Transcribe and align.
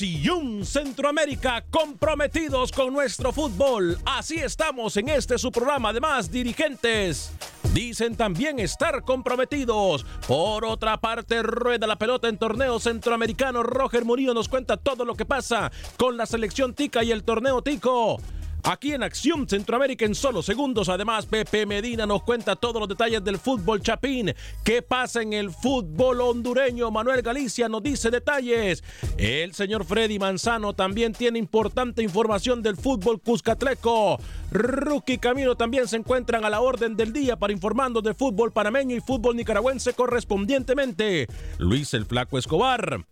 Acción 0.00 0.64
Centroamérica, 0.64 1.62
comprometidos 1.70 2.72
con 2.72 2.90
nuestro 2.90 3.32
fútbol. 3.32 3.98
Así 4.06 4.36
estamos 4.36 4.96
en 4.96 5.10
este 5.10 5.36
su 5.36 5.52
programa. 5.52 5.90
Además, 5.90 6.30
dirigentes 6.30 7.30
dicen 7.74 8.16
también 8.16 8.58
estar 8.60 9.02
comprometidos. 9.02 10.06
Por 10.26 10.64
otra 10.64 10.98
parte, 11.02 11.42
rueda 11.42 11.86
la 11.86 11.98
pelota 11.98 12.28
en 12.28 12.38
torneo 12.38 12.80
centroamericano. 12.80 13.62
Roger 13.62 14.06
Murillo 14.06 14.32
nos 14.32 14.48
cuenta 14.48 14.78
todo 14.78 15.04
lo 15.04 15.14
que 15.16 15.26
pasa 15.26 15.70
con 15.98 16.16
la 16.16 16.24
selección 16.24 16.72
Tica 16.72 17.04
y 17.04 17.12
el 17.12 17.22
torneo 17.22 17.60
Tico. 17.60 18.22
Aquí 18.62 18.92
en 18.92 19.02
Acción 19.02 19.48
Centroamérica 19.48 20.04
en 20.04 20.14
solo 20.14 20.42
segundos. 20.42 20.88
Además, 20.88 21.26
Pepe 21.26 21.66
Medina 21.66 22.06
nos 22.06 22.22
cuenta 22.22 22.56
todos 22.56 22.80
los 22.80 22.88
detalles 22.88 23.24
del 23.24 23.38
fútbol 23.38 23.80
chapín. 23.80 24.34
¿Qué 24.64 24.82
pasa 24.82 25.22
en 25.22 25.32
el 25.32 25.50
fútbol 25.50 26.20
hondureño? 26.20 26.90
Manuel 26.90 27.22
Galicia 27.22 27.68
nos 27.68 27.82
dice 27.82 28.10
detalles. 28.10 28.84
El 29.16 29.54
señor 29.54 29.84
Freddy 29.84 30.18
Manzano 30.18 30.74
también 30.74 31.12
tiene 31.12 31.38
importante 31.38 32.02
información 32.02 32.62
del 32.62 32.76
fútbol 32.76 33.20
cuscatleco. 33.20 34.18
Rookie 34.50 35.18
Camino 35.18 35.56
también 35.56 35.88
se 35.88 35.96
encuentran 35.96 36.44
a 36.44 36.50
la 36.50 36.60
orden 36.60 36.96
del 36.96 37.12
día 37.12 37.36
para 37.36 37.52
informarnos 37.52 38.02
de 38.02 38.14
fútbol 38.14 38.52
panameño 38.52 38.96
y 38.96 39.00
fútbol 39.00 39.36
nicaragüense 39.36 39.94
correspondientemente. 39.94 41.26
Luis 41.58 41.94
el 41.94 42.04
Flaco 42.04 42.38
Escobar 42.38 43.04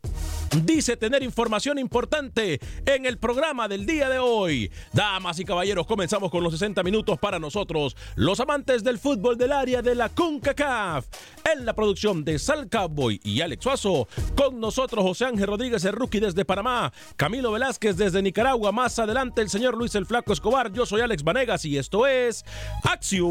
dice 0.64 0.96
tener 0.96 1.22
información 1.22 1.78
importante 1.78 2.60
en 2.86 3.06
el 3.06 3.18
programa 3.18 3.68
del 3.68 3.86
día 3.86 4.08
de 4.08 4.18
hoy. 4.18 4.70
Damas 4.92 5.38
y 5.38 5.44
caballeros, 5.44 5.86
comenzamos 5.86 6.30
con 6.30 6.42
los 6.42 6.52
60 6.52 6.82
minutos 6.82 7.18
para 7.18 7.38
nosotros, 7.38 7.96
los 8.16 8.40
amantes 8.40 8.84
del 8.84 8.98
fútbol 8.98 9.36
del 9.36 9.52
área 9.52 9.82
de 9.82 9.94
la 9.94 10.08
CONCACAF. 10.08 11.06
En 11.52 11.64
la 11.64 11.74
producción 11.74 12.24
de 12.24 12.38
Sal 12.38 12.68
Cowboy 12.68 13.20
y 13.24 13.40
Alex 13.40 13.62
Suazo, 13.62 14.08
con 14.36 14.60
nosotros 14.60 15.04
José 15.04 15.26
Ángel 15.26 15.46
Rodríguez, 15.46 15.84
el 15.84 15.92
rookie 15.92 16.20
desde 16.20 16.44
Panamá, 16.44 16.92
Camilo 17.16 17.52
Velázquez 17.52 17.96
desde 17.96 18.22
Nicaragua, 18.22 18.72
más 18.72 18.98
adelante 18.98 19.42
el 19.42 19.50
señor 19.50 19.76
Luis 19.76 19.94
el 19.94 20.06
Flaco 20.06 20.32
Escobar, 20.32 20.72
yo 20.72 20.86
soy 20.86 21.00
Alex 21.00 21.22
Vanegas 21.22 21.64
y 21.64 21.78
esto 21.78 22.06
es 22.06 22.44
Acción 22.82 23.28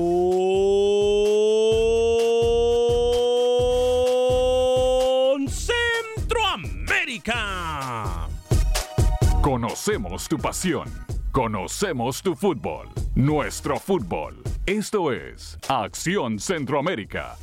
Conocemos 9.41 10.27
tu 10.27 10.37
pasión. 10.37 10.89
Conocemos 11.31 12.21
tu 12.21 12.35
fútbol. 12.35 12.89
Nuestro 13.15 13.79
fútbol. 13.79 14.43
Esto 14.65 15.13
es 15.13 15.57
Acción 15.69 16.37
Centroamérica. 16.37 17.37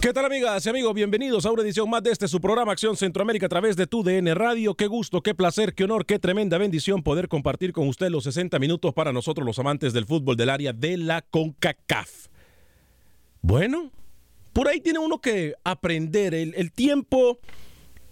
¿Qué 0.00 0.14
tal 0.14 0.24
amigas 0.24 0.64
y 0.64 0.70
amigos? 0.70 0.94
Bienvenidos 0.94 1.44
a 1.44 1.50
una 1.50 1.62
edición 1.62 1.90
más 1.90 2.02
de 2.02 2.10
este 2.10 2.26
su 2.26 2.40
programa 2.40 2.72
Acción 2.72 2.96
Centroamérica 2.96 3.44
a 3.44 3.48
través 3.50 3.76
de 3.76 3.86
tu 3.86 4.02
DN 4.02 4.34
Radio. 4.34 4.74
Qué 4.74 4.86
gusto, 4.86 5.20
qué 5.20 5.34
placer, 5.34 5.74
qué 5.74 5.84
honor, 5.84 6.06
qué 6.06 6.18
tremenda 6.18 6.56
bendición 6.56 7.02
poder 7.02 7.28
compartir 7.28 7.74
con 7.74 7.86
usted 7.86 8.08
los 8.08 8.24
60 8.24 8.58
minutos 8.58 8.94
para 8.94 9.12
nosotros 9.12 9.44
los 9.44 9.58
amantes 9.58 9.92
del 9.92 10.06
fútbol 10.06 10.38
del 10.38 10.48
área 10.48 10.72
de 10.72 10.96
la 10.96 11.20
CONCACAF. 11.20 12.28
Bueno, 13.42 13.90
por 14.54 14.68
ahí 14.68 14.80
tiene 14.80 15.00
uno 15.00 15.20
que 15.20 15.54
aprender. 15.64 16.32
El, 16.32 16.54
el 16.54 16.72
tiempo, 16.72 17.40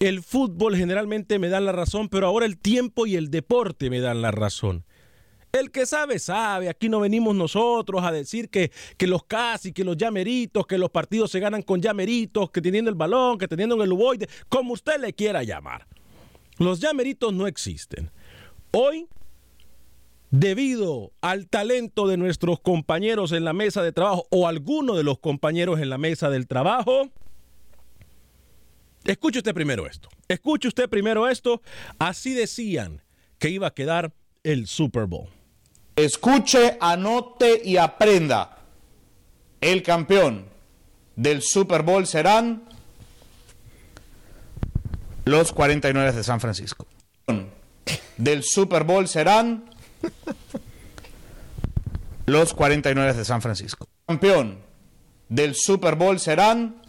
el 0.00 0.22
fútbol 0.22 0.76
generalmente 0.76 1.38
me 1.38 1.48
dan 1.48 1.64
la 1.64 1.72
razón, 1.72 2.08
pero 2.08 2.26
ahora 2.26 2.46
el 2.46 2.58
tiempo 2.58 3.06
y 3.06 3.16
el 3.16 3.30
deporte 3.30 3.90
me 3.90 4.00
dan 4.00 4.22
la 4.22 4.30
razón. 4.30 4.84
El 5.52 5.70
que 5.70 5.86
sabe, 5.86 6.18
sabe. 6.18 6.68
Aquí 6.68 6.88
no 6.88 7.00
venimos 7.00 7.34
nosotros 7.34 8.04
a 8.04 8.12
decir 8.12 8.50
que, 8.50 8.70
que 8.96 9.06
los 9.06 9.24
casi, 9.24 9.72
que 9.72 9.82
los 9.82 9.96
llameritos, 9.96 10.66
que 10.66 10.78
los 10.78 10.90
partidos 10.90 11.30
se 11.30 11.40
ganan 11.40 11.62
con 11.62 11.80
llameritos, 11.80 12.50
que 12.50 12.60
teniendo 12.60 12.90
el 12.90 12.96
balón, 12.96 13.38
que 13.38 13.48
teniendo 13.48 13.82
el 13.82 13.92
uboide, 13.92 14.28
como 14.48 14.74
usted 14.74 15.00
le 15.00 15.14
quiera 15.14 15.42
llamar. 15.42 15.86
Los 16.58 16.80
llameritos 16.80 17.32
no 17.32 17.46
existen. 17.46 18.10
Hoy, 18.72 19.08
debido 20.30 21.12
al 21.22 21.48
talento 21.48 22.06
de 22.06 22.18
nuestros 22.18 22.60
compañeros 22.60 23.32
en 23.32 23.44
la 23.44 23.54
mesa 23.54 23.82
de 23.82 23.92
trabajo 23.92 24.26
o 24.30 24.46
alguno 24.46 24.94
de 24.94 25.04
los 25.04 25.18
compañeros 25.18 25.80
en 25.80 25.88
la 25.88 25.98
mesa 25.98 26.28
del 26.28 26.46
trabajo, 26.46 27.10
escuche 29.04 29.38
usted 29.38 29.54
primero 29.54 29.86
esto. 29.86 30.08
Escuche 30.28 30.68
usted 30.68 30.88
primero 30.88 31.28
esto. 31.28 31.62
Así 31.98 32.34
decían 32.34 33.02
que 33.38 33.50
iba 33.50 33.68
a 33.68 33.74
quedar 33.74 34.12
el 34.42 34.66
Super 34.66 35.06
Bowl. 35.06 35.28
Escuche, 35.96 36.76
anote 36.80 37.60
y 37.64 37.76
aprenda. 37.76 38.58
El 39.60 39.82
campeón 39.82 40.46
del 41.16 41.42
Super 41.42 41.82
Bowl 41.82 42.06
serán 42.06 42.68
los 45.24 45.52
49 45.52 46.12
de 46.12 46.24
San 46.24 46.40
Francisco. 46.40 46.86
Del 48.16 48.42
Super 48.42 48.84
Bowl 48.84 49.08
serán 49.08 49.64
los 52.26 52.54
49 52.54 53.14
de 53.14 53.24
San 53.24 53.42
Francisco. 53.42 53.88
Campeón 54.06 54.60
del 55.28 55.54
Super 55.54 55.96
Bowl 55.96 56.18
serán 56.18 56.82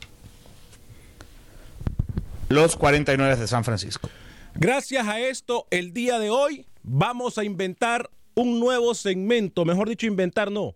los 2.49 2.75
49 2.75 3.35
de 3.35 3.47
San 3.47 3.63
Francisco. 3.63 4.09
Gracias 4.55 5.07
a 5.07 5.19
esto, 5.19 5.67
el 5.71 5.93
día 5.93 6.19
de 6.19 6.29
hoy 6.29 6.65
vamos 6.83 7.37
a 7.37 7.43
inventar 7.43 8.09
un 8.33 8.59
nuevo 8.59 8.95
segmento, 8.95 9.65
mejor 9.65 9.89
dicho, 9.89 10.07
inventar 10.07 10.51
no, 10.51 10.75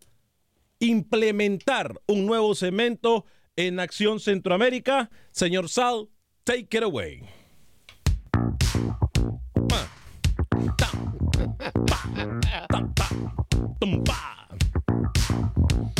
implementar 0.79 1.99
un 2.07 2.25
nuevo 2.25 2.55
segmento 2.55 3.25
en 3.55 3.79
Acción 3.79 4.19
Centroamérica. 4.19 5.09
Señor 5.31 5.69
Sal, 5.69 6.09
take 6.43 6.77
it 6.77 6.83
away. 6.83 7.23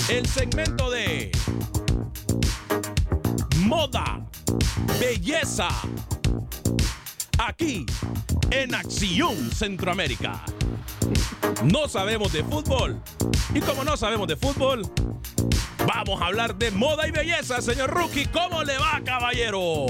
El 0.09 0.25
segmento 0.27 0.91
de 0.91 1.31
moda, 3.63 4.19
belleza, 4.99 5.69
aquí 7.39 7.85
en 8.51 8.75
Acción 8.75 9.51
Centroamérica. 9.51 10.43
No 11.63 11.87
sabemos 11.87 12.33
de 12.33 12.43
fútbol. 12.43 13.01
Y 13.53 13.61
como 13.61 13.83
no 13.83 13.95
sabemos 13.95 14.27
de 14.27 14.35
fútbol, 14.35 14.83
vamos 15.87 16.21
a 16.21 16.25
hablar 16.25 16.55
de 16.55 16.71
moda 16.71 17.07
y 17.07 17.11
belleza, 17.11 17.61
señor 17.61 17.91
Rookie. 17.91 18.25
¿Cómo 18.25 18.63
le 18.63 18.77
va, 18.77 19.01
caballero? 19.05 19.85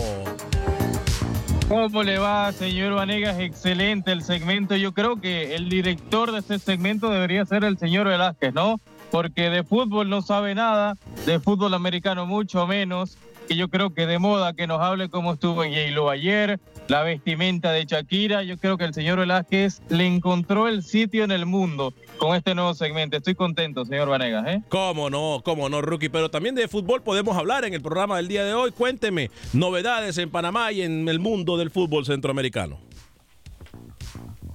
¿Cómo 1.68 2.04
le 2.04 2.20
va, 2.20 2.52
señor 2.52 2.94
Vanegas? 2.94 3.40
Excelente 3.40 4.12
el 4.12 4.24
segmento. 4.24 4.76
Yo 4.76 4.94
creo 4.94 5.20
que 5.20 5.56
el 5.56 5.70
director 5.70 6.32
de 6.32 6.40
este 6.40 6.60
segmento 6.60 7.10
debería 7.10 7.44
ser 7.46 7.64
el 7.64 7.80
señor 7.80 8.08
Velázquez, 8.08 8.54
¿no? 8.54 8.80
Porque 9.10 9.50
de 9.50 9.64
fútbol 9.64 10.10
no 10.10 10.22
sabe 10.22 10.54
nada, 10.54 10.96
de 11.26 11.40
fútbol 11.40 11.74
americano 11.74 12.28
mucho 12.28 12.68
menos. 12.68 13.18
Y 13.50 13.56
yo 13.56 13.70
creo 13.70 13.94
que 13.94 14.08
de 14.08 14.20
moda 14.20 14.54
que 14.54 14.68
nos 14.68 14.82
hable 14.82 15.10
cómo 15.10 15.34
estuvo 15.34 15.64
en 15.64 15.72
J-Lo 15.74 16.10
ayer, 16.10 16.60
la 16.88 17.04
vestimenta 17.04 17.72
de 17.72 17.86
Shakira. 17.86 18.44
Yo 18.44 18.58
creo 18.58 18.78
que 18.78 18.86
el 18.86 18.94
señor 18.94 19.20
Velázquez 19.20 19.82
le 19.90 20.06
encontró 20.06 20.68
el 20.68 20.84
sitio 20.84 21.24
en 21.24 21.32
el 21.32 21.46
mundo 21.46 21.94
con 22.18 22.36
este 22.36 22.56
nuevo 22.56 22.74
segmento. 22.74 23.18
Estoy 23.18 23.36
contento, 23.36 23.86
señor 23.86 24.10
Vanegas. 24.10 24.48
¿eh? 24.48 24.62
Cómo 24.70 25.10
no, 25.10 25.42
cómo 25.44 25.70
no, 25.70 25.82
Rookie. 25.82 26.10
Pero 26.10 26.30
también 26.30 26.56
de 26.56 26.68
fútbol 26.68 27.02
podemos 27.04 27.38
hablar 27.38 27.66
en 27.66 27.74
el 27.74 27.82
programa 27.82 28.18
del 28.18 28.28
día 28.28 28.44
de 28.46 28.54
hoy. 28.54 28.72
Cuénteme 28.72 29.30
novedades 29.52 30.18
en 30.18 30.30
Panamá 30.30 30.72
y 30.72 30.82
en 30.82 31.08
el 31.10 31.20
mundo 31.20 31.58
del 31.58 31.70
fútbol 31.70 32.06
centroamericano. 32.06 32.80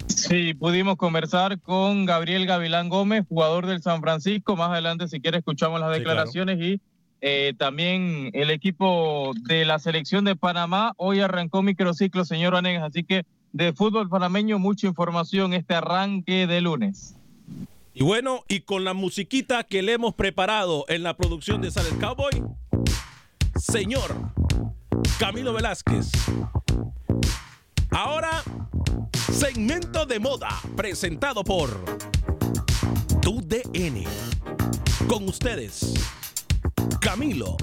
Sí, 0.06 0.54
pudimos 0.54 0.96
conversar 0.96 1.60
con 1.60 2.06
Gabriel 2.06 2.46
Gavilán 2.46 2.88
Gómez, 2.88 3.24
jugador 3.28 3.66
del 3.66 3.82
San 3.82 4.00
Francisco. 4.00 4.56
Más 4.56 4.70
adelante, 4.70 5.06
si 5.06 5.20
quiere, 5.20 5.38
escuchamos 5.38 5.78
las 5.80 5.92
declaraciones 5.92 6.58
sí, 6.58 6.60
claro. 6.60 6.74
y 6.74 6.97
eh, 7.20 7.54
también 7.58 8.30
el 8.32 8.50
equipo 8.50 9.32
de 9.48 9.64
la 9.64 9.78
selección 9.78 10.24
de 10.24 10.36
Panamá 10.36 10.92
hoy 10.96 11.20
arrancó 11.20 11.62
microciclo, 11.62 12.24
señor 12.24 12.52
Vanegas, 12.52 12.84
así 12.84 13.04
que 13.04 13.24
de 13.52 13.72
fútbol 13.72 14.08
panameño 14.08 14.58
mucha 14.58 14.86
información 14.86 15.52
este 15.52 15.74
arranque 15.74 16.46
de 16.46 16.60
lunes. 16.60 17.16
Y 17.94 18.04
bueno, 18.04 18.44
y 18.46 18.60
con 18.60 18.84
la 18.84 18.94
musiquita 18.94 19.64
que 19.64 19.82
le 19.82 19.94
hemos 19.94 20.14
preparado 20.14 20.84
en 20.88 21.02
la 21.02 21.16
producción 21.16 21.60
de 21.60 21.72
Sales 21.72 21.94
Cowboy, 21.94 22.44
señor 23.56 24.14
Camilo 25.18 25.52
Velázquez. 25.52 26.12
Ahora, 27.90 28.44
segmento 29.32 30.06
de 30.06 30.20
moda 30.20 30.48
presentado 30.76 31.42
por 31.42 31.70
Tu 33.20 33.40
DN. 33.40 34.04
Con 35.08 35.28
ustedes, 35.28 35.94
Camilo 37.00 37.56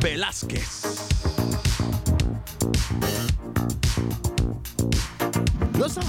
Velázquez. 0.00 0.82
Lo 5.78 5.88
sabe. 5.88 6.06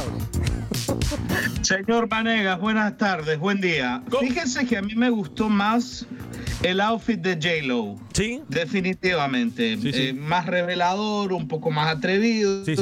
Señor 1.62 2.07
Vanegas, 2.07 2.60
buenas 2.60 2.98
tardes, 2.98 3.38
buen 3.39 3.62
día. 3.62 4.04
¿Cómo? 4.10 4.27
Fíjense 4.27 4.65
que 4.65 4.77
a 4.77 4.81
mí 4.81 4.95
me 4.95 5.10
gustó 5.10 5.50
más 5.50 6.06
el 6.63 6.81
outfit 6.81 7.19
de 7.19 7.36
J-Lo. 7.36 8.03
Sí. 8.13 8.42
Definitivamente. 8.48 9.77
Sí, 9.77 9.92
sí. 9.92 10.01
Eh, 10.10 10.13
más 10.13 10.45
revelador, 10.45 11.33
un 11.33 11.48
poco 11.48 11.71
más 11.71 11.88
atrevido. 11.95 12.63
Sí, 12.65 12.75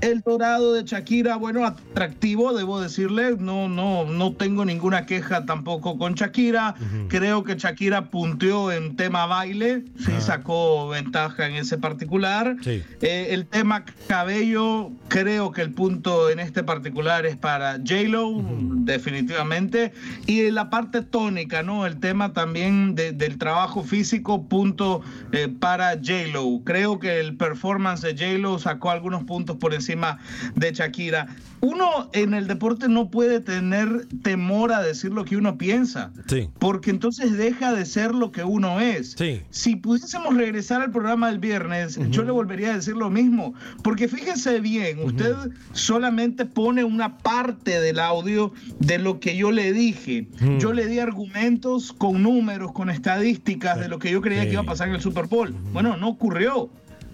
el 0.00 0.20
dorado 0.20 0.74
de 0.74 0.84
Shakira, 0.84 1.36
bueno, 1.36 1.66
atractivo, 1.66 2.52
debo 2.54 2.80
decirle. 2.80 3.36
No, 3.38 3.68
no, 3.68 4.04
no 4.04 4.32
tengo 4.32 4.64
ninguna 4.64 5.04
queja 5.06 5.44
tampoco 5.44 5.98
con 5.98 6.14
Shakira. 6.14 6.76
Uh 6.78 6.82
-huh. 6.82 7.08
Creo 7.08 7.42
que 7.44 7.56
Shakira 7.56 8.10
punteó 8.10 8.70
en 8.72 8.96
tema 8.96 9.26
baile. 9.26 9.84
Sí, 9.98 10.12
sacó 10.20 10.88
ventaja 10.88 11.46
en 11.46 11.56
ese 11.56 11.78
particular. 11.78 12.56
Eh, 12.64 13.28
el 13.30 13.46
tema 13.46 13.84
cabello, 14.06 14.90
creo 15.08 15.50
que 15.50 15.62
el 15.62 15.72
punto 15.72 16.30
en 16.30 16.38
este 16.38 16.62
particular 16.62 17.26
es 17.26 17.36
para 17.36 17.78
J-Lo, 17.78 18.28
uh 18.28 18.42
-huh. 18.42 18.84
definitivamente. 18.84 19.92
Y 20.26 20.50
la 20.50 20.70
parte 20.70 21.02
tónica, 21.02 21.62
¿no? 21.62 21.84
El 21.86 21.98
tema 21.98 22.32
también 22.32 22.94
de, 22.94 23.12
del 23.12 23.38
trabajo 23.38 23.82
físico, 23.82 24.46
punto 24.52 25.00
eh, 25.32 25.48
para 25.48 25.92
J-Lo. 25.94 26.60
Creo 26.62 26.98
que 26.98 27.20
el 27.20 27.38
performance 27.38 28.02
de 28.02 28.12
J-Lo 28.12 28.58
sacó 28.58 28.90
algunos 28.90 29.24
puntos 29.24 29.56
por 29.56 29.72
encima 29.72 30.18
de 30.54 30.72
Shakira. 30.72 31.28
Uno 31.60 32.10
en 32.12 32.34
el 32.34 32.48
deporte 32.48 32.88
no 32.88 33.08
puede 33.08 33.40
tener 33.40 34.06
temor 34.22 34.72
a 34.72 34.82
decir 34.82 35.12
lo 35.12 35.24
que 35.24 35.36
uno 35.36 35.56
piensa, 35.56 36.12
sí. 36.26 36.50
porque 36.58 36.90
entonces 36.90 37.38
deja 37.38 37.72
de 37.72 37.86
ser 37.86 38.14
lo 38.14 38.30
que 38.30 38.44
uno 38.44 38.80
es. 38.80 39.14
Sí. 39.16 39.40
Si 39.50 39.76
pudiésemos 39.76 40.36
regresar 40.36 40.82
al 40.82 40.90
programa 40.90 41.28
del 41.30 41.38
viernes, 41.38 41.96
uh 41.96 42.02
-huh. 42.02 42.10
yo 42.10 42.24
le 42.24 42.32
volvería 42.32 42.72
a 42.72 42.74
decir 42.74 42.96
lo 42.96 43.10
mismo, 43.10 43.54
porque 43.82 44.08
fíjese 44.08 44.60
bien, 44.60 44.98
usted 45.04 45.32
uh 45.32 45.44
-huh. 45.44 45.52
solamente 45.72 46.44
pone 46.44 46.84
una 46.84 47.16
parte 47.18 47.80
del 47.80 48.00
audio 48.00 48.52
de 48.80 48.98
lo 48.98 49.20
que 49.20 49.36
yo 49.36 49.50
le 49.52 49.72
dije. 49.72 50.26
Uh 50.32 50.44
-huh. 50.44 50.58
Yo 50.58 50.72
le 50.72 50.86
di 50.88 50.98
argumentos 50.98 51.92
con 51.92 52.22
números, 52.22 52.72
con 52.72 52.90
estadísticas 52.90 53.78
de 53.78 53.88
lo 53.88 53.98
que 53.98 54.10
yo 54.10 54.20
creía 54.20 54.41
que 54.46 54.52
iba 54.52 54.62
a 54.62 54.66
pasar 54.66 54.88
en 54.88 54.94
el 54.94 55.00
Super 55.00 55.26
Bowl. 55.26 55.54
Bueno, 55.72 55.96
no 55.96 56.08
ocurrió. 56.08 56.70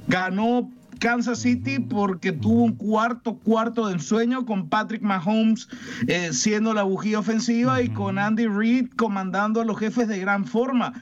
Ganó 0.06 0.70
Kansas 0.98 1.40
City 1.40 1.78
porque 1.78 2.32
tuvo 2.32 2.64
un 2.64 2.74
cuarto 2.74 3.38
cuarto 3.38 3.86
de 3.86 3.94
ensueño 3.94 4.44
con 4.44 4.68
Patrick 4.68 5.02
Mahomes 5.02 5.68
eh, 6.06 6.30
siendo 6.32 6.74
la 6.74 6.82
bujía 6.82 7.18
ofensiva 7.18 7.74
uh 7.74 7.76
-huh. 7.76 7.84
y 7.84 7.88
con 7.90 8.18
Andy 8.18 8.46
Reid 8.46 8.88
comandando 8.96 9.60
a 9.60 9.64
los 9.64 9.78
jefes 9.78 10.08
de 10.08 10.18
gran 10.18 10.44
forma. 10.44 10.92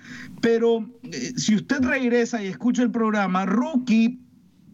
Pero 0.40 0.86
eh, 1.04 1.32
si 1.36 1.54
usted 1.54 1.82
regresa 1.82 2.42
y 2.42 2.46
escucha 2.46 2.82
el 2.82 2.90
programa, 2.90 3.46
Rookie 3.46 4.20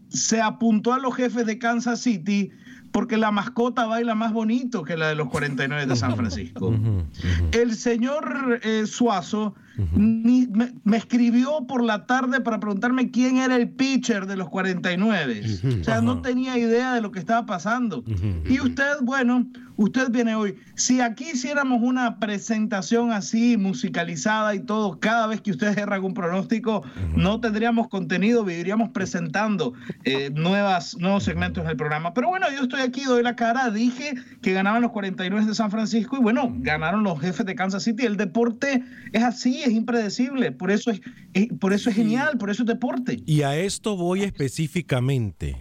se 0.09 0.41
apuntó 0.41 0.93
a 0.93 0.99
los 0.99 1.15
jefes 1.15 1.45
de 1.45 1.57
Kansas 1.57 2.01
City 2.01 2.51
porque 2.91 3.17
la 3.17 3.31
mascota 3.31 3.85
baila 3.87 4.13
más 4.13 4.33
bonito 4.33 4.83
que 4.83 4.95
la 4.95 5.07
de 5.07 5.15
los 5.15 5.29
49 5.29 5.87
de 5.87 5.95
San 5.95 6.15
Francisco. 6.19 6.67
Uh 6.67 6.73
-huh, 6.73 7.01
uh 7.01 7.03
-huh. 7.03 7.55
El 7.55 7.75
señor 7.75 8.59
eh, 8.61 8.85
Suazo 8.85 9.55
uh 9.77 9.81
-huh. 9.81 9.89
ni, 9.95 10.47
me, 10.47 10.73
me, 10.83 10.97
escribió 10.97 11.65
por 11.67 11.83
la 11.83 12.05
tarde 12.05 12.41
para 12.41 12.59
preguntarme 12.59 13.11
quién 13.11 13.37
era 13.37 13.55
el 13.55 13.69
pitcher 13.69 14.25
de 14.25 14.37
los 14.37 14.49
49. 14.49 15.43
O 15.81 15.83
sea, 15.83 16.01
no 16.01 16.21
tenía 16.21 16.57
idea 16.57 16.93
de 16.93 17.01
lo 17.01 17.11
que 17.11 17.19
estaba 17.19 17.45
pasando. 17.45 18.03
Y 18.49 18.59
usted, 18.59 19.01
bueno, 19.01 19.47
usted 19.75 20.09
viene 20.11 20.35
hoy. 20.35 20.55
Si 20.75 21.01
aquí 21.01 21.31
hiciéramos 21.33 21.81
una 21.81 22.19
presentación 22.19 23.11
así, 23.11 23.57
musicalizada 23.57 24.55
y 24.55 24.59
todo, 24.59 24.99
cada 24.99 25.27
vez 25.27 25.41
que 25.41 25.51
usted 25.51 25.77
erra 25.77 25.95
algún 25.95 26.13
pronóstico, 26.13 26.83
no 27.15 27.39
tendríamos 27.39 27.87
contenido, 27.87 28.43
viviríamos 28.43 28.89
presentando 28.89 29.73
eh, 30.03 30.29
nuevas, 30.33 30.97
nuevos 30.99 31.23
segmentos 31.23 31.65
del 31.65 31.77
programa. 31.77 32.13
Pero 32.13 32.29
bueno, 32.29 32.47
yo 32.55 32.63
estoy 32.63 32.81
aquí, 32.81 33.03
doy 33.03 33.23
la 33.23 33.35
cara, 33.35 33.69
dije 33.69 34.13
que 34.41 34.53
ganaban 34.53 34.81
los 34.81 34.91
49 34.91 35.45
de 35.45 35.55
San 35.55 35.71
Francisco 35.71 36.17
y 36.17 36.21
bueno, 36.21 36.53
ganaron 36.59 37.03
los 37.03 37.19
jefes 37.19 37.45
de 37.45 37.55
Kansas 37.55 37.83
City. 37.83 38.05
El 38.05 38.17
deporte 38.17 38.83
es 39.11 39.23
así, 39.23 39.62
es 39.63 39.71
impredecible, 39.71 40.51
por 40.51 40.71
eso 40.71 40.91
es, 40.91 41.01
es 41.33 41.47
por 41.59 41.73
eso 41.73 41.89
es 41.89 41.95
genial, 41.95 42.37
por 42.37 42.49
eso 42.49 42.63
es 42.63 42.67
deporte. 42.67 43.21
Y 43.25 43.41
a 43.41 43.57
esto 43.57 43.95
voy 43.95 44.23
específicamente. 44.23 45.57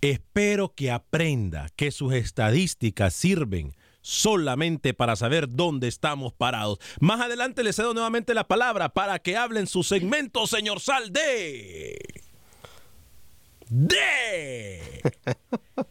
Espero 0.00 0.74
que 0.74 0.90
aprenda 0.90 1.68
que 1.74 1.90
sus 1.90 2.12
estadísticas 2.12 3.14
sirven 3.14 3.74
solamente 4.02 4.94
para 4.94 5.16
saber 5.16 5.48
dónde 5.48 5.88
estamos 5.88 6.32
parados. 6.32 6.78
Más 7.00 7.20
adelante 7.20 7.64
le 7.64 7.72
cedo 7.72 7.92
nuevamente 7.92 8.34
la 8.34 8.46
palabra 8.46 8.90
para 8.90 9.18
que 9.18 9.36
hablen 9.36 9.66
su 9.66 9.82
segmento, 9.82 10.46
señor 10.46 10.80
Salde. 10.80 11.98
De. 13.68 15.02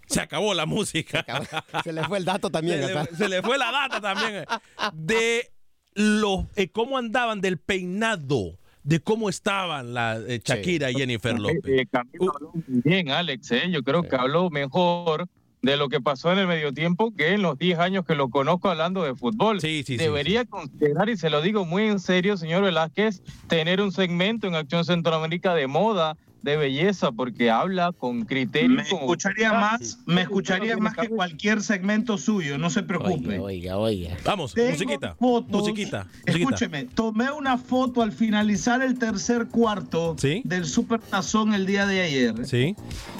Se 0.07 0.21
acabó 0.21 0.53
la 0.53 0.65
música. 0.65 1.25
Se, 1.25 1.31
acabó. 1.31 1.83
se 1.83 1.91
le 1.91 2.03
fue 2.05 2.19
el 2.19 2.25
dato 2.25 2.50
también. 2.50 2.81
Se, 2.81 2.93
le, 2.93 3.05
se 3.17 3.29
le, 3.29 3.41
fue 3.41 3.57
la 3.57 3.69
data 3.69 4.00
también. 4.00 4.45
De 4.93 5.51
los, 5.96 6.46
eh, 6.56 6.70
cómo 6.70 6.98
andaban 6.98 7.42
del 7.42 7.58
peinado 7.58 8.58
de 8.86 9.00
cómo 9.00 9.30
estaban 9.30 9.94
la 9.94 10.18
eh, 10.28 10.40
Shakira 10.44 10.90
sí. 10.90 10.94
y 10.96 11.00
Jennifer 11.00 11.38
López. 11.38 11.62
Eh, 11.66 11.88
Camilo 11.92 12.34
habló 12.36 12.52
muy 12.54 12.82
bien, 12.84 13.10
Alex. 13.10 13.52
¿eh? 13.52 13.64
Yo 13.72 13.82
creo 13.82 14.04
que 14.04 14.16
habló 14.16 14.52
mejor 14.52 15.28
de 15.64 15.75
lo 15.75 15.90
que 15.90 16.00
pasó 16.00 16.32
en 16.32 16.38
el 16.38 16.48
medio 16.48 16.72
tiempo 16.72 17.12
que 17.16 17.34
en 17.34 17.42
los 17.42 17.58
10 17.58 17.80
años 17.80 18.06
que 18.06 18.14
lo 18.14 18.30
conozco 18.30 18.70
hablando 18.70 19.04
de 19.04 19.16
fútbol. 19.16 19.60
Sí, 19.60 19.84
sí, 19.84 19.98
Debería 19.98 20.42
sí, 20.42 20.48
considerar, 20.48 21.10
y 21.10 21.18
se 21.18 21.32
lo 21.32 21.42
digo 21.42 21.66
muy 21.66 21.86
en 21.86 22.00
serio, 22.00 22.38
señor 22.38 22.64
Velázquez, 22.64 23.24
tener 23.48 23.82
un 23.82 23.92
segmento 23.92 24.46
en 24.46 24.54
Acción 24.54 24.86
Centroamérica 24.86 25.56
de 25.56 25.66
moda, 25.66 26.18
de 26.46 26.56
belleza 26.58 27.12
porque 27.12 27.50
habla 27.52 27.92
con 27.92 28.24
criterio. 28.24 28.70
Me 28.78 28.84
escucharía 28.84 29.52
más, 29.52 29.98
me 30.06 30.22
escucharía 30.22 30.78
más 30.78 30.96
que 30.96 31.10
cualquier 31.10 31.62
segmento 31.62 32.18
suyo, 32.18 32.58
no 32.58 32.70
se 32.70 32.84
preocupe. 32.84 33.40
Oiga, 33.40 33.78
oiga. 33.78 34.16
Vamos, 34.24 34.54
Tengo 34.54 34.70
musiquita. 34.70 35.16
fotos. 35.20 35.62
Musiquita. 35.62 36.06
musiquita. 36.06 36.32
Escúcheme, 36.32 36.84
tomé 36.86 37.32
una 37.32 37.58
foto 37.58 38.02
al 38.04 38.12
finalizar 38.12 38.82
el 38.84 38.98
tercer 39.00 39.48
cuarto 39.48 40.16
Sí. 40.20 40.42
del 40.46 40.66
Super 40.66 41.00
Tazón 41.02 41.54
el 41.54 41.66
día 41.66 41.86
de 41.88 42.02
ayer. 42.02 42.46
Sí. 42.48 42.75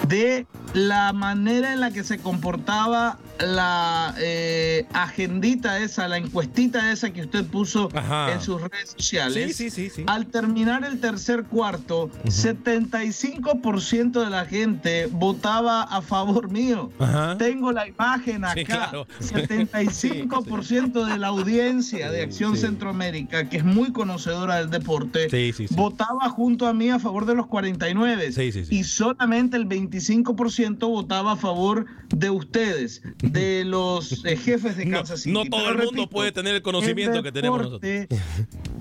de 0.08 0.46
la 0.72 1.12
manera 1.12 1.72
en 1.72 1.80
la 1.80 1.90
que 1.90 2.04
se 2.04 2.18
comportaba 2.18 3.18
la 3.40 4.14
eh, 4.18 4.86
agendita 4.92 5.80
esa, 5.80 6.06
la 6.06 6.16
encuestita 6.16 6.92
esa 6.92 7.10
que 7.12 7.22
usted 7.22 7.44
puso 7.44 7.88
Ajá. 7.92 8.32
en 8.32 8.40
sus 8.40 8.60
redes 8.62 8.90
sociales. 8.96 9.56
Sí, 9.56 9.70
sí, 9.70 9.88
sí, 9.88 9.90
sí. 9.90 10.04
Al 10.06 10.26
terminar 10.26 10.84
el 10.84 11.00
tercer 11.00 11.42
cuarto, 11.44 12.08
75% 12.24 13.15
de 13.16 14.30
la 14.30 14.44
gente 14.46 15.06
votaba 15.10 15.82
a 15.82 16.02
favor 16.02 16.50
mío. 16.50 16.90
Ajá. 16.98 17.36
Tengo 17.38 17.72
la 17.72 17.88
imagen 17.88 18.44
acá. 18.44 18.54
Sí, 18.54 18.64
claro. 18.64 19.06
75% 19.20 21.04
de 21.06 21.18
la 21.18 21.28
audiencia 21.28 22.10
de 22.10 22.22
Acción. 22.22 22.56
Centroamérica, 22.56 23.48
que 23.48 23.58
es 23.58 23.64
muy 23.64 23.92
conocedora 23.92 24.56
del 24.56 24.70
deporte, 24.70 25.28
votaba 25.70 26.28
junto 26.30 26.66
a 26.66 26.72
mí 26.72 26.90
a 26.90 26.98
favor 26.98 27.26
de 27.26 27.34
los 27.34 27.46
49 27.46 28.32
Sí, 28.32 28.52
sí, 28.52 28.64
sí. 28.64 28.74
y 28.76 28.84
solamente 28.84 29.56
el 29.56 29.66
25% 29.68 30.88
votaba 30.88 31.32
a 31.32 31.36
favor 31.36 31.86
de 32.08 32.30
ustedes, 32.30 33.02
de 33.18 33.64
los 33.64 34.24
eh, 34.24 34.36
jefes 34.36 34.76
de 34.76 34.88
Kansas 34.90 35.20
City. 35.22 35.32
no 35.34 35.44
todo 35.44 35.60
Pero 35.60 35.70
el 35.70 35.76
mundo 35.78 35.90
repito, 35.92 36.10
puede 36.10 36.32
tener 36.32 36.54
el 36.54 36.62
conocimiento 36.62 37.18
el 37.18 37.22
que 37.24 37.32
tenemos 37.32 37.60
nosotros. 37.62 37.90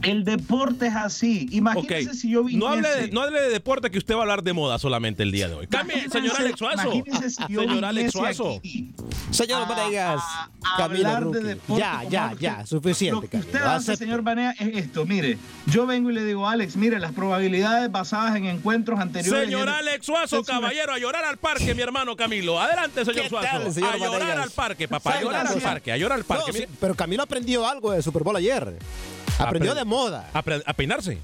El 0.02 0.24
deporte 0.24 0.88
es 0.88 0.96
así. 0.96 1.46
Ok. 1.48 1.54
Imagínense 1.54 2.14
si 2.14 2.30
yo 2.30 2.44
viniese... 2.44 2.60
No 2.60 2.72
hable, 2.72 2.90
de, 2.90 3.12
no 3.12 3.22
hable 3.22 3.42
de 3.42 3.50
deporte 3.50 3.90
que 3.90 3.98
usted 3.98 4.14
va 4.14 4.20
a 4.20 4.22
hablar 4.22 4.44
de 4.44 4.54
moda 4.54 4.78
solamente 4.78 5.24
el 5.24 5.32
día 5.32 5.48
de 5.48 5.56
hoy. 5.56 5.68
Cambie, 5.68 6.10
señor 6.10 6.36
Alex 6.38 6.60
Suazo. 6.60 6.92
si 6.92 7.30
Señor 7.30 7.86
Alex 7.86 8.12
Suazo. 8.12 8.62
Señor 9.32 9.68
Vanegas, 9.68 10.22
de 11.32 11.40
deporte 11.44 11.82
Ya, 11.82 12.04
ya, 12.10 12.25
usted. 12.28 12.40
ya, 12.40 12.66
suficiente, 12.66 13.22
Lo 13.22 13.30
que 13.30 13.38
usted 13.38 13.52
Camilo, 13.54 13.72
hace, 13.72 13.96
señor 13.96 14.22
Banea, 14.22 14.52
es 14.60 14.78
esto. 14.78 15.06
Mire, 15.06 15.38
yo 15.68 15.86
vengo 15.86 16.12
y 16.12 16.14
le 16.14 16.24
digo, 16.24 16.48
Alex, 16.48 16.75
mire, 16.75 17.00
las 17.00 17.12
probabilidades 17.14 17.92
basadas 17.92 18.36
en 18.36 18.46
encuentros 18.46 19.00
anteriores... 19.00 19.46
Señor 19.46 19.70
Alex 19.70 20.06
Suazo, 20.06 20.44
caballero, 20.44 20.94
a 20.94 21.00
llorar 21.00 21.25
al 21.25 21.38
parque, 21.38 21.74
mi 21.74 21.82
hermano 21.82 22.16
Camilo. 22.16 22.60
Adelante, 22.60 23.04
señor 23.06 23.24
¿Qué 23.24 23.30
Suazo. 23.30 23.48
tal, 23.48 23.74
señor 23.74 23.94
a 23.94 23.98
llorar 23.98 24.20
Vanegas? 24.20 24.44
al 24.44 24.52
parque, 24.52 24.88
papá. 24.88 25.10
A 25.10 25.14
¿Sabe 25.14 25.25
llorar 25.25 25.48
al 25.48 25.62
parque, 25.62 25.92
a 25.92 25.98
llorar 25.98 26.18
al 26.20 26.25
parque. 26.25 26.44
No, 26.48 26.54
sí, 26.54 26.60
Mire, 26.60 26.70
pero 26.80 26.96
Camilo 26.96 27.24
aprendió 27.24 27.68
algo 27.68 27.92
del 27.92 28.04
Super 28.04 28.24
Bowl 28.24 28.36
ayer. 28.36 28.78
Aprendió 29.38 29.74
Apre- 29.74 29.75
de 29.75 29.86
moda. 29.86 30.30
a, 30.34 30.74
peinarse. 30.74 31.18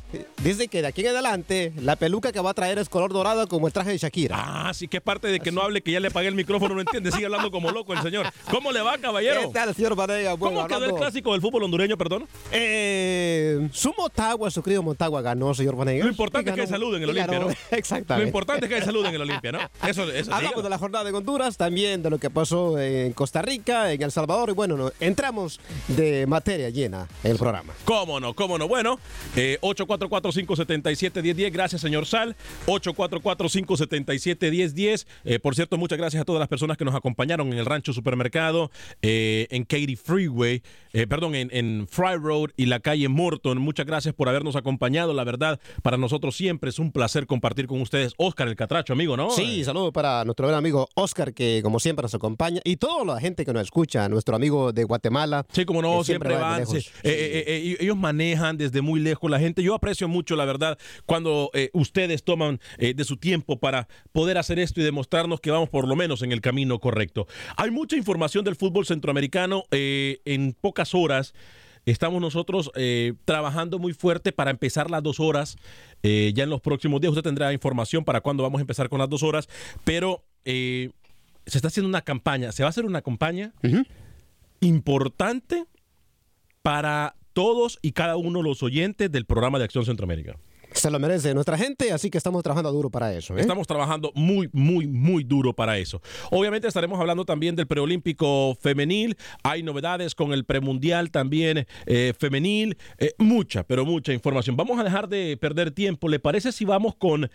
Dice 0.44 0.68
que 0.68 0.82
de 0.82 0.88
aquí 0.88 1.02
en 1.02 1.08
adelante 1.08 1.72
la 1.82 1.96
peluca 1.96 2.32
que 2.32 2.40
va 2.42 2.52
a 2.52 2.54
traer 2.54 2.78
es 2.78 2.90
color 2.90 3.14
dorado 3.14 3.48
como 3.48 3.68
el 3.68 3.74
traje 3.74 3.92
de 3.92 3.98
Shakira. 3.98 4.36
Ah, 4.38 4.74
sí, 4.74 4.88
que 4.88 5.00
parte 5.02 5.28
de 5.28 5.40
que 5.40 5.52
no 5.52 5.62
hable, 5.62 5.82
que 5.82 5.92
ya 5.92 6.00
le 6.00 6.08
apagué 6.10 6.28
el 6.28 6.36
micrófono, 6.36 6.76
no 6.76 6.82
entiende. 6.82 7.12
Sigue 7.12 7.26
hablando 7.26 7.52
como 7.52 7.72
loco 7.72 7.94
el 7.94 8.02
señor. 8.02 8.28
¿Cómo 8.50 8.72
le 8.72 8.82
va, 8.82 8.98
caballero? 8.98 9.42
¿Qué 9.42 9.48
tal, 9.54 9.74
señor 9.76 9.96
Vanegas? 9.96 10.38
Bueno, 10.38 10.56
¿Cómo 10.58 10.68
quedó 10.68 10.78
el 10.80 10.84
hablando- 10.84 11.02
clásico 11.02 11.32
del 11.32 11.42
fútbol 11.42 11.64
hondureño, 11.64 11.98
perdón? 11.98 12.28
Eh, 12.52 13.70
su 13.72 13.94
Motagua, 13.98 14.52
su 14.52 14.62
querido 14.62 14.84
Motagua 14.84 15.22
ganó, 15.22 15.54
señor 15.54 15.76
Vanegas. 15.76 16.06
Lo 16.06 16.12
importante 16.12 16.50
es 16.50 16.56
que 16.56 16.62
hay 16.62 16.68
salud 16.68 16.96
en 16.96 17.04
el. 17.04 17.10
Olimpia, 17.10 17.40
¿no? 17.40 17.48
Exactamente. 17.72 18.24
Lo 18.24 18.28
importante 18.28 18.66
es 18.66 18.70
que 18.70 18.76
hay 18.76 18.82
salud 18.82 19.06
en 19.06 19.16
el 19.16 19.22
Olimpia, 19.22 19.52
¿no? 19.52 19.60
Eso, 19.88 20.10
eso 20.12 20.34
Hablamos 20.34 20.58
sí. 20.60 20.64
de 20.64 20.70
la 20.70 20.78
jornada 20.78 21.04
de 21.06 21.12
Honduras, 21.16 21.58
también 21.58 22.02
de 22.04 22.10
lo 22.10 22.18
que 22.20 22.30
pasó 22.30 22.78
en 22.80 23.14
Costa 23.14 23.42
Rica, 23.42 23.92
en 23.92 24.02
El 24.02 24.12
Salvador, 24.12 24.50
y 24.50 24.54
bueno, 24.54 24.76
no, 24.78 24.92
entramos 25.00 25.60
de 25.88 26.26
materia 26.28 26.70
llena 26.70 27.08
en 27.24 27.32
el 27.32 27.38
programa. 27.38 27.74
¿Cómo 28.02 28.20
no? 28.20 28.34
¿Cómo 28.34 28.58
no? 28.58 28.68
Bueno, 28.68 29.00
eh, 29.36 29.60
844-577-1010. 29.62 31.52
Gracias, 31.52 31.82
señor 31.82 32.08
Sal. 32.08 32.36
844-577-1010. 32.66 35.06
Eh, 35.24 35.38
por 35.38 35.54
cierto, 35.54 35.78
muchas 35.78 36.00
gracias 36.00 36.20
a 36.20 36.26
todas 36.26 36.40
las 36.40 36.48
personas 36.48 36.78
que 36.78 36.86
nos 36.86 36.96
acompañaron 36.96 37.54
en 37.54 37.60
el 37.60 37.66
Rancho 37.68 37.94
Supermercado, 37.94 38.72
eh, 39.04 39.46
en 39.52 39.66
Katy 39.66 39.98
Freeway, 39.98 40.64
eh, 40.94 41.06
perdón, 41.06 41.36
en, 41.36 41.50
en 41.52 41.88
Fry 41.88 42.16
Road 42.16 42.50
y 42.58 42.66
la 42.66 42.80
calle 42.80 43.08
Morton. 43.08 43.60
Muchas 43.60 43.86
gracias 43.86 44.16
por 44.16 44.28
habernos 44.30 44.56
acompañado. 44.56 45.14
La 45.14 45.24
verdad, 45.24 45.60
para 45.84 45.98
nosotros 45.98 46.36
siempre 46.36 46.72
es 46.72 46.80
un 46.80 46.92
placer 46.92 47.28
compartir 47.28 47.68
con 47.68 47.82
ustedes. 47.82 48.16
Oscar 48.18 48.48
el 48.48 48.56
Catracho, 48.56 48.94
amigo, 48.94 49.16
¿no? 49.16 49.30
Sí, 49.30 49.64
saludo 49.64 49.92
para 49.92 50.26
nuestro 50.26 50.48
gran 50.48 50.58
amigo 50.58 50.90
Oscar, 50.96 51.36
que 51.36 51.60
como 51.62 51.80
siempre 51.80 52.02
nos 52.02 52.16
acompaña, 52.16 52.62
y 52.64 52.78
toda 52.78 53.06
la 53.06 53.20
gente 53.22 53.46
que 53.46 53.54
nos 53.54 53.62
escucha, 53.62 54.10
nuestro 54.10 54.36
amigo 54.36 54.74
de 54.74 54.86
Guatemala. 54.86 55.46
Sí, 55.52 55.66
como 55.66 55.84
no, 55.84 56.00
que 56.00 56.06
siempre, 56.06 56.34
va 56.34 56.36
de 56.36 56.42
van. 56.44 56.60
lejos. 56.62 56.84
sí. 56.84 56.90
Ellos 57.92 58.02
manejan 58.02 58.56
desde 58.56 58.82
muy 58.82 59.02
lejos 59.02 59.30
la 59.30 59.38
gente. 59.38 59.62
Yo 59.62 59.76
aprecio 59.76 60.08
mucho, 60.08 60.38
la 60.38 60.46
verdad, 60.46 60.78
cuando 61.06 61.52
eh, 61.54 61.70
ustedes 61.74 62.24
toman 62.24 62.62
eh, 62.78 62.94
de 62.94 63.04
su 63.04 63.18
tiempo 63.18 63.60
para 63.60 63.90
poder 64.14 64.38
hacer 64.38 64.60
esto 64.60 64.80
y 64.80 64.84
demostrarnos 64.86 65.42
que 65.42 65.52
vamos 65.52 65.68
por 65.68 65.86
lo 65.86 65.98
menos 65.98 66.22
en 66.22 66.32
el 66.32 66.40
camino 66.40 66.80
correcto. 66.80 67.28
Hay 67.58 67.70
mucha 67.70 67.98
información 67.98 68.46
del 68.46 68.56
fútbol 68.56 68.86
centroamericano 68.86 69.66
eh, 69.72 70.22
en 70.24 70.54
pocas 70.54 70.96
horas. 70.96 71.34
Estamos 71.86 72.22
nosotros 72.22 72.72
eh, 72.76 73.14
trabajando 73.26 73.78
muy 73.78 73.92
fuerte 73.92 74.32
para 74.32 74.52
empezar 74.52 74.90
las 74.90 75.04
dos 75.04 75.20
horas. 75.20 75.58
Eh, 76.02 76.32
ya 76.34 76.46
en 76.46 76.50
los 76.50 76.62
próximos 76.62 77.02
días 77.02 77.12
usted 77.12 77.24
tendrá 77.24 77.52
información 77.52 78.06
para 78.06 78.22
cuándo 78.22 78.44
vamos 78.44 78.60
a 78.60 78.62
empezar 78.62 78.88
con 78.88 79.00
las 79.00 79.10
dos 79.10 79.22
horas. 79.22 79.50
Pero 79.84 80.24
eh, 80.46 80.92
se 81.46 81.58
está 81.58 81.68
haciendo 81.68 81.90
una 81.90 82.04
campaña. 82.04 82.54
Se 82.54 82.64
va 82.64 82.68
a 82.68 82.70
hacer 82.70 82.86
una 82.86 83.02
campaña 83.02 83.52
importante 84.62 85.66
para 86.62 87.16
todos 87.34 87.80
y 87.82 87.92
cada 87.92 88.18
uno 88.18 88.40
de 88.40 88.50
los 88.50 88.64
oyentes 88.64 89.12
del 89.12 89.26
programa 89.26 89.58
de 89.60 89.66
Acción 89.66 89.86
Centroamérica. 89.86 90.38
Se 90.74 90.90
lo 90.90 91.00
merece 91.00 91.34
nuestra 91.34 91.58
gente, 91.58 91.92
así 91.92 92.10
que 92.10 92.18
estamos 92.18 92.42
trabajando 92.44 92.72
duro 92.72 92.90
para 92.90 93.14
eso. 93.14 93.38
¿eh? 93.38 93.42
Estamos 93.42 93.68
trabajando 93.68 94.12
muy, 94.16 94.50
muy, 94.54 94.88
muy 94.88 95.24
duro 95.24 95.54
para 95.54 95.78
eso. 95.78 96.02
Obviamente 96.30 96.68
estaremos 96.68 97.00
hablando 97.00 97.26
también 97.26 97.58
del 97.58 97.68
preolímpico 97.68 98.58
femenil. 98.62 99.18
Hay 99.44 99.64
novedades 99.64 100.16
con 100.16 100.32
el 100.32 100.46
premundial 100.46 101.12
también 101.12 101.68
eh, 101.86 102.14
femenil. 102.18 102.78
Eh, 103.00 103.14
mucha, 103.18 103.64
pero 103.64 103.86
mucha 103.86 104.14
información. 104.14 104.56
Vamos 104.56 104.80
a 104.80 104.84
dejar 104.84 105.10
de 105.10 105.36
perder 105.36 105.72
tiempo. 105.72 106.08
¿Le 106.08 106.20
parece 106.20 106.54
si 106.54 106.64
vamos 106.64 106.96
con 106.96 107.30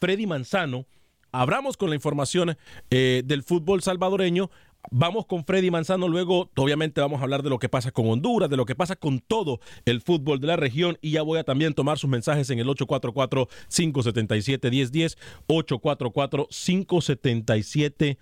Freddy 0.00 0.26
Manzano? 0.26 0.86
Abramos 1.30 1.76
con 1.76 1.90
la 1.90 1.94
información 1.94 2.56
del 2.88 3.42
fútbol 3.42 3.82
salvadoreño. 3.82 4.50
Vamos 4.90 5.26
con 5.26 5.44
Freddy 5.44 5.70
Manzano, 5.70 6.08
luego 6.08 6.50
obviamente 6.56 7.00
vamos 7.00 7.20
a 7.20 7.24
hablar 7.24 7.42
de 7.42 7.50
lo 7.50 7.58
que 7.58 7.68
pasa 7.68 7.90
con 7.90 8.08
Honduras, 8.08 8.48
de 8.48 8.56
lo 8.56 8.64
que 8.64 8.74
pasa 8.74 8.96
con 8.96 9.18
todo 9.20 9.60
el 9.84 10.00
fútbol 10.00 10.40
de 10.40 10.46
la 10.46 10.56
región 10.56 10.96
y 11.02 11.10
ya 11.10 11.20
voy 11.22 11.38
a 11.38 11.44
también 11.44 11.74
tomar 11.74 11.98
sus 11.98 12.08
mensajes 12.08 12.48
en 12.50 12.58
el 12.58 12.66
844-577-1010, 12.68 15.18
844-577-1010. 15.48 18.16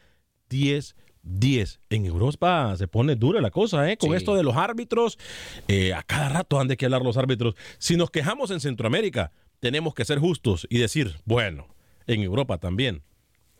En 1.90 2.06
Europa 2.06 2.74
se 2.76 2.86
pone 2.88 3.14
dura 3.16 3.40
la 3.40 3.50
cosa, 3.50 3.90
¿eh? 3.90 3.96
Con 3.96 4.10
Sí. 4.10 4.16
esto 4.16 4.34
de 4.36 4.42
los 4.44 4.56
árbitros, 4.56 5.18
eh, 5.68 5.92
a 5.92 6.02
cada 6.02 6.28
rato 6.28 6.60
han 6.60 6.68
de 6.68 6.76
que 6.76 6.84
hablar 6.86 7.02
los 7.02 7.16
árbitros. 7.16 7.54
Si 7.78 7.96
nos 7.96 8.10
quejamos 8.10 8.50
en 8.50 8.60
Centroamérica, 8.60 9.32
tenemos 9.60 9.94
que 9.94 10.04
ser 10.04 10.18
justos 10.20 10.66
y 10.70 10.78
decir, 10.78 11.16
bueno, 11.24 11.66
en 12.06 12.22
Europa 12.22 12.58
también. 12.58 13.02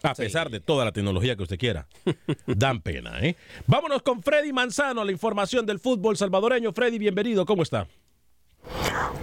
A 0.07 0.15
pesar 0.15 0.51
de 0.51 0.61
toda 0.61 0.85
la 0.85 0.93
tecnología 0.93 1.37
que 1.37 1.43
usted 1.43 1.59
quiera. 1.59 1.87
Dan 2.47 2.81
pena, 2.81 3.19
¿eh? 3.21 3.37
Vámonos 3.67 4.03
con 4.03 4.23
Freddy 4.23 4.53
Manzano, 4.53 5.05
la 5.05 5.13
información 5.13 5.67
del 5.67 5.81
fútbol 5.81 6.17
salvadoreño. 6.17 6.73
Freddy, 6.73 6.99
bienvenido, 6.99 7.45
¿cómo 7.45 7.63
está? 7.63 7.89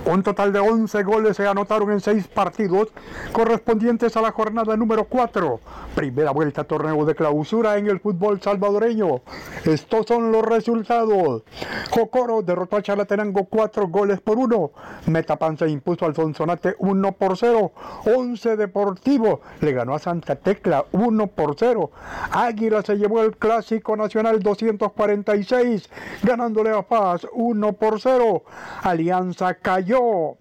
Un 0.05 0.21
total 0.21 0.51
de 0.51 0.59
11 0.59 1.03
goles 1.03 1.37
se 1.37 1.47
anotaron 1.47 1.91
en 1.91 2.01
seis 2.01 2.27
partidos 2.27 2.89
correspondientes 3.31 4.17
a 4.17 4.21
la 4.21 4.31
jornada 4.31 4.75
número 4.75 5.05
4. 5.05 5.59
Primera 5.95 6.31
vuelta 6.31 6.61
a 6.61 6.63
torneo 6.65 7.05
de 7.05 7.15
clausura 7.15 7.77
en 7.77 7.87
el 7.87 7.99
fútbol 7.99 8.41
salvadoreño. 8.41 9.21
Estos 9.63 10.05
son 10.07 10.31
los 10.31 10.43
resultados. 10.43 11.43
Jocoro 11.89 12.41
derrotó 12.41 12.77
a 12.77 12.81
Chalatenango 12.81 13.45
4 13.45 13.87
goles 13.87 14.19
por 14.19 14.37
1. 14.37 14.71
Metapan 15.07 15.57
se 15.57 15.69
impuso 15.69 16.05
al 16.05 16.15
Sonsonate 16.15 16.75
1 16.79 17.11
por 17.13 17.37
0. 17.37 17.71
11 18.05 18.57
Deportivo 18.57 19.41
le 19.61 19.71
ganó 19.71 19.93
a 19.93 19.99
Santa 19.99 20.35
Tecla 20.35 20.85
1 20.91 21.27
por 21.27 21.55
0. 21.57 21.91
Águila 22.31 22.81
se 22.81 22.97
llevó 22.97 23.21
el 23.21 23.37
Clásico 23.37 23.95
Nacional 23.95 24.41
246 24.41 25.89
ganándole 26.23 26.71
a 26.71 26.81
Paz 26.81 27.25
1 27.33 27.73
por 27.73 28.01
0. 28.01 28.43
Alianza 28.81 29.55
cayó 29.63 30.37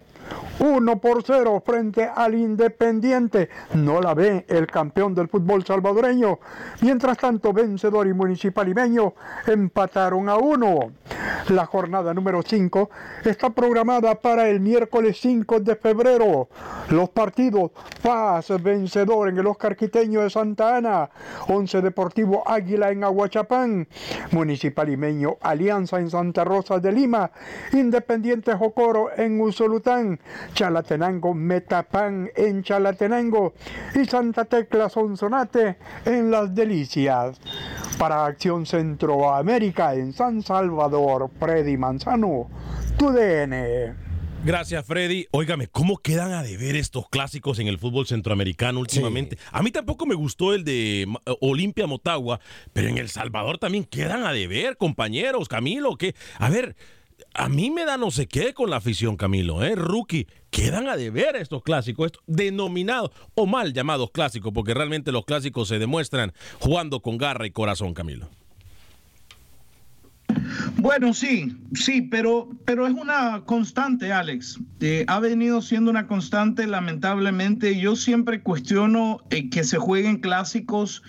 1 0.58 1.00
por 1.00 1.22
0 1.22 1.62
frente 1.64 2.08
al 2.14 2.34
Independiente. 2.34 3.48
No 3.74 4.00
la 4.00 4.14
ve 4.14 4.44
el 4.48 4.66
campeón 4.66 5.14
del 5.14 5.28
fútbol 5.28 5.64
salvadoreño. 5.64 6.38
Mientras 6.80 7.18
tanto, 7.18 7.52
Vencedor 7.52 8.06
y 8.06 8.12
Municipal 8.12 8.66
Limeño 8.66 9.14
empataron 9.46 10.28
a 10.28 10.36
1. 10.36 10.92
La 11.48 11.66
jornada 11.66 12.14
número 12.14 12.42
5 12.42 12.90
está 13.24 13.50
programada 13.50 14.14
para 14.14 14.48
el 14.48 14.60
miércoles 14.60 15.18
5 15.20 15.60
de 15.60 15.76
febrero. 15.76 16.48
Los 16.90 17.08
partidos 17.10 17.72
Paz 18.02 18.48
vencedor 18.62 19.28
en 19.28 19.38
el 19.38 19.46
Oscar 19.46 19.76
Quiteño 19.76 20.22
de 20.22 20.30
Santa 20.30 20.76
Ana, 20.76 21.10
Once 21.48 21.80
Deportivo 21.80 22.42
Águila 22.46 22.90
en 22.90 23.04
Aguachapán, 23.04 23.86
Municipal 24.32 24.88
Imeño 24.88 25.36
Alianza 25.40 26.00
en 26.00 26.10
Santa 26.10 26.44
Rosa 26.44 26.78
de 26.78 26.92
Lima, 26.92 27.30
Independiente 27.72 28.54
Jocoro 28.54 29.10
en 29.16 29.40
Usulután, 29.40 30.18
Chalatenango 30.54 31.34
Metapán 31.34 32.30
en 32.36 32.62
Chalatenango 32.62 33.54
y 33.94 34.04
Santa 34.04 34.44
Tecla 34.44 34.88
Sonsonate 34.88 35.76
en 36.04 36.30
Las 36.30 36.54
Delicias. 36.54 37.40
Para 37.98 38.26
Acción 38.26 38.66
Centroamérica 38.66 39.94
en 39.94 40.12
San 40.12 40.42
Salvador, 40.42 41.30
Freddy 41.38 41.76
Manzano, 41.76 42.48
tu 42.98 43.10
DN. 43.10 44.02
Gracias, 44.44 44.84
Freddy. 44.84 45.28
Óigame, 45.30 45.68
¿cómo 45.68 45.98
quedan 45.98 46.32
a 46.32 46.42
deber 46.42 46.74
estos 46.74 47.08
clásicos 47.08 47.60
en 47.60 47.68
el 47.68 47.78
fútbol 47.78 48.08
centroamericano 48.08 48.80
últimamente? 48.80 49.38
A 49.52 49.62
mí 49.62 49.70
tampoco 49.70 50.04
me 50.04 50.16
gustó 50.16 50.52
el 50.52 50.64
de 50.64 51.06
Olimpia 51.40 51.86
Motagua, 51.86 52.40
pero 52.72 52.88
en 52.88 52.98
El 52.98 53.08
Salvador 53.08 53.58
también 53.58 53.84
quedan 53.84 54.24
a 54.24 54.32
deber, 54.32 54.76
compañeros. 54.76 55.48
Camilo, 55.48 55.96
que. 55.96 56.16
A 56.38 56.50
ver, 56.50 56.74
a 57.34 57.48
mí 57.48 57.70
me 57.70 57.84
da 57.84 57.96
no 57.96 58.10
sé 58.10 58.26
qué 58.26 58.54
con 58.54 58.70
la 58.70 58.76
afición, 58.76 59.16
Camilo, 59.16 59.62
¿eh? 59.62 59.74
Rookie, 59.74 60.26
quedan 60.50 60.88
a 60.88 60.96
deber 60.96 61.36
estos 61.36 61.62
clásicos, 61.62 62.12
denominados 62.26 63.10
o 63.34 63.46
mal 63.46 63.72
llamados 63.72 64.10
clásicos, 64.10 64.52
porque 64.52 64.74
realmente 64.74 65.12
los 65.12 65.24
clásicos 65.24 65.68
se 65.68 65.78
demuestran 65.78 66.32
jugando 66.58 67.00
con 67.00 67.18
garra 67.18 67.46
y 67.46 67.50
corazón, 67.50 67.94
Camilo. 67.94 68.28
Bueno, 70.76 71.14
sí, 71.14 71.56
sí, 71.74 72.02
pero, 72.02 72.48
pero 72.64 72.86
es 72.86 72.94
una 72.94 73.42
constante, 73.46 74.12
Alex. 74.12 74.58
Eh, 74.80 75.04
ha 75.06 75.20
venido 75.20 75.62
siendo 75.62 75.90
una 75.90 76.06
constante, 76.06 76.66
lamentablemente. 76.66 77.78
Yo 77.78 77.96
siempre 77.96 78.42
cuestiono 78.42 79.18
eh, 79.30 79.48
que 79.48 79.64
se 79.64 79.78
jueguen 79.78 80.18
clásicos 80.18 81.02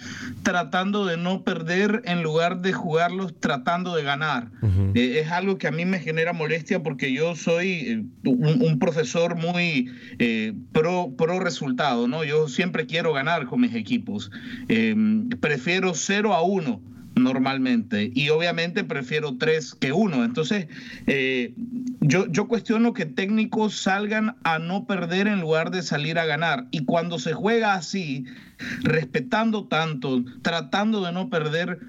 tratando 0.44 1.06
de 1.06 1.18
no 1.18 1.44
perder 1.44 2.02
en 2.06 2.24
lugar 2.24 2.62
de 2.62 2.74
jugarlos 2.74 3.34
tratando 3.40 3.96
de 3.96 4.04
ganar. 4.04 4.52
Eh, 4.94 5.22
es 5.24 5.32
algo 5.32 5.58
que 5.58 5.68
a 5.68 5.72
mí 5.72 5.86
me 5.86 6.00
genera 6.00 6.34
molestia 6.34 6.84
porque 6.84 7.12
yo 7.12 7.36
soy 7.36 8.08
un, 8.24 8.80
profesor 8.80 9.36
muy 9.36 9.90
pro, 10.72 11.14
pro 11.18 11.40
resultado, 11.40 12.08
¿no? 12.08 12.24
Yo 12.24 12.48
siempre 12.48 12.86
quiero 12.86 13.14
ganar 13.14 13.46
con 13.46 13.62
mis 13.62 13.74
equipos. 13.76 14.32
prefiero 15.40 15.94
0 15.94 16.34
a 16.34 16.42
1 16.42 16.93
normalmente. 17.16 18.12
Y 18.14 18.30
obviamente 18.30 18.84
prefiero 18.84 19.38
tres 19.38 19.76
que 19.76 19.92
uno. 19.92 20.24
Entonces, 20.24 20.68
eh, 21.08 21.54
yo, 22.02 22.28
yo 22.28 22.48
cuestiono 22.48 22.94
que 22.94 23.06
técnicos 23.06 23.76
salgan 23.76 24.36
a 24.44 24.60
no 24.60 24.86
perder 24.86 25.28
en 25.28 25.42
lugar 25.42 25.72
de 25.72 25.84
salir 25.84 26.20
a 26.20 26.26
ganar. 26.26 26.68
Y 26.72 26.86
cuando 26.86 27.20
se 27.20 27.34
juega 27.34 27.74
así, 27.74 28.26
respetando 28.82 29.68
tanto, 29.68 30.24
tratando 30.42 31.04
de 31.04 31.12
no 31.12 31.30
perder, 31.30 31.80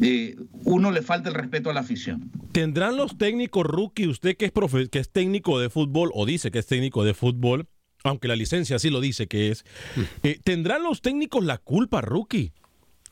eh, 0.00 0.36
uno 0.64 0.90
le 0.90 1.02
falta 1.02 1.28
el 1.28 1.34
respeto 1.34 1.70
a 1.70 1.72
la 1.72 1.80
afición. 1.80 2.30
¿Tendrán 2.52 2.96
los 2.96 3.16
técnicos 3.16 3.64
rookie, 3.64 4.08
usted 4.08 4.36
que 4.36 4.46
es, 4.46 4.52
profe, 4.52 4.88
que 4.88 4.98
es 4.98 5.10
técnico 5.10 5.58
de 5.60 5.70
fútbol 5.70 6.10
o 6.14 6.26
dice 6.26 6.50
que 6.50 6.58
es 6.58 6.66
técnico 6.66 7.04
de 7.04 7.14
fútbol, 7.14 7.66
aunque 8.04 8.28
la 8.28 8.36
licencia 8.36 8.78
sí 8.78 8.90
lo 8.90 9.00
dice 9.00 9.28
que 9.28 9.50
es, 9.50 9.64
mm. 9.96 10.00
eh, 10.24 10.40
¿tendrán 10.42 10.82
los 10.82 11.02
técnicos 11.02 11.44
la 11.44 11.58
culpa, 11.58 12.00
rookie? 12.00 12.52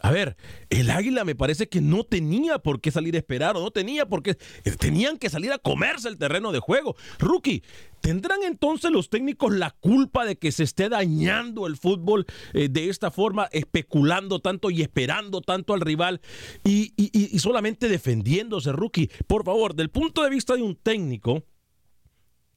A 0.03 0.11
ver, 0.11 0.37
el 0.71 0.91
águila 0.91 1.25
me 1.25 1.35
parece 1.35 1.69
que 1.69 1.83
no 1.83 2.05
tenía 2.05 2.59
por 2.59 2.81
qué 2.81 2.91
salir 2.91 3.15
a 3.15 3.19
esperar 3.19 3.57
o 3.57 3.61
no 3.61 3.71
tenía 3.71 4.07
por 4.07 4.23
qué. 4.23 4.39
Eh, 4.65 4.71
tenían 4.79 5.19
que 5.19 5.29
salir 5.29 5.53
a 5.53 5.59
comerse 5.59 6.09
el 6.09 6.17
terreno 6.17 6.53
de 6.53 6.59
juego. 6.59 6.97
Rookie, 7.19 7.63
¿tendrán 8.01 8.43
entonces 8.43 8.91
los 8.91 9.11
técnicos 9.11 9.53
la 9.53 9.73
culpa 9.73 10.25
de 10.25 10.37
que 10.37 10.53
se 10.53 10.63
esté 10.63 10.89
dañando 10.89 11.67
el 11.67 11.77
fútbol 11.77 12.25
eh, 12.55 12.71
de 12.71 12.89
esta 12.89 13.11
forma, 13.11 13.51
especulando 13.53 14.39
tanto 14.39 14.71
y 14.71 14.81
esperando 14.81 15.43
tanto 15.43 15.75
al 15.75 15.83
rival 15.83 16.23
y, 16.65 16.95
y 16.97 17.39
solamente 17.39 17.89
defendiéndose, 17.89 18.73
Rookie? 18.73 19.11
Por 19.27 19.45
favor, 19.45 19.75
del 19.75 19.91
punto 19.91 20.23
de 20.23 20.31
vista 20.31 20.57
de 20.57 20.63
un 20.63 20.77
técnico, 20.77 21.45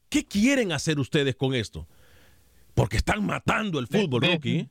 ¿qué 0.07 0.25
quieren 0.25 0.71
hacer 0.71 0.97
ustedes 0.97 1.35
con 1.35 1.53
esto? 1.53 1.89
Porque 2.75 2.97
están 2.97 3.23
matando 3.25 3.77
el 3.77 3.87
fútbol, 3.87 4.23
Rookie. 4.23 4.67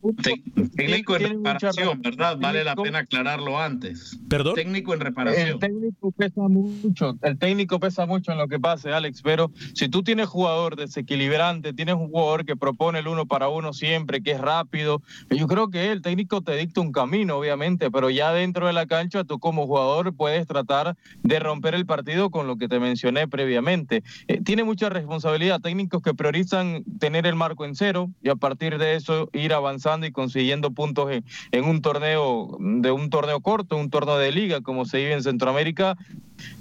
Técnico 0.77 1.15
en 1.17 1.23
reparación, 1.23 2.03
¿verdad? 2.03 2.37
Vale 2.37 2.65
la 2.65 2.75
pena 2.75 3.01
aclararlo 3.01 3.61
antes. 3.61 4.19
¿Perdón? 4.29 4.57
Técnico 4.57 4.93
en 4.93 5.01
reparación. 5.01 5.49
El 5.49 5.59
técnico 5.61 6.11
pesa 6.11 6.49
mucho, 6.49 7.17
el 7.23 7.39
técnico 7.39 7.79
pesa 7.79 8.07
mucho 8.07 8.33
en 8.33 8.39
lo 8.39 8.49
que 8.49 8.59
pase, 8.59 8.93
Alex, 8.93 9.23
pero 9.23 9.53
si 9.75 9.89
tú 9.89 10.03
tienes 10.03 10.27
jugador 10.27 10.75
desequilibrante, 10.75 11.73
tienes 11.73 11.95
un 11.95 12.09
jugador 12.09 12.45
que 12.45 12.57
propone 12.57 12.99
el 12.99 13.07
uno 13.07 13.27
para 13.27 13.49
uno 13.49 13.73
siempre, 13.73 14.21
que 14.21 14.33
es 14.33 14.41
rápido, 14.41 15.01
yo 15.31 15.47
creo 15.47 15.71
que 15.71 15.93
el 15.93 16.03
técnico 16.03 16.41
te 16.41 16.57
dicta 16.57 16.81
un 16.81 16.91
camino, 16.91 17.37
obviamente, 17.37 17.91
pero 17.91 18.11
ya 18.11 18.33
dentro 18.33 18.67
de 18.67 18.73
la 18.73 18.87
cancha 18.87 19.23
tú 19.23 19.39
como 19.39 19.67
jugador 19.67 20.13
puedes 20.15 20.47
tratar 20.49 20.97
de 21.23 21.39
romper 21.39 21.77
el 21.77 21.87
partido 21.87 22.31
con 22.31 22.49
lo 22.49 22.57
que 22.57 22.69
te 22.69 22.81
mencioné 22.81 23.29
previamente. 23.29 24.03
Eh, 24.27 24.41
tiene 24.43 24.65
mucha 24.65 24.89
responsabilidad 24.89 25.61
técnicos 25.61 26.03
que 26.03 26.15
priorizan 26.15 26.83
tener 26.99 27.27
el 27.27 27.37
marco 27.37 27.65
en 27.65 27.77
cero 27.77 27.92
y 28.23 28.29
a 28.29 28.37
partir 28.37 28.79
de 28.79 28.95
eso 28.95 29.29
ir 29.33 29.53
avanzando 29.53 30.07
y 30.07 30.13
consiguiendo 30.13 30.71
puntos 30.71 31.11
en, 31.11 31.65
un 31.65 31.83
torneo 31.83 32.57
de 32.61 32.91
un 32.91 33.11
torneo 33.11 33.41
corto, 33.41 33.77
un 33.77 33.91
torneo 33.91 34.19
de 34.19 34.33
liga 34.33 34.61
como 34.61 34.85
se 34.85 34.99
vive 34.99 35.13
en 35.13 35.23
Centroamérica. 35.23 35.97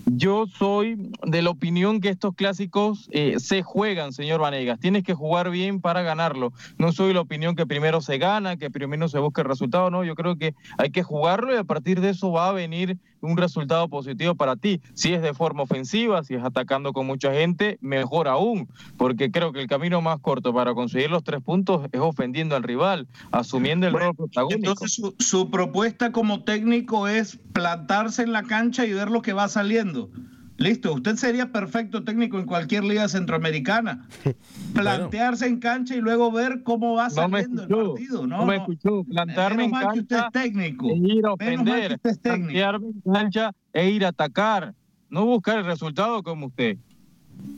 Yo 0.06 0.48
soy 0.48 1.12
de 1.26 1.42
la 1.42 1.50
opinión 1.50 2.02
que 2.02 2.10
estos 2.10 2.36
clásicos 2.36 3.10
eh, 3.12 3.36
se 3.40 3.62
juegan, 3.62 4.14
señor 4.14 4.42
Vanegas. 4.42 4.80
Tienes 4.80 5.04
que 5.04 5.14
jugar 5.14 5.50
bien 5.50 5.82
para 5.82 6.02
ganarlo. 6.02 6.54
No 6.78 6.92
soy 6.92 7.14
la 7.14 7.22
opinión 7.22 7.56
que 7.56 7.66
primero 7.66 8.02
se 8.02 8.18
gana, 8.18 8.58
que 8.58 8.70
primero 8.70 9.08
se 9.08 9.20
busca 9.20 9.42
el 9.42 9.48
resultado. 9.48 9.90
No, 9.90 10.04
yo 10.04 10.16
creo 10.16 10.38
que 10.38 10.56
hay 10.78 10.92
que 10.92 11.04
jugarlo 11.04 11.54
y 11.54 11.58
a 11.58 11.64
partir 11.64 12.02
de 12.02 12.10
eso 12.10 12.32
va 12.32 12.50
a 12.50 12.54
venir 12.54 12.98
un 13.22 13.38
resultado 13.38 13.88
positivo 13.88 14.36
para 14.36 14.56
ti. 14.56 14.82
Si 14.94 15.14
es 15.14 15.22
de 15.22 15.34
forma 15.34 15.64
ofensiva, 15.64 16.24
si 16.24 16.36
es 16.36 16.44
atacando 16.44 16.94
con 16.94 17.06
mucha 17.06 17.32
gente, 17.34 17.78
mejor 17.82 18.28
aún, 18.28 18.68
porque 18.98 19.32
creo 19.32 19.54
que 19.54 19.62
el 19.62 19.68
camino 19.68 20.02
más 20.02 20.20
corto 20.20 20.54
para 20.54 20.74
conseguir 20.74 21.10
los 21.10 21.24
tres 21.24 21.42
puntos 21.42 21.88
es 21.92 22.00
ofendiendo 22.00 22.56
al 22.56 22.64
rival, 22.64 23.08
asumiendo 23.32 23.88
el 23.88 23.94
rol 23.94 24.16
protagónico. 24.16 24.72
Entonces 24.72 25.02
su, 25.20 25.50
propuesta 25.52 26.12
como 26.12 26.44
técnico 26.44 27.08
es 27.08 27.38
plantarse 27.54 28.24
en 28.24 28.32
la 28.32 28.44
cancha 28.44 28.86
y 28.86 28.94
ver 28.94 29.10
lo 29.10 29.22
que 29.22 29.34
va 29.34 29.48
saliendo. 29.72 30.10
Listo, 30.58 30.94
usted 30.94 31.16
sería 31.16 31.52
perfecto 31.52 32.04
técnico 32.04 32.38
en 32.38 32.46
cualquier 32.46 32.84
liga 32.84 33.08
centroamericana. 33.08 34.08
Plantearse 34.76 35.48
en 35.48 35.60
cancha 35.60 35.96
y 35.96 36.02
luego 36.02 36.32
ver 36.32 36.62
cómo 36.64 36.96
va 36.96 37.10
saliendo 37.10 37.64
el 37.64 37.70
partido. 37.70 38.28
No, 38.28 38.38
no 38.40 38.46
me 38.46 38.58
escuchó. 38.58 39.04
Plantarme 39.06 39.66
en 39.66 39.72
cancha. 39.72 40.02
usted 40.02 40.18
es 40.18 40.32
técnico. 40.32 40.90
E 40.90 40.98
ir 40.98 41.26
a 41.26 41.34
ofender. 41.34 42.00
Plantearme 42.00 42.88
en 42.88 43.14
cancha 43.14 43.52
e 43.74 43.90
ir 43.90 44.06
a 44.06 44.10
atacar. 44.10 44.76
No 45.10 45.26
buscar 45.26 45.58
el 45.58 45.66
resultado 45.66 46.22
como 46.22 46.48
usted. 46.48 46.78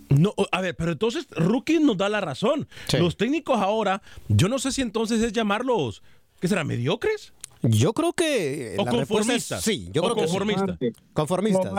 No, 0.09 0.33
a 0.51 0.61
ver, 0.61 0.75
pero 0.75 0.93
entonces 0.93 1.27
Rookie 1.31 1.79
nos 1.79 1.97
da 1.97 2.07
la 2.07 2.21
razón. 2.21 2.67
Los 2.97 3.17
técnicos 3.17 3.59
ahora, 3.59 4.01
yo 4.29 4.47
no 4.47 4.59
sé 4.59 4.71
si 4.71 4.81
entonces 4.81 5.21
es 5.21 5.33
llamarlos, 5.33 6.03
¿qué 6.39 6.47
será? 6.47 6.63
¿Mediocres? 6.63 7.33
Yo 7.63 7.93
creo 7.93 8.13
que. 8.13 8.75
O 8.77 8.85
conformistas. 8.85 9.63
sí, 9.63 9.89
yo 9.91 10.03
creo 10.03 10.15
conformistas. 10.15 10.77
que. 10.77 10.93
Conformistas. 11.13 11.71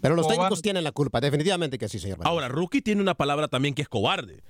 Pero 0.00 0.14
los 0.14 0.26
técnicos 0.26 0.62
tienen 0.62 0.82
la 0.82 0.92
culpa, 0.92 1.20
definitivamente 1.20 1.78
que 1.78 1.88
sí, 1.88 1.98
señor. 1.98 2.18
Ahora, 2.22 2.48
Rookie 2.48 2.80
tiene 2.80 3.02
una 3.02 3.14
palabra 3.14 3.48
también 3.48 3.74
que 3.74 3.82
es 3.82 3.88
cobarde. 3.88 4.42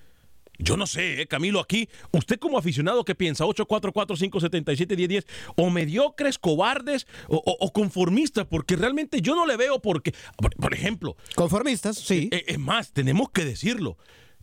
Yo 0.62 0.76
no 0.76 0.86
sé, 0.86 1.22
eh, 1.22 1.26
Camilo, 1.26 1.58
aquí, 1.58 1.88
usted 2.12 2.38
como 2.38 2.58
aficionado, 2.58 3.04
¿qué 3.04 3.14
piensa? 3.14 3.44
844-577-1010, 3.46 5.24
o 5.56 5.70
mediocres, 5.70 6.38
cobardes, 6.38 7.06
o, 7.28 7.72
conformistas, 7.72 8.46
porque 8.46 8.76
realmente 8.76 9.22
yo 9.22 9.34
no 9.34 9.46
le 9.46 9.56
veo 9.56 9.80
porque, 9.80 10.12
por, 10.36 10.74
ejemplo... 10.74 11.16
Conformistas, 11.34 11.96
sí. 11.96 12.28
Eh, 12.30 12.44
es 12.48 12.58
más, 12.58 12.92
tenemos 12.92 13.30
que 13.30 13.46
decirlo. 13.46 13.96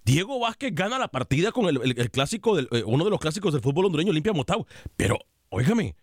Diego 0.03 0.39
Vázquez 0.39 0.73
gana 0.73 0.97
la 0.97 1.09
partida 1.09 1.51
con 1.51 1.67
el, 1.67 2.09
clásico, 2.09 2.55
del, 2.55 2.67
eh, 2.71 2.83
uno 2.83 3.03
de 3.03 3.11
los 3.11 3.19
clásicos 3.19 3.53
del 3.53 3.61
fútbol 3.61 3.85
hondureño, 3.85 4.09
Olimpia 4.09 4.33
Motagua. 4.33 4.65
Pero, 4.95 5.19
óigame, 5.49 5.95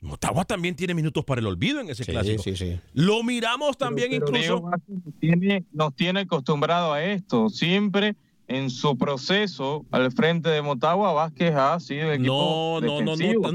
Motagua 0.00 0.44
también 0.44 0.76
tiene 0.76 0.94
minutos 0.94 1.24
para 1.24 1.40
el 1.40 1.46
olvido 1.46 1.80
en 1.80 1.90
ese 1.90 2.04
clásico. 2.04 2.42
Sí, 2.42 2.56
sí. 2.56 2.78
Lo 2.94 3.22
miramos 3.22 3.76
también 3.76 4.12
incluso. 4.12 4.60
Nos 4.60 5.14
tiene, 5.18 5.64
nos 5.72 5.94
tiene 5.94 6.20
acostumbrado 6.20 6.92
a 6.92 7.02
esto. 7.02 7.48
Siempre 7.48 8.14
en 8.48 8.70
su 8.70 8.96
proceso 8.96 9.84
al 9.90 10.10
frente 10.10 10.48
de 10.48 10.62
Motagua, 10.62 11.12
Vázquez 11.12 11.54
ha 11.54 11.78
sido 11.80 12.10
el 12.10 12.20
equipo 12.20 12.80
no, 12.82 13.00
no, 13.02 13.02
no, 13.02 13.14
no, 13.14 13.52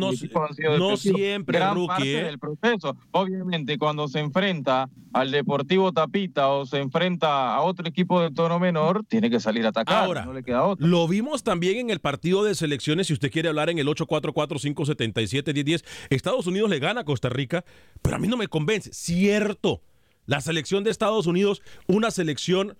no, 0.78 0.98
siempre, 0.98 1.58
gran 1.58 1.88
parte 1.88 2.20
¿eh? 2.20 2.24
del 2.26 2.38
proceso. 2.38 2.96
Obviamente, 3.12 3.80
cuando 3.80 4.08
se 4.08 4.20
enfrenta 4.20 4.88
al 5.12 5.32
Deportivo 5.32 5.92
Tapita 5.92 6.50
o 6.50 6.68
se 6.68 6.78
enfrenta 6.78 7.56
a 7.56 7.62
otro 7.62 7.88
equipo 7.88 8.22
de 8.22 8.30
tono 8.30 8.60
menor, 8.60 9.04
tiene 9.08 9.32
que 9.32 9.40
salir 9.40 9.66
a 9.66 9.70
atacar. 9.70 10.06
Ahora, 10.06 10.26
no 10.26 10.34
le 10.34 10.44
queda 10.44 10.64
otro. 10.64 10.86
Lo 10.86 11.08
vimos 11.08 11.44
también 11.44 11.78
en 11.78 11.90
el 11.90 12.00
partido 12.00 12.44
de 12.44 12.54
selecciones. 12.54 13.08
Si 13.08 13.14
usted 13.14 13.32
quiere 13.32 13.50
hablar 13.50 13.72
en 13.72 13.80
el 13.80 13.88
844-577-1010, 13.88 15.84
Estados 16.12 16.46
Unidos 16.46 16.70
le 16.70 16.78
gana 16.78 17.02
a 17.02 17.04
Costa 17.04 17.30
Rica, 17.30 17.66
pero 18.04 18.18
a 18.18 18.20
mí 18.20 18.28
no 18.28 18.38
me 18.38 18.48
convence. 18.48 18.94
Cierto 18.94 19.82
La 20.28 20.40
selección 20.40 20.84
de 20.84 20.92
Estados 20.92 21.26
Unidos, 21.26 21.64
una 21.88 22.12
selección, 22.12 22.78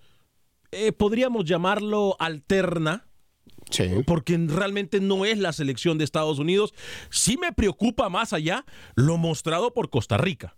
eh, 0.74 0.92
podríamos 0.92 1.44
llamarlo 1.44 2.16
alterna, 2.18 3.06
porque 4.06 4.38
realmente 4.38 5.00
no 5.00 5.24
es 5.24 5.38
la 5.38 5.52
selección 5.52 5.98
de 5.98 6.04
Estados 6.04 6.38
Unidos. 6.38 6.74
Sí 7.10 7.36
me 7.36 7.52
preocupa 7.52 8.08
más 8.08 8.32
allá 8.32 8.64
lo 8.94 9.16
mostrado 9.16 9.72
por 9.72 9.90
Costa 9.90 10.16
Rica. 10.16 10.56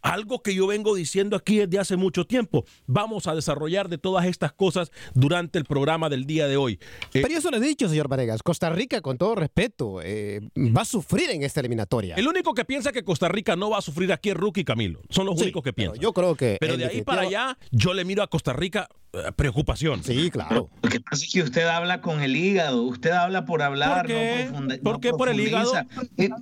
Algo 0.00 0.42
que 0.42 0.54
yo 0.54 0.68
vengo 0.68 0.94
diciendo 0.94 1.36
aquí 1.36 1.58
desde 1.58 1.78
hace 1.80 1.96
mucho 1.96 2.24
tiempo. 2.24 2.64
Vamos 2.86 3.26
a 3.26 3.34
desarrollar 3.34 3.88
de 3.88 3.98
todas 3.98 4.26
estas 4.26 4.52
cosas 4.52 4.92
durante 5.14 5.58
el 5.58 5.64
programa 5.64 6.08
del 6.08 6.24
día 6.24 6.46
de 6.46 6.56
hoy. 6.56 6.74
Eh, 7.14 7.22
Pero 7.22 7.28
eso 7.36 7.50
lo 7.50 7.56
he 7.56 7.60
dicho, 7.60 7.88
señor 7.88 8.06
Varegas. 8.06 8.42
Costa 8.44 8.70
Rica, 8.70 9.00
con 9.00 9.18
todo 9.18 9.34
respeto, 9.34 10.00
eh, 10.02 10.40
va 10.56 10.82
a 10.82 10.84
sufrir 10.84 11.30
en 11.30 11.42
esta 11.42 11.60
eliminatoria. 11.60 12.14
El 12.14 12.28
único 12.28 12.54
que 12.54 12.64
piensa 12.64 12.92
que 12.92 13.02
Costa 13.02 13.28
Rica 13.28 13.56
no 13.56 13.70
va 13.70 13.78
a 13.78 13.82
sufrir 13.82 14.12
aquí 14.12 14.30
es 14.30 14.36
Rookie 14.36 14.64
Camilo. 14.64 15.00
Son 15.10 15.26
los 15.26 15.40
únicos 15.40 15.64
que 15.64 15.72
piensan. 15.72 15.98
Yo 15.98 16.12
creo 16.12 16.36
que. 16.36 16.58
Pero 16.60 16.76
de 16.76 16.86
ahí 16.86 17.02
para 17.02 17.22
allá, 17.22 17.58
yo 17.72 17.92
le 17.92 18.04
miro 18.04 18.22
a 18.22 18.28
Costa 18.28 18.52
Rica 18.52 18.88
preocupación. 19.36 20.02
Sí, 20.04 20.30
claro. 20.30 20.70
Lo 20.82 20.90
que 20.90 21.00
pasa 21.00 21.24
es 21.24 21.32
que 21.32 21.42
usted 21.42 21.66
habla 21.66 22.00
con 22.00 22.20
el 22.20 22.36
hígado. 22.36 22.82
Usted 22.82 23.10
habla 23.10 23.44
por 23.44 23.62
hablar. 23.62 24.02
¿Por 24.02 24.06
qué? 24.06 24.50
No 24.52 24.76
¿Por 24.82 25.00
qué 25.00 25.10
por 25.12 25.28
el 25.28 25.40
hígado? 25.40 25.72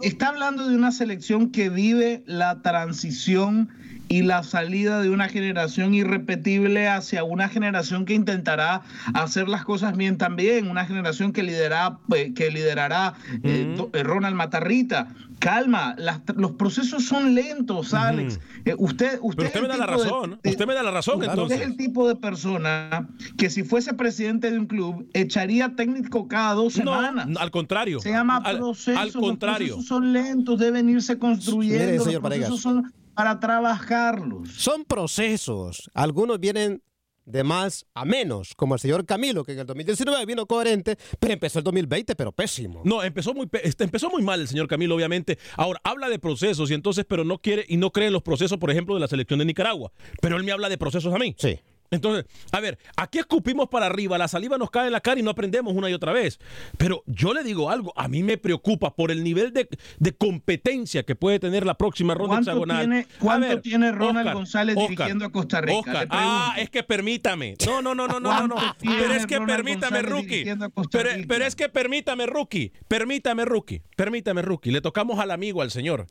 Está 0.02 0.28
hablando 0.28 0.68
de 0.68 0.74
una 0.74 0.92
selección 0.92 1.50
que 1.50 1.68
vive 1.68 2.22
la 2.26 2.62
transición 2.62 3.70
y 4.08 4.22
la 4.22 4.42
salida 4.42 5.00
de 5.00 5.10
una 5.10 5.28
generación 5.28 5.94
irrepetible 5.94 6.88
hacia 6.88 7.24
una 7.24 7.48
generación 7.48 8.04
que 8.04 8.14
intentará 8.14 8.82
hacer 9.14 9.48
las 9.48 9.64
cosas 9.64 9.96
bien 9.96 10.16
también, 10.16 10.70
una 10.70 10.84
generación 10.84 11.32
que 11.32 11.42
liderará, 11.42 11.98
que 12.34 12.50
liderará 12.50 13.14
eh, 13.42 13.76
Ronald 14.04 14.36
Matarrita. 14.36 15.08
Calma, 15.38 15.94
los 16.34 16.52
procesos 16.52 17.04
son 17.04 17.34
lentos, 17.34 17.92
Alex. 17.94 18.40
Eh, 18.64 18.74
usted, 18.78 19.18
usted, 19.20 19.46
usted 19.46 19.62
me 19.62 19.68
da 19.68 19.76
la 19.76 19.86
razón. 19.86 20.40
usted 20.42 20.66
me 20.66 20.74
da 20.74 20.82
la 20.82 20.90
razón, 20.90 21.22
entonces. 21.22 21.60
es 21.60 21.66
el 21.66 21.76
tipo 21.76 22.08
de 22.08 22.16
persona 22.16 23.08
que 23.36 23.50
si 23.50 23.62
fuese 23.62 23.94
presidente 23.94 24.50
de 24.50 24.58
un 24.58 24.66
club 24.66 25.08
echaría 25.12 25.74
técnico 25.76 26.26
cada 26.26 26.54
dos 26.54 26.72
semanas. 26.74 27.28
al 27.38 27.50
contrario. 27.50 28.00
Se 28.00 28.10
llama 28.10 28.38
al, 28.38 28.58
proceso. 28.58 28.98
Al 28.98 29.12
contrario. 29.12 29.66
Los 29.66 29.76
procesos 29.76 29.88
son 29.88 30.12
lentos, 30.12 30.58
deben 30.58 30.88
irse 30.88 31.18
construyendo. 31.18 32.04
los 32.04 32.20
procesos 32.20 32.60
son 32.60 32.92
para 33.14 33.40
trabajarlos. 33.40 34.50
Son 34.52 34.84
procesos. 34.84 35.90
Algunos 35.94 36.38
vienen 36.38 36.82
de 37.26 37.44
más 37.44 37.86
a 37.94 38.04
menos, 38.04 38.54
como 38.54 38.74
el 38.74 38.80
señor 38.80 39.04
Camilo, 39.04 39.44
que 39.44 39.52
en 39.52 39.58
el 39.58 39.66
2019 39.66 40.24
vino 40.24 40.46
coherente, 40.46 40.96
pero 41.18 41.34
empezó 41.34 41.58
el 41.58 41.64
2020, 41.64 42.14
pero 42.14 42.32
pésimo. 42.32 42.82
No, 42.84 43.02
empezó 43.02 43.34
muy, 43.34 43.48
este, 43.62 43.84
empezó 43.84 44.08
muy 44.08 44.22
mal 44.22 44.40
el 44.40 44.48
señor 44.48 44.68
Camilo, 44.68 44.94
obviamente. 44.94 45.38
Ahora, 45.56 45.80
habla 45.84 46.08
de 46.08 46.18
procesos 46.18 46.70
y 46.70 46.74
entonces, 46.74 47.04
pero 47.06 47.24
no 47.24 47.38
quiere 47.38 47.64
y 47.68 47.76
no 47.76 47.90
cree 47.90 48.06
en 48.06 48.12
los 48.12 48.22
procesos, 48.22 48.58
por 48.58 48.70
ejemplo, 48.70 48.94
de 48.94 49.00
la 49.00 49.08
selección 49.08 49.40
de 49.40 49.44
Nicaragua. 49.44 49.92
Pero 50.22 50.36
él 50.36 50.44
me 50.44 50.52
habla 50.52 50.68
de 50.68 50.78
procesos 50.78 51.12
a 51.12 51.18
mí. 51.18 51.34
Sí. 51.36 51.58
Entonces, 51.90 52.26
a 52.52 52.60
ver, 52.60 52.78
aquí 52.96 53.18
escupimos 53.18 53.68
para 53.68 53.86
arriba, 53.86 54.18
la 54.18 54.28
saliva 54.28 54.58
nos 54.58 54.70
cae 54.70 54.86
en 54.86 54.92
la 54.92 55.00
cara 55.00 55.20
y 55.20 55.22
no 55.22 55.30
aprendemos 55.30 55.74
una 55.74 55.90
y 55.90 55.94
otra 55.94 56.12
vez. 56.12 56.38
Pero 56.76 57.02
yo 57.06 57.32
le 57.32 57.42
digo 57.42 57.70
algo, 57.70 57.92
a 57.96 58.08
mí 58.08 58.22
me 58.22 58.38
preocupa 58.38 58.94
por 58.94 59.10
el 59.10 59.22
nivel 59.22 59.52
de, 59.52 59.68
competencia 60.18 61.02
que 61.02 61.14
puede 61.14 61.38
tener 61.38 61.66
la 61.66 61.74
próxima 61.74 62.14
ronda 62.14 62.38
hexagonal. 62.38 62.78
Tiene, 62.78 63.06
¿Cuánto 63.18 63.60
tiene 63.60 63.92
Ronald 63.92 64.32
González 64.32 64.76
dirigiendo 64.76 65.24
a 65.24 65.30
Costa 65.30 65.60
Rica? 65.60 66.06
ah, 66.10 66.54
es 66.58 66.70
que 66.70 66.82
permítame. 66.82 67.56
No, 67.66 67.82
no, 67.82 67.94
no, 67.94 68.06
no, 68.06 68.20
no, 68.20 68.46
no. 68.46 68.56
Pero 68.80 69.12
es 69.12 69.26
que 69.26 69.40
permítame, 69.40 70.02
rookie. 70.02 70.44
Pero, 70.90 71.10
pero, 71.28 71.44
es 71.44 71.56
que 71.56 71.68
permítame, 71.68 72.26
rookie. 72.26 72.72
Permítame, 72.88 73.44
rookie. 73.44 73.82
Permítame, 73.96 74.42
rookie. 74.42 74.70
Le 74.70 74.80
tocamos 74.80 75.18
al 75.18 75.30
amigo, 75.30 75.62
al 75.62 75.70
señor. 75.70 76.06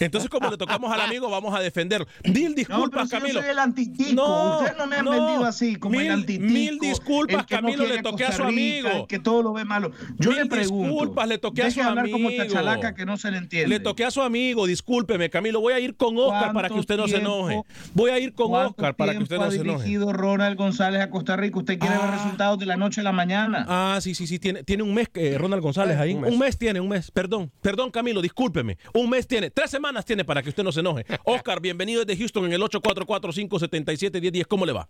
Entonces, 0.00 0.30
como 0.30 0.50
le 0.50 0.56
tocamos 0.56 0.92
al 0.92 1.00
amigo, 1.00 1.30
vamos 1.30 1.54
a 1.54 1.60
defenderlo. 1.60 2.06
Dil 2.22 2.54
disculpas, 2.54 3.04
no, 3.04 3.18
Camilo. 3.18 3.40
Yo 3.40 3.42
soy 3.42 3.50
el 3.50 3.58
antitico. 3.58 4.58
Usted 4.60 4.76
no 4.76 4.86
me 4.86 5.02
ha 5.22 5.48
así, 5.48 5.76
como 5.76 5.96
mil, 5.98 6.06
el 6.06 6.12
antitico, 6.12 6.44
Mil 6.52 6.78
disculpas, 6.78 7.46
Camilo, 7.46 7.86
le 7.86 8.02
toqué 8.02 8.24
a 8.24 8.32
su 8.32 8.42
amigo. 8.42 9.06
que 9.06 9.18
todo 9.18 9.42
lo 9.42 9.52
ve 9.52 9.64
malo. 9.64 9.92
Yo 10.18 10.30
mil 10.30 10.40
le 10.40 10.46
pregunto. 10.46 10.88
disculpas, 10.88 11.28
le 11.28 11.38
toqué 11.38 11.62
a 11.62 11.70
su 11.70 11.82
hablar 11.82 12.04
amigo. 12.04 12.18
como 12.18 12.30
chalaca 12.30 12.94
que 12.94 13.06
no 13.06 13.16
se 13.16 13.30
le 13.30 13.38
entiende. 13.38 13.68
Le 13.68 13.80
toqué 13.80 14.04
a 14.04 14.10
su 14.10 14.22
amigo, 14.22 14.66
discúlpeme, 14.66 15.30
Camilo. 15.30 15.60
Voy 15.60 15.72
a 15.72 15.80
ir 15.80 15.96
con 15.96 16.16
Oscar 16.18 16.52
para 16.52 16.68
que 16.68 16.78
usted 16.78 16.96
no 16.96 17.08
se 17.08 17.16
enoje. 17.16 17.62
Voy 17.94 18.10
a 18.10 18.18
ir 18.18 18.32
con 18.34 18.54
Oscar 18.54 18.94
para 18.94 19.12
que 19.12 19.22
usted 19.22 19.38
no 19.38 19.50
se 19.50 19.56
enoje. 19.60 19.70
ha 19.70 19.84
dirigido 19.84 20.12
Ronald 20.12 20.56
González 20.56 21.00
a 21.00 21.10
Costa 21.10 21.36
Rica? 21.36 21.58
¿Usted 21.58 21.78
quiere 21.78 21.96
ver 21.96 22.10
resultados 22.10 22.58
de 22.58 22.66
la 22.66 22.76
noche 22.76 23.00
a 23.00 23.04
la 23.04 23.12
mañana? 23.12 23.64
Ah, 23.68 23.98
sí, 24.00 24.14
sí, 24.14 24.26
sí. 24.26 24.38
Tiene, 24.38 24.62
tiene 24.64 24.82
un 24.82 24.94
mes 24.94 25.08
eh, 25.14 25.36
Ronald 25.38 25.62
González 25.62 25.98
ahí. 25.98 26.14
Un 26.14 26.20
mes. 26.22 26.32
un 26.32 26.38
mes. 26.38 26.58
tiene, 26.58 26.80
un 26.80 26.88
mes. 26.88 27.10
Perdón, 27.10 27.50
perdón, 27.60 27.90
Camilo, 27.90 28.20
discúlpeme. 28.22 28.78
Un 28.94 29.10
mes 29.10 29.26
tiene. 29.26 29.50
Tres 29.50 29.70
semanas 29.70 30.04
tiene 30.04 30.24
para 30.24 30.42
que 30.42 30.48
usted 30.48 30.62
no 30.62 30.72
se 30.72 30.80
enoje. 30.80 31.04
Oscar, 31.24 31.60
bienvenido 31.60 32.04
desde 32.04 32.18
Houston 32.18 32.46
en 32.46 32.52
el 32.52 32.60
844-577-1010. 32.62 34.46
¿Cómo 34.46 34.66
le 34.66 34.72
va? 34.72 34.88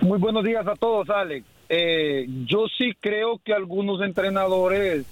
Muy 0.00 0.18
buenos 0.18 0.44
días 0.44 0.66
a 0.66 0.74
todos, 0.74 1.08
Alex. 1.10 1.46
Eh, 1.68 2.26
yo 2.44 2.66
sí 2.76 2.92
creo 3.00 3.40
que 3.42 3.54
algunos 3.54 4.02
entrenadores 4.02 5.06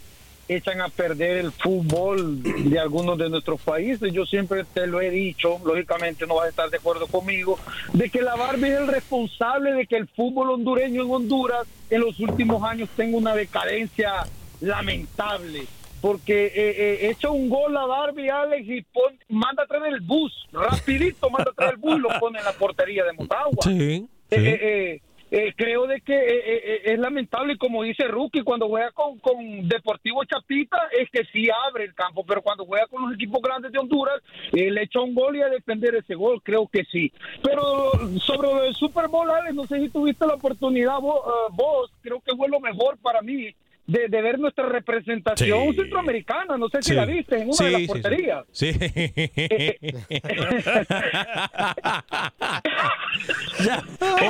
echan 0.48 0.80
a 0.80 0.88
perder 0.88 1.37
el 1.38 1.52
fútbol 1.52 2.42
de 2.42 2.78
algunos 2.78 3.16
de 3.16 3.30
nuestros 3.30 3.61
países. 3.61 4.12
Yo 4.12 4.26
siempre 4.26 4.64
te 4.64 4.87
lo 4.87 5.00
he 5.00 5.11
dicho, 5.11 5.61
lógicamente 5.64 6.26
no 6.26 6.35
vas 6.35 6.46
a 6.46 6.48
estar 6.48 6.70
de 6.70 6.78
acuerdo 6.78 7.06
conmigo, 7.06 7.59
de 7.92 8.11
que 8.11 8.20
la 8.20 8.35
Barbie 8.35 8.72
es 8.72 8.80
el 8.80 8.88
responsable 8.88 9.72
de 9.72 9.87
que 9.87 9.96
el 9.96 10.09
fútbol 10.09 10.50
hondureño 10.50 11.04
en 11.04 11.11
Honduras 11.11 11.66
en 11.88 12.00
los 12.00 12.18
últimos 12.18 12.62
años 12.64 12.88
tenga 12.96 13.16
una 13.16 13.35
decadencia 13.35 14.26
lamentable. 14.61 15.66
Porque 16.00 16.46
eh, 16.46 16.52
eh, 16.56 17.10
echa 17.10 17.30
un 17.30 17.48
gol 17.48 17.76
a 17.76 17.84
Barbie, 17.86 18.30
Alex, 18.30 18.66
y 18.68 18.86
manda 19.28 19.64
a 19.64 19.66
traer 19.66 19.94
el 19.94 20.00
bus, 20.00 20.32
rapidito 20.52 21.28
manda 21.28 21.50
a 21.50 21.54
traer 21.54 21.74
el 21.74 21.76
bus 21.78 21.96
y 21.96 22.00
lo 22.00 22.08
pone 22.18 22.38
en 22.38 22.44
la 22.44 22.52
portería 22.52 23.04
de 23.04 23.12
Motagua. 23.12 23.62
Sí. 23.62 24.08
Eh, 24.30 24.58
eh, 24.62 25.00
eh, 25.32 25.54
creo 25.56 25.86
de 25.86 26.00
que 26.00 26.82
es 26.84 26.98
lamentable, 26.98 27.56
como 27.56 27.84
dice 27.84 28.04
Rookie, 28.08 28.42
cuando 28.42 28.68
juega 28.68 28.90
con, 28.90 29.18
con, 29.18 29.68
Deportivo 29.68 30.24
Chapita, 30.24 30.78
es 30.98 31.08
que 31.10 31.24
sí 31.32 31.48
abre 31.68 31.84
el 31.84 31.94
campo, 31.94 32.24
pero 32.26 32.42
cuando 32.42 32.64
juega 32.64 32.86
con 32.86 33.02
los 33.02 33.14
equipos 33.14 33.40
grandes 33.40 33.70
de 33.70 33.78
Honduras, 33.78 34.20
le 34.52 34.82
echa 34.82 35.00
un 35.00 35.14
gol 35.14 35.36
y 35.36 35.42
a 35.42 35.48
defender 35.48 35.94
ese 35.94 36.16
gol, 36.16 36.42
creo 36.42 36.66
que 36.66 36.84
sí. 36.84 37.12
Pero 37.42 37.92
sobre 38.18 38.68
el 38.68 38.74
Super 38.74 39.06
Bowl, 39.06 39.30
Alex, 39.30 39.54
no 39.54 39.66
sé 39.66 39.78
si 39.80 39.88
tuviste 39.88 40.26
la 40.26 40.34
oportunidad 40.34 40.98
vos, 41.00 41.22
vos 41.52 41.92
creo 42.02 42.20
que 42.20 42.34
fue 42.34 42.48
lo 42.48 42.58
mejor 42.58 42.98
para 42.98 43.22
mí 43.22 43.54
de, 43.90 44.09
ver 44.22 44.38
nuestra 44.38 44.68
representación 44.68 45.74
centroamericana. 45.74 46.57
No 46.57 46.68
sé 46.68 46.83
si 46.83 46.94
la 46.94 47.05
viste 47.05 47.38
en 47.40 47.48
una 47.48 47.64
de 47.64 47.70
las 47.70 47.83
porterías. 47.83 48.44
Sí. 48.53 48.68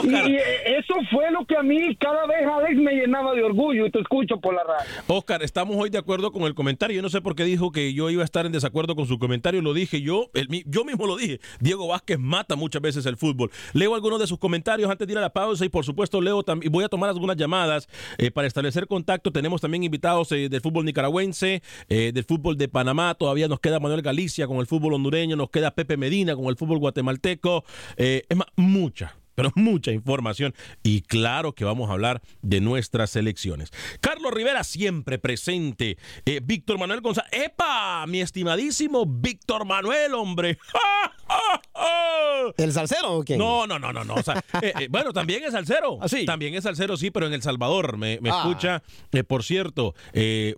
y, 0.02 0.36
eso 0.36 0.94
fue 1.10 1.30
lo 1.30 1.44
que 1.46 1.56
a 1.56 1.62
mí 1.62 1.94
cada 1.96 2.26
vez, 2.26 2.46
Alex, 2.46 2.76
me 2.76 2.92
llenaba 2.92 3.34
de 3.34 3.42
orgullo 3.42 3.86
y 3.86 3.90
te 3.90 4.00
escucho 4.00 4.38
por 4.40 4.54
la 4.54 4.64
radio. 4.64 4.88
Oscar, 5.08 5.42
estamos 5.42 5.76
hoy 5.76 5.90
de 5.90 5.98
acuerdo 5.98 6.32
con 6.32 6.44
el 6.44 6.54
comentario. 6.54 6.96
Yo 6.96 7.02
no 7.02 7.10
sé 7.10 7.20
por 7.20 7.34
qué 7.34 7.44
dijo 7.44 7.70
que 7.72 7.92
yo 7.92 8.08
iba 8.10 8.22
a 8.22 8.24
estar 8.24 8.46
en 8.46 8.52
desacuerdo 8.52 8.96
con 8.96 9.06
su 9.06 9.18
comentario. 9.18 9.60
Lo 9.62 9.74
dije 9.74 10.00
yo, 10.00 10.30
yo 10.66 10.84
mismo 10.84 11.06
lo 11.06 11.16
dije. 11.16 11.40
Diego 11.60 11.88
Vázquez 11.88 12.18
mata 12.18 12.56
muchas 12.56 12.80
veces 12.80 13.04
el 13.06 13.16
fútbol. 13.16 13.50
Leo 13.72 13.94
algunos 13.94 14.20
de 14.20 14.26
sus 14.26 14.38
comentarios 14.38 14.90
antes 14.90 15.06
de 15.06 15.12
ir 15.12 15.18
a 15.18 15.22
la 15.22 15.32
pausa 15.32 15.64
y 15.64 15.68
por 15.68 15.84
supuesto 15.84 16.20
leo 16.20 16.42
también. 16.42 16.72
Voy 16.72 16.84
a 16.84 16.88
tomar 16.88 17.10
algunas 17.10 17.36
llamadas 17.36 17.88
eh, 18.18 18.30
para 18.30 18.46
establecer 18.46 18.86
contacto. 18.86 19.30
Tenemos 19.30 19.49
también 19.58 19.82
invitados 19.82 20.30
eh, 20.32 20.48
del 20.48 20.60
fútbol 20.60 20.84
nicaragüense, 20.84 21.62
eh, 21.88 22.12
del 22.12 22.24
fútbol 22.24 22.56
de 22.56 22.68
Panamá, 22.68 23.14
todavía 23.14 23.48
nos 23.48 23.60
queda 23.60 23.80
Manuel 23.80 24.02
Galicia 24.02 24.46
con 24.46 24.58
el 24.58 24.66
fútbol 24.66 24.94
hondureño, 24.94 25.34
nos 25.34 25.50
queda 25.50 25.72
Pepe 25.72 25.96
Medina 25.96 26.36
con 26.36 26.46
el 26.46 26.56
fútbol 26.56 26.78
guatemalteco, 26.78 27.64
eh, 27.96 28.24
es 28.28 28.36
más, 28.36 28.46
mucha, 28.56 29.16
pero 29.34 29.50
mucha 29.56 29.90
información 29.90 30.54
y 30.82 31.00
claro 31.00 31.54
que 31.54 31.64
vamos 31.64 31.90
a 31.90 31.94
hablar 31.94 32.22
de 32.42 32.60
nuestras 32.60 33.16
elecciones. 33.16 33.70
Carlos 34.00 34.32
Rivera 34.32 34.62
siempre 34.62 35.18
presente, 35.18 35.98
Víctor 36.42 36.78
Manuel 36.78 37.00
González, 37.00 37.32
¡epa! 37.32 38.06
Mi 38.06 38.20
estimadísimo 38.20 39.06
Víctor 39.06 39.64
Manuel, 39.64 40.14
hombre. 40.14 40.58
¿El 42.56 42.72
salsero 42.72 43.18
o 43.18 43.24
quién? 43.24 43.38
No, 43.38 43.66
no, 43.66 43.78
no, 43.78 43.92
no, 43.92 44.04
no. 44.04 44.14
bueno, 44.88 45.12
también 45.12 45.44
es 45.44 45.52
salsero. 45.52 45.98
¿Ah, 46.02 46.08
sí? 46.08 46.24
También 46.24 46.54
es 46.54 46.64
salsero, 46.64 46.96
sí, 46.96 47.10
pero 47.10 47.26
en 47.26 47.32
El 47.32 47.42
Salvador 47.42 47.96
me, 47.96 48.18
ah. 48.30 48.42
escucha. 48.44 48.82
por 49.26 49.44
cierto, 49.44 49.94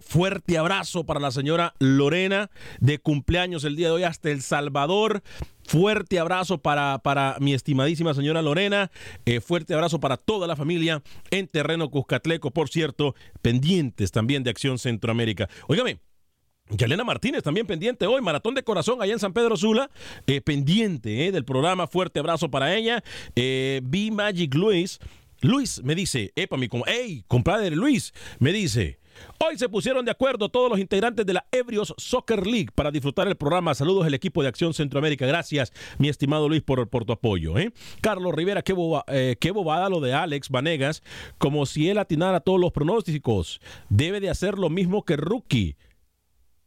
fuerte 0.00 0.58
abrazo 0.58 1.04
para 1.04 1.20
la 1.20 1.30
señora 1.30 1.74
Lorena 1.78 2.50
de 2.80 2.98
cumpleaños 2.98 3.64
el 3.64 3.76
día 3.76 3.88
de 3.88 3.94
hoy 3.94 4.04
hasta 4.04 4.30
El 4.30 4.42
Salvador. 4.42 5.22
Fuerte 5.64 6.18
abrazo 6.18 6.58
para, 6.58 6.98
para 6.98 7.36
mi 7.38 7.54
estimadísima 7.54 8.14
señora 8.14 8.42
Lorena. 8.42 8.90
fuerte 9.44 9.74
abrazo 9.74 10.00
para 10.00 10.16
toda 10.16 10.46
la 10.46 10.56
familia 10.56 11.02
en 11.30 11.46
terreno 11.48 11.90
Cuscatleco. 11.90 12.50
Por 12.50 12.68
cierto, 12.68 13.14
pendientes 13.42 14.10
también 14.10 14.42
de 14.42 14.50
Acción 14.50 14.78
Centroamérica. 14.78 15.48
Óigame, 15.68 16.00
Yalena 16.70 17.04
Martínez 17.04 17.42
también 17.42 17.66
pendiente 17.66 18.06
hoy, 18.06 18.22
Maratón 18.22 18.54
de 18.54 18.62
Corazón 18.62 19.02
allá 19.02 19.12
en 19.12 19.18
San 19.18 19.32
Pedro 19.32 19.56
Sula, 19.56 19.90
eh, 20.26 20.40
pendiente 20.40 21.26
eh, 21.26 21.32
del 21.32 21.44
programa, 21.44 21.86
fuerte 21.86 22.20
abrazo 22.20 22.50
para 22.50 22.74
ella. 22.74 23.02
Eh, 23.36 23.80
B 23.84 24.10
Magic 24.10 24.54
Luis, 24.54 24.98
Luis 25.40 25.82
me 25.82 25.94
dice, 25.94 26.32
epa, 26.36 26.56
mi 26.56 26.68
como, 26.68 26.84
hey, 26.86 27.24
compadre 27.28 27.76
Luis, 27.76 28.14
me 28.38 28.52
dice, 28.52 28.98
Hoy 29.38 29.58
se 29.58 29.68
pusieron 29.68 30.04
de 30.04 30.10
acuerdo 30.10 30.48
todos 30.48 30.70
los 30.70 30.78
integrantes 30.78 31.26
de 31.26 31.34
la 31.34 31.46
Ebrios 31.52 31.94
Soccer 31.98 32.46
League 32.46 32.70
para 32.74 32.90
disfrutar 32.90 33.28
el 33.28 33.36
programa. 33.36 33.74
Saludos 33.74 34.06
el 34.06 34.14
equipo 34.14 34.42
de 34.42 34.48
Acción 34.48 34.72
Centroamérica. 34.72 35.26
Gracias, 35.26 35.72
mi 35.98 36.08
estimado 36.08 36.48
Luis, 36.48 36.62
por, 36.62 36.88
por 36.88 37.04
tu 37.04 37.12
apoyo. 37.12 37.58
¿eh? 37.58 37.72
Carlos 38.00 38.34
Rivera, 38.34 38.62
qué, 38.62 38.74
eh, 39.08 39.36
qué 39.40 39.50
bobada 39.50 39.88
lo 39.88 40.00
de 40.00 40.14
Alex 40.14 40.48
Vanegas, 40.48 41.02
como 41.38 41.66
si 41.66 41.88
él 41.88 41.98
atinara 41.98 42.40
todos 42.40 42.60
los 42.60 42.72
pronósticos. 42.72 43.60
Debe 43.88 44.20
de 44.20 44.30
hacer 44.30 44.58
lo 44.58 44.70
mismo 44.70 45.04
que 45.04 45.16
Rookie. 45.16 45.76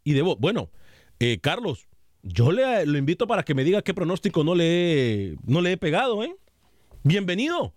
Y 0.05 0.13
debo, 0.13 0.35
bueno, 0.37 0.69
eh, 1.19 1.39
Carlos, 1.41 1.87
yo 2.21 2.51
le 2.51 2.85
lo 2.85 2.97
invito 2.97 3.25
para 3.27 3.43
que 3.43 3.55
me 3.55 3.63
diga 3.63 3.81
qué 3.81 3.93
pronóstico 3.93 4.43
no 4.43 4.53
le 4.53 5.31
he, 5.31 5.35
no 5.45 5.61
le 5.61 5.73
he 5.73 5.77
pegado, 5.77 6.23
¿eh? 6.23 6.35
Bienvenido. 7.03 7.73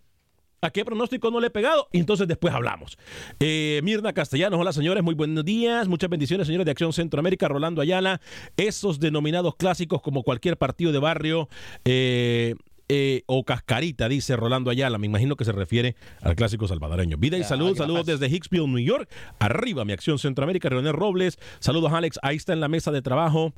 ¿A 0.61 0.71
qué 0.71 0.85
pronóstico 0.85 1.31
no 1.31 1.41
le 1.41 1.47
he 1.47 1.51
pegado? 1.51 1.89
Y 1.91 2.01
entonces 2.01 2.29
después 2.29 2.53
hablamos. 2.53 2.99
Eh, 3.41 3.81
Mirna 3.83 4.13
Castellanos, 4.13 4.61
hola 4.61 4.73
señores, 4.73 5.03
muy 5.03 5.15
buenos 5.15 5.45
días. 5.45 5.89
Muchas 5.89 6.11
bendiciones, 6.11 6.47
señores 6.47 6.67
de 6.67 6.73
Acción 6.73 6.93
Centroamérica. 6.93 7.49
Rolando 7.49 7.81
Ayala, 7.81 8.21
esos 8.59 9.01
denominados 9.01 9.57
clásicos 9.57 10.03
como 10.03 10.23
cualquier 10.23 10.59
partido 10.59 10.93
de 10.93 10.99
barrio. 10.99 11.49
Eh, 11.87 12.57
eh, 12.89 13.23
o 13.27 13.45
cascarita, 13.45 14.09
dice 14.09 14.37
Rolando 14.37 14.71
Ayala. 14.71 14.99
Me 14.99 15.07
imagino 15.07 15.37
que 15.37 15.45
se 15.45 15.53
refiere 15.53 15.97
al 16.23 16.37
clásico 16.37 16.67
salvadoreño. 16.67 17.17
Vida 17.19 17.39
y 17.39 17.45
salud, 17.45 17.77
saludos 17.77 18.07
desde 18.07 18.29
Hicksville, 18.29 18.67
New 18.67 18.79
York. 18.79 19.11
Arriba, 19.39 19.85
mi 19.85 19.93
acción 19.93 20.19
Centroamérica. 20.19 20.69
René 20.69 20.93
Robles, 20.93 21.39
saludos 21.61 21.93
Alex. 21.93 22.19
Ahí 22.23 22.37
está 22.37 22.53
en 22.53 22.61
la 22.61 22.69
mesa 22.69 22.91
de 22.91 23.03
trabajo 23.03 23.53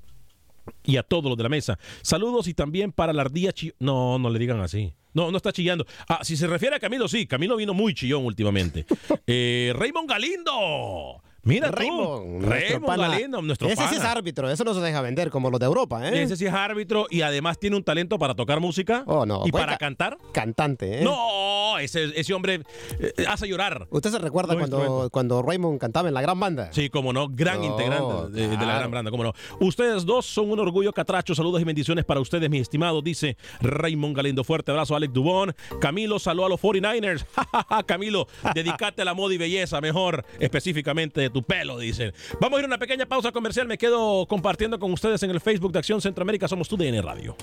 y 0.84 0.96
a 0.96 1.02
todos 1.02 1.24
los 1.24 1.36
de 1.36 1.42
la 1.42 1.48
mesa. 1.48 1.78
Saludos 2.02 2.48
y 2.48 2.54
también 2.54 2.92
para 2.92 3.12
la 3.12 3.22
ardilla 3.22 3.52
No, 3.78 4.18
no 4.18 4.30
le 4.30 4.38
digan 4.38 4.60
así. 4.60 4.92
No, 5.12 5.30
no 5.30 5.36
está 5.36 5.52
chillando. 5.52 5.86
Ah, 6.08 6.20
si 6.22 6.36
se 6.36 6.46
refiere 6.46 6.76
a 6.76 6.80
Camilo, 6.80 7.08
sí. 7.08 7.26
Camilo 7.26 7.56
vino 7.56 7.74
muy 7.74 7.94
chillón 7.94 8.24
últimamente. 8.24 8.86
eh, 9.26 9.72
Raymond 9.74 10.08
Galindo. 10.08 11.22
Mira 11.42 11.70
Raymond, 11.70 12.42
tú, 12.44 12.50
Raymond 12.50 13.00
Galindo, 13.00 13.42
nuestro 13.42 13.68
Ese 13.68 13.88
sí 13.88 13.94
es 13.94 14.02
árbitro, 14.04 14.50
eso 14.50 14.62
no 14.64 14.74
se 14.74 14.80
deja 14.80 15.00
vender 15.00 15.30
como 15.30 15.48
los 15.50 15.58
de 15.58 15.66
Europa, 15.66 16.06
¿eh? 16.08 16.22
Ese 16.22 16.36
sí 16.36 16.46
es 16.46 16.52
árbitro 16.52 17.06
y 17.10 17.22
además 17.22 17.58
tiene 17.58 17.76
un 17.76 17.82
talento 17.82 18.18
para 18.18 18.34
tocar 18.34 18.60
música 18.60 19.04
oh, 19.06 19.24
no. 19.24 19.42
y 19.46 19.50
Pues 19.50 19.62
para 19.62 19.72
ca- 19.74 19.78
cantar. 19.78 20.18
Cantante, 20.32 21.00
¿eh? 21.00 21.02
No, 21.04 21.78
ese, 21.78 22.12
ese 22.18 22.34
hombre 22.34 22.60
eh, 22.98 23.24
hace 23.26 23.48
llorar. 23.48 23.86
¿Usted 23.90 24.10
se 24.10 24.18
recuerda 24.18 24.54
cuando, 24.54 25.08
cuando 25.10 25.40
Raymond 25.40 25.80
cantaba 25.80 26.08
en 26.08 26.14
la 26.14 26.20
gran 26.20 26.38
banda? 26.38 26.70
Sí, 26.72 26.90
como 26.90 27.12
no, 27.12 27.28
gran 27.30 27.60
No, 27.60 27.66
integrante 27.66 28.32
de, 28.32 28.48
de 28.48 28.66
la 28.66 28.78
gran 28.78 28.90
banda, 28.90 29.10
como 29.10 29.24
no. 29.24 29.32
Ustedes 29.60 30.04
dos 30.04 30.26
son 30.26 30.50
un 30.50 30.58
orgullo 30.60 30.92
catracho. 30.92 31.34
Saludos 31.34 31.60
y 31.62 31.64
bendiciones 31.64 32.04
para 32.04 32.20
ustedes, 32.20 32.50
mis 32.50 32.62
estimados, 32.62 33.02
dice 33.02 33.36
Raymond 33.62 34.14
Galindo. 34.14 34.44
Fuerte 34.44 34.72
abrazo, 34.72 34.94
Alex 34.94 35.12
Dubón. 35.14 35.54
Camilo, 35.80 36.18
saludos 36.18 36.46
a 36.46 36.48
los 36.50 36.60
49ers. 36.60 37.24
Camilo, 37.86 38.26
dedicate 38.54 39.02
a 39.02 39.04
la 39.06 39.14
moda 39.14 39.32
y 39.34 39.38
belleza, 39.38 39.80
mejor 39.80 40.24
específicamente 40.38 41.29
de 41.30 41.32
tu 41.32 41.42
pelo, 41.42 41.78
dicen. 41.78 42.12
Vamos 42.40 42.58
a 42.58 42.60
ir 42.60 42.64
a 42.64 42.66
una 42.66 42.78
pequeña 42.78 43.06
pausa 43.06 43.32
comercial. 43.32 43.66
Me 43.66 43.78
quedo 43.78 44.26
compartiendo 44.26 44.78
con 44.78 44.92
ustedes 44.92 45.22
en 45.22 45.30
el 45.30 45.40
Facebook 45.40 45.72
de 45.72 45.78
Acción 45.78 46.00
Centroamérica. 46.00 46.48
Somos 46.48 46.68
tu 46.68 46.76
DN 46.76 47.00
Radio. 47.00 47.36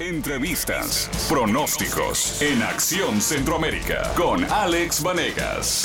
Entrevistas, 0.00 1.08
pronósticos 1.28 2.42
en 2.42 2.62
Acción 2.62 3.20
Centroamérica 3.20 4.12
con 4.16 4.44
Alex 4.44 5.02
Vanegas. 5.02 5.84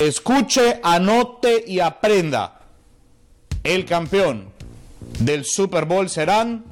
Escuche, 0.00 0.80
anote 0.82 1.64
y 1.66 1.80
aprenda. 1.80 2.60
El 3.62 3.84
campeón 3.84 4.52
del 5.20 5.44
Super 5.44 5.84
Bowl 5.84 6.08
serán 6.08 6.64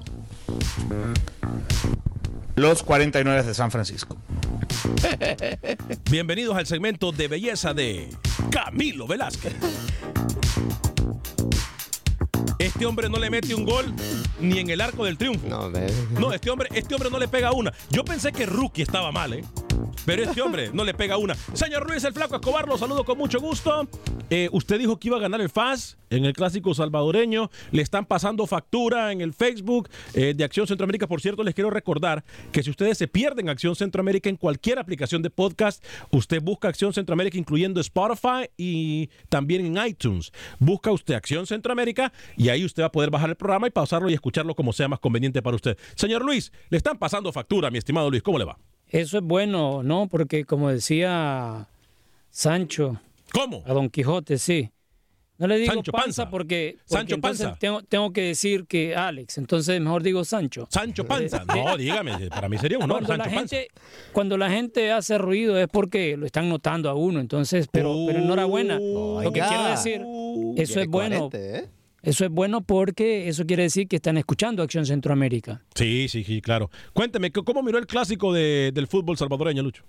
los 2.55 2.83
49 2.83 3.43
de 3.43 3.55
San 3.55 3.71
Francisco. 3.71 4.17
Bienvenidos 6.11 6.57
al 6.57 6.67
segmento 6.67 7.13
de 7.13 7.29
belleza 7.29 7.75
de 7.75 8.09
Camilo 8.51 9.07
Velázquez. 9.07 9.55
Este 12.59 12.87
hombre 12.87 13.09
no 13.09 13.19
le 13.19 13.29
mete 13.29 13.55
un 13.55 13.65
gol 13.65 13.95
ni 14.41 14.59
en 14.59 14.71
el 14.71 14.81
arco 14.81 15.05
del 15.05 15.19
triunfo. 15.19 15.47
No. 15.47 15.71
No, 16.19 16.33
este 16.33 16.51
hombre, 16.51 16.69
este 16.73 16.95
hombre 16.95 17.11
no 17.11 17.19
le 17.19 17.29
pega 17.29 17.53
una. 17.53 17.73
Yo 17.91 18.05
pensé 18.05 18.33
que 18.33 18.47
Rookie 18.47 18.83
estaba 18.83 19.13
mal, 19.13 19.35
¿eh? 19.35 19.45
Pero 20.07 20.23
este 20.23 20.41
hombre 20.41 20.71
no 20.73 20.85
le 20.85 20.95
pega 20.95 21.17
una. 21.17 21.35
Señor 21.53 21.89
Luis 21.89 22.05
el 22.05 22.13
Flaco 22.13 22.37
Escobar, 22.37 22.69
lo 22.69 22.79
saludo 22.79 23.05
con 23.05 23.19
mucho 23.19 23.41
gusto. 23.41 23.89
Eh, 24.31 24.49
usted 24.53 24.79
dijo 24.79 24.99
que 24.99 25.09
iba 25.09 25.17
a 25.17 25.21
ganar 25.21 25.41
el 25.41 25.51
FAS 25.51 25.99
en 26.11 26.25
el 26.25 26.33
clásico 26.33 26.73
salvadoreño. 26.75 27.51
Le 27.73 27.83
están 27.83 28.07
pasando 28.07 28.47
factura 28.47 29.11
en 29.11 29.21
el 29.21 29.35
Facebook 29.35 29.89
eh, 30.15 30.33
de 30.35 30.45
Acción 30.45 30.67
Centroamérica. 30.69 31.09
Por 31.09 31.21
cierto, 31.21 31.43
les 31.43 31.55
quiero 31.55 31.71
recordar 31.71 32.25
que 32.53 32.63
si 32.63 32.71
ustedes 32.71 32.99
se 32.99 33.09
pierden 33.09 33.49
Acción 33.49 33.75
Centroamérica 33.75 34.29
en 34.29 34.37
cualquier 34.37 34.79
aplicación 34.79 35.23
de 35.23 35.31
podcast, 35.31 35.85
usted 36.11 36.41
busca 36.41 36.69
Acción 36.69 36.93
Centroamérica 36.93 37.37
incluyendo 37.37 37.81
Spotify 37.81 38.49
y 38.57 39.11
también 39.29 39.67
en 39.67 39.87
iTunes. 39.87 40.33
Busca 40.61 40.93
usted 40.93 41.15
Acción 41.15 41.47
Centroamérica 41.47 42.13
y 42.37 42.49
ahí 42.49 42.65
usted 42.65 42.85
va 42.85 42.87
a 42.87 42.93
poder 42.93 43.11
bajar 43.11 43.31
el 43.31 43.37
programa 43.37 43.67
y 43.67 43.71
pausarlo 43.71 44.09
y 44.09 44.15
escucharlo 44.15 44.55
como 44.55 44.73
sea 44.73 44.87
más 44.87 45.01
conveniente 45.01 45.43
para 45.43 45.57
usted. 45.57 45.77
Señor 45.97 46.25
Luis, 46.25 46.53
le 46.71 46.77
están 46.77 46.97
pasando 46.97 47.33
factura, 47.33 47.71
mi 47.71 47.79
estimado 47.79 48.09
Luis. 48.09 48.23
¿Cómo 48.23 48.39
le 48.39 48.45
va? 48.45 48.57
Eso 48.89 49.19
es 49.19 49.25
bueno, 49.25 49.83
¿no? 49.83 50.07
Porque 50.09 50.45
como 50.45 50.71
decía 50.71 51.67
Sancho. 52.31 53.01
¿Cómo? 53.33 53.63
A 53.67 53.73
Don 53.73 53.91
Quijote, 53.91 54.39
sí. 54.39 54.71
No 55.39 55.47
le 55.47 55.59
digo 55.59 55.75
Sancho 55.75 55.93
panza, 55.93 56.05
Panza. 56.25 56.31
porque, 56.31 56.77
porque 56.79 56.95
Sancho 56.95 57.15
entonces 57.17 57.47
Panza. 57.47 57.59
Tengo, 57.59 57.83
tengo 57.83 58.11
que 58.13 58.23
decir 58.23 58.67
que 58.67 58.97
Alex, 58.97 59.37
entonces 59.37 59.79
mejor 59.83 60.03
digo 60.03 60.25
Sancho. 60.25 60.67
Sancho 60.71 61.05
Panza. 61.05 61.45
No, 61.55 61.77
dígame, 61.77 62.31
para 62.31 62.49
mí 62.49 62.57
sería 62.57 62.79
un 62.79 62.85
honor, 62.85 63.05
Cuando 63.05 63.17
la, 63.19 63.25
Sancho 63.25 63.37
Panza. 63.41 63.57
gente, 63.57 63.73
cuando 64.13 64.39
la 64.39 64.51
gente 64.51 64.93
hace 64.93 65.19
ruido 65.19 65.59
es 65.59 65.69
porque 65.69 66.17
lo 66.17 66.25
están 66.25 66.49
notando 66.49 66.89
a 66.89 66.95
uno, 66.95 67.21
entonces, 67.21 67.69
pero, 67.71 67.95
pero 68.07 68.21
enhorabuena. 68.21 68.79
lo 68.79 69.31
que 69.33 69.41
quiero 69.41 69.65
decir, 69.65 70.01
eso 70.01 70.81
Viene 70.81 70.83
es 70.83 70.89
bueno. 70.89 71.29
¿eh? 71.35 71.69
Eso 72.07 72.25
es 72.25 72.31
bueno 72.31 72.61
porque 72.63 73.29
eso 73.29 73.45
quiere 73.47 73.65
decir 73.65 73.89
que 73.89 73.97
están 73.97 74.17
escuchando 74.17 74.63
Acción 74.63 74.87
Centroamérica. 74.87 75.63
Sí, 75.75 76.07
sí, 76.09 76.23
sí, 76.23 76.41
claro. 76.41 76.71
Cuénteme, 76.93 77.33
¿c- 77.35 77.43
¿cómo 77.45 77.63
miró 77.65 77.79
el 77.79 77.87
clásico 77.87 78.33
de- 78.33 78.71
del 78.73 78.87
fútbol 78.87 79.17
salvadoreño, 79.19 79.63
Lucho? 79.63 79.83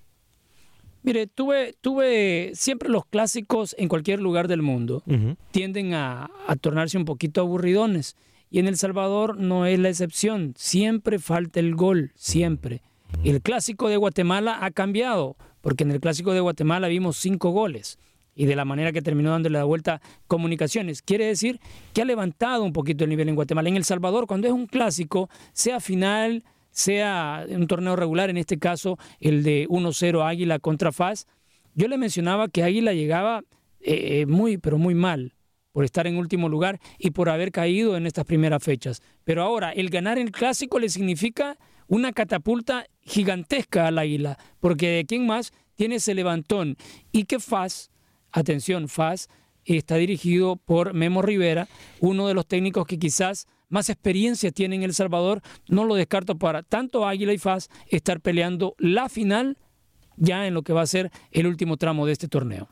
Mire, 1.03 1.27
tuve, 1.27 1.75
tuve 1.80 2.51
siempre 2.56 2.89
los 2.89 3.06
clásicos 3.06 3.75
en 3.77 3.88
cualquier 3.88 4.19
lugar 4.19 4.47
del 4.47 4.62
mundo 4.62 5.03
tienden 5.51 5.93
a, 5.93 6.30
a 6.47 6.56
tornarse 6.56 6.97
un 6.97 7.06
poquito 7.06 7.41
aburridones. 7.41 8.15
Y 8.49 8.60
en 8.60 8.67
El 8.67 8.77
Salvador 8.77 9.38
no 9.38 9.65
es 9.65 9.77
la 9.77 9.89
excepción. 9.89 10.53
Siempre 10.58 11.19
falta 11.19 11.60
el 11.60 11.75
gol, 11.75 12.12
siempre. 12.15 12.82
El 13.23 13.41
clásico 13.41 13.89
de 13.89 13.97
Guatemala 13.97 14.58
ha 14.65 14.71
cambiado, 14.71 15.38
porque 15.62 15.84
en 15.84 15.91
el 15.91 15.99
clásico 15.99 16.34
de 16.34 16.39
Guatemala 16.41 16.88
vimos 16.88 17.17
cinco 17.17 17.51
goles. 17.51 17.99
Y 18.38 18.45
de 18.45 18.56
la 18.56 18.63
manera 18.63 18.91
que 18.91 19.02
terminó 19.02 19.32
dándole 19.32 19.58
la 19.58 19.65
vuelta 19.65 20.00
comunicaciones. 20.28 21.02
Quiere 21.02 21.26
decir 21.26 21.60
que 21.93 22.04
ha 22.04 22.06
levantado 22.06 22.63
un 22.63 22.71
poquito 22.71 23.04
el 23.04 23.10
nivel 23.10 23.30
en 23.30 23.36
Guatemala. 23.36 23.67
En 23.67 23.76
El 23.76 23.84
Salvador, 23.84 24.28
cuando 24.28 24.47
es 24.47 24.54
un 24.54 24.67
clásico, 24.67 25.30
sea 25.54 25.80
final, 25.80 26.43
sea 26.69 27.45
un 27.50 27.65
torneo 27.65 27.95
regular, 27.95 28.30
en 28.30 28.38
este 28.38 28.60
caso 28.60 29.00
el 29.19 29.43
de 29.43 29.67
1-0 29.69 30.23
Águila 30.23 30.60
contra 30.60 30.91
FAS, 30.91 31.26
yo 31.73 31.88
le 31.88 31.97
mencionaba 31.97 32.47
que 32.47 32.62
Águila 32.63 32.93
llegaba 32.93 33.41
eh, 33.80 34.26
muy, 34.28 34.58
pero 34.58 34.78
muy 34.78 34.93
mal 34.93 35.34
por 35.71 35.86
estar 35.86 36.08
en 36.08 36.17
último 36.17 36.50
lugar 36.50 36.80
y 36.97 37.12
por 37.12 37.30
haber 37.30 37.52
caído 37.52 37.97
en 37.97 38.08
estas 38.08 38.26
primeras 38.26 38.63
fechas. 38.63 39.04
Pero 39.23 39.43
ahora, 39.43 39.71
el 39.71 39.89
ganar 39.89 40.17
el 40.17 40.32
clásico 40.32 40.80
le 40.80 40.89
significa 40.89 41.58
una 41.88 42.13
catapulta 42.13 42.86
gigantesca 43.02 43.88
al 43.88 44.00
Águila, 44.00 44.38
porque 44.60 44.89
de 44.89 45.06
quién 45.06 45.26
más 45.26 45.54
tiene 45.76 45.95
ese 45.95 46.15
levantón. 46.15 46.78
Y 47.12 47.26
que 47.26 47.39
FAS, 47.39 47.91
atención, 48.39 48.88
FAS 48.88 49.30
está 49.65 49.95
dirigido 49.95 50.56
por 50.56 50.93
Memo 50.93 51.21
Rivera, 51.21 51.67
uno 52.00 52.28
de 52.28 52.34
los 52.34 52.47
técnicos 52.47 52.88
que 52.88 53.00
quizás 53.00 53.47
más 53.69 53.89
experiencia 53.89 54.52
tiene 54.52 54.76
en 54.76 54.84
El 54.84 54.93
Salvador. 54.93 55.41
No 55.67 55.84
lo 55.84 55.95
descarto 55.95 56.38
para 56.38 56.63
tanto 56.63 57.06
Águila 57.06 57.34
y 57.34 57.38
FAS 57.38 57.69
estar 57.88 58.21
peleando 58.21 58.76
la 58.78 59.10
final 59.10 59.58
ya 60.15 60.47
en 60.47 60.54
lo 60.54 60.63
que 60.63 60.73
va 60.73 60.82
a 60.82 60.88
ser 60.88 61.12
el 61.32 61.47
último 61.47 61.78
tramo 61.78 62.06
de 62.06 62.13
este 62.13 62.28
torneo. 62.28 62.69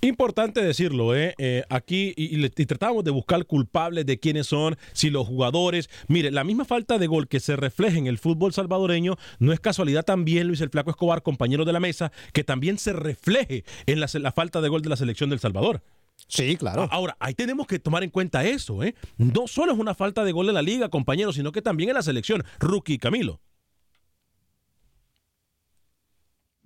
Importante 0.00 0.62
decirlo, 0.62 1.14
¿eh? 1.14 1.34
Eh, 1.38 1.64
aquí 1.68 2.14
y, 2.16 2.48
tratamos 2.66 3.04
de 3.04 3.10
buscar 3.10 3.44
culpables 3.46 4.06
de 4.06 4.18
quiénes 4.18 4.46
son, 4.46 4.76
si 4.92 5.10
los 5.10 5.26
jugadores. 5.26 5.90
Mire, 6.08 6.30
la 6.30 6.44
misma 6.44 6.64
falta 6.64 6.98
de 6.98 7.06
gol 7.06 7.28
que 7.28 7.40
se 7.40 7.56
refleja 7.56 7.98
en 7.98 8.06
el 8.06 8.18
fútbol 8.18 8.52
salvadoreño 8.52 9.16
no 9.38 9.52
es 9.52 9.60
casualidad 9.60 10.04
también, 10.04 10.46
Luis 10.46 10.60
el 10.60 10.70
Flaco 10.70 10.90
Escobar, 10.90 11.22
compañero 11.22 11.64
de 11.64 11.72
la 11.72 11.80
mesa, 11.80 12.12
que 12.32 12.44
también 12.44 12.78
se 12.78 12.92
refleje 12.92 13.64
en 13.86 14.00
la 14.00 14.32
falta 14.32 14.60
de 14.60 14.68
gol 14.68 14.82
de 14.82 14.88
la 14.88 14.96
selección 14.96 15.30
del 15.30 15.40
Salvador. 15.40 15.82
Sí, 16.28 16.56
claro. 16.56 16.88
Ahora, 16.90 17.16
ahí 17.18 17.34
tenemos 17.34 17.66
que 17.66 17.78
tomar 17.78 18.04
en 18.04 18.10
cuenta 18.10 18.44
eso, 18.44 18.82
¿eh? 18.82 18.94
No 19.16 19.46
solo 19.46 19.72
es 19.72 19.78
una 19.78 19.94
falta 19.94 20.24
de 20.24 20.32
gol 20.32 20.48
en 20.48 20.54
la 20.54 20.62
liga, 20.62 20.88
compañero, 20.88 21.32
sino 21.32 21.52
que 21.52 21.62
también 21.62 21.90
en 21.90 21.96
la 21.96 22.02
selección. 22.02 22.44
Rookie 22.58 22.98
Camilo. 22.98 23.40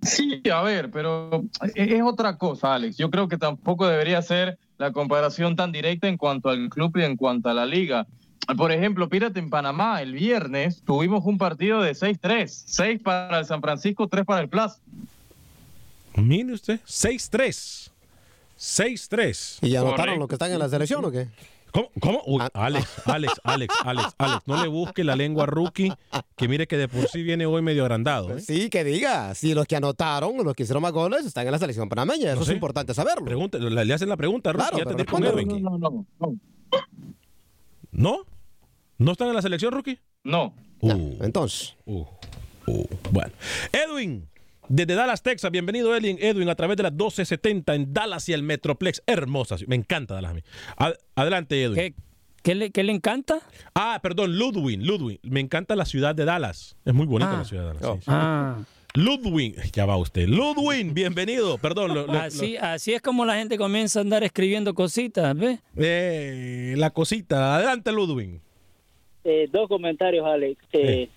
Sí, 0.05 0.41
a 0.51 0.61
ver, 0.61 0.91
pero 0.91 1.43
e-, 1.75 1.95
es 1.95 2.01
otra 2.03 2.37
cosa, 2.37 2.75
Alex. 2.75 2.97
Yo 2.97 3.09
creo 3.09 3.27
que 3.27 3.37
tampoco 3.37 3.87
debería 3.87 4.21
ser 4.21 4.57
la 4.77 4.91
comparación 4.91 5.55
tan 5.55 5.71
directa 5.71 6.07
en 6.07 6.17
cuanto 6.17 6.49
al 6.49 6.69
club 6.69 6.97
y 6.97 7.03
en 7.03 7.17
cuanto 7.17 7.49
a 7.49 7.53
la 7.53 7.65
liga. 7.65 8.05
por 8.57 8.71
ejemplo, 8.71 9.09
Pírate 9.09 9.39
en 9.39 9.49
Panamá, 9.49 10.01
el 10.01 10.13
viernes 10.13 10.83
tuvimos 10.85 11.25
un 11.25 11.37
partido 11.37 11.81
de 11.81 11.93
6-3. 11.93 12.47
6 12.47 13.01
para 13.01 13.39
el 13.39 13.45
San 13.45 13.61
Francisco, 13.61 14.07
3 14.07 14.25
para 14.25 14.41
el 14.41 14.49
Plaza. 14.49 14.79
Mire 16.15 16.53
usted, 16.53 16.79
6-3. 16.85 17.89
6-3. 18.57 19.59
¿Y 19.61 19.69
ya 19.71 19.81
anotaron 19.81 20.19
los 20.19 20.27
que 20.27 20.35
están 20.35 20.51
en 20.51 20.59
la 20.59 20.69
selección 20.69 21.03
o 21.03 21.11
qué? 21.11 21.27
¿Cómo? 21.75 21.91
¿Cómo? 21.99 22.21
Uy, 22.25 22.41
Alex, 22.53 23.01
Alex, 23.05 23.33
Alex, 23.43 23.73
Alex, 23.83 24.15
Alex, 24.17 24.47
no 24.47 24.61
le 24.61 24.69
busque 24.69 25.03
la 25.03 25.17
lengua 25.17 25.45
rookie, 25.45 25.91
que 26.37 26.47
mire 26.47 26.67
que 26.67 26.77
de 26.77 26.87
por 26.87 27.09
sí 27.09 27.21
viene 27.21 27.45
hoy 27.45 27.61
medio 27.61 27.83
agrandado. 27.83 28.37
¿eh? 28.37 28.39
Sí, 28.39 28.69
que 28.69 28.85
diga. 28.85 29.35
Si 29.35 29.53
los 29.53 29.67
que 29.67 29.75
anotaron, 29.75 30.37
los 30.37 30.53
que 30.55 30.63
hicieron 30.63 30.81
más 30.81 30.93
goles, 30.93 31.25
están 31.25 31.45
en 31.45 31.51
la 31.51 31.59
selección 31.59 31.89
panameña. 31.89 32.29
Eso 32.29 32.37
No 32.37 32.43
es 32.43 32.49
importante 32.51 32.93
saberlo. 32.93 33.25
Pregunte, 33.25 33.59
le 33.59 33.93
hacen 33.93 34.07
la 34.07 34.15
pregunta, 34.15 34.53
Rookie, 34.53 34.69
Claro, 34.69 34.77
ya 34.77 34.83
pero 34.85 34.95
te 34.95 35.03
responde. 35.03 35.45
No, 35.59 35.77
no, 35.77 36.05
no. 36.17 36.39
¿No? 37.91 38.19
¿No 38.97 39.11
están 39.11 39.27
en 39.27 39.35
la 39.35 39.41
selección, 39.41 39.73
Rookie? 39.73 39.99
No. 40.23 40.53
Uh, 40.79 41.17
Entonces, 41.23 41.75
uh, 41.85 42.05
uh. 42.67 42.85
Bueno. 43.11 43.33
Edwin, 43.73 44.29
desde 44.69 44.95
Dallas, 44.95 45.21
Texas. 45.23 45.51
Bienvenido, 45.51 45.95
Edwin, 45.95 46.17
Edwin, 46.19 46.49
a 46.49 46.55
través 46.55 46.77
de 46.77 46.83
las 46.83 46.91
1270 46.91 47.75
en 47.75 47.93
Dallas 47.93 48.27
y 48.29 48.33
el 48.33 48.43
Metroplex. 48.43 49.01
Hermosa. 49.07 49.57
ciudad. 49.57 49.69
Me 49.69 49.75
encanta 49.75 50.13
Dallas 50.15 50.31
a 50.31 50.33
mí. 50.35 50.41
Ad- 50.77 50.95
adelante, 51.15 51.61
Edwin. 51.63 51.75
¿Qué, 51.75 51.93
qué 52.43 52.55
le, 52.55 52.71
qué 52.71 52.83
le 52.83 52.91
encanta? 52.93 53.39
Ah, 53.73 53.99
perdón, 54.01 54.37
Ludwig, 54.37 54.81
Ludwig. 54.81 55.19
Me 55.23 55.39
encanta 55.39 55.75
la 55.75 55.85
ciudad 55.85 56.15
de 56.15 56.25
Dallas. 56.25 56.75
Es 56.85 56.93
muy 56.93 57.05
bonita 57.05 57.33
Ah. 57.33 57.37
la 57.39 57.45
ciudad 57.45 57.63
de 57.63 57.67
Dallas. 57.79 57.83
Oh. 57.85 57.95
sí, 57.95 58.01
sí. 58.01 58.05
Ah, 58.09 58.57
Ludwig, 58.93 59.55
ya 59.73 59.85
va 59.85 59.97
usted. 59.97 60.25
Ludwig, 60.27 60.93
bienvenido. 60.93 61.57
Perdón, 61.57 61.93
lo- 61.93 62.07
lo- 62.07 62.13
así, 62.13 62.55
así 62.55 62.93
es 62.93 63.01
como 63.01 63.25
la 63.25 63.35
gente 63.35 63.57
comienza 63.57 63.99
a 63.99 64.01
andar 64.03 64.23
escribiendo 64.23 64.73
cositas, 64.73 65.35
¿ves? 65.37 65.59
eh, 65.75 66.75
la 66.77 66.91
cosita. 66.91 67.57
Adelante, 67.57 67.91
Ludwig. 67.91 68.39
Eh, 69.25 69.49
dos 69.51 69.67
comentarios, 69.67 70.25
Alex. 70.25 70.61
Eh, 70.71 71.09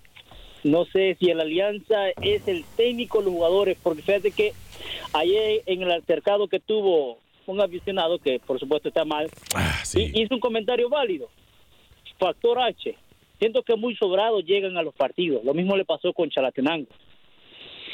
No 0.64 0.84
sé 0.86 1.16
si 1.20 1.30
el 1.30 1.40
Alianza 1.40 2.08
es 2.22 2.46
el 2.48 2.64
técnico 2.76 3.18
de 3.18 3.26
los 3.26 3.34
jugadores, 3.34 3.76
porque 3.82 4.02
fíjate 4.02 4.30
que 4.32 4.52
ayer 5.12 5.62
en 5.66 5.82
el 5.82 5.90
altercado 5.90 6.48
que 6.48 6.58
tuvo 6.60 7.18
un 7.46 7.60
aficionado, 7.60 8.18
que 8.18 8.38
por 8.40 8.58
supuesto 8.58 8.88
está 8.88 9.04
mal, 9.04 9.28
Ah, 9.54 9.82
hi- 9.94 10.12
hizo 10.22 10.34
un 10.34 10.40
comentario 10.40 10.88
válido. 10.88 11.28
Factor 12.18 12.58
H. 12.60 12.94
Siento 13.38 13.62
que 13.62 13.76
muy 13.76 13.94
sobrados 13.96 14.44
llegan 14.44 14.76
a 14.76 14.82
los 14.82 14.94
partidos. 14.94 15.44
Lo 15.44 15.54
mismo 15.54 15.76
le 15.76 15.84
pasó 15.84 16.12
con 16.12 16.28
Chalatenango. 16.28 16.88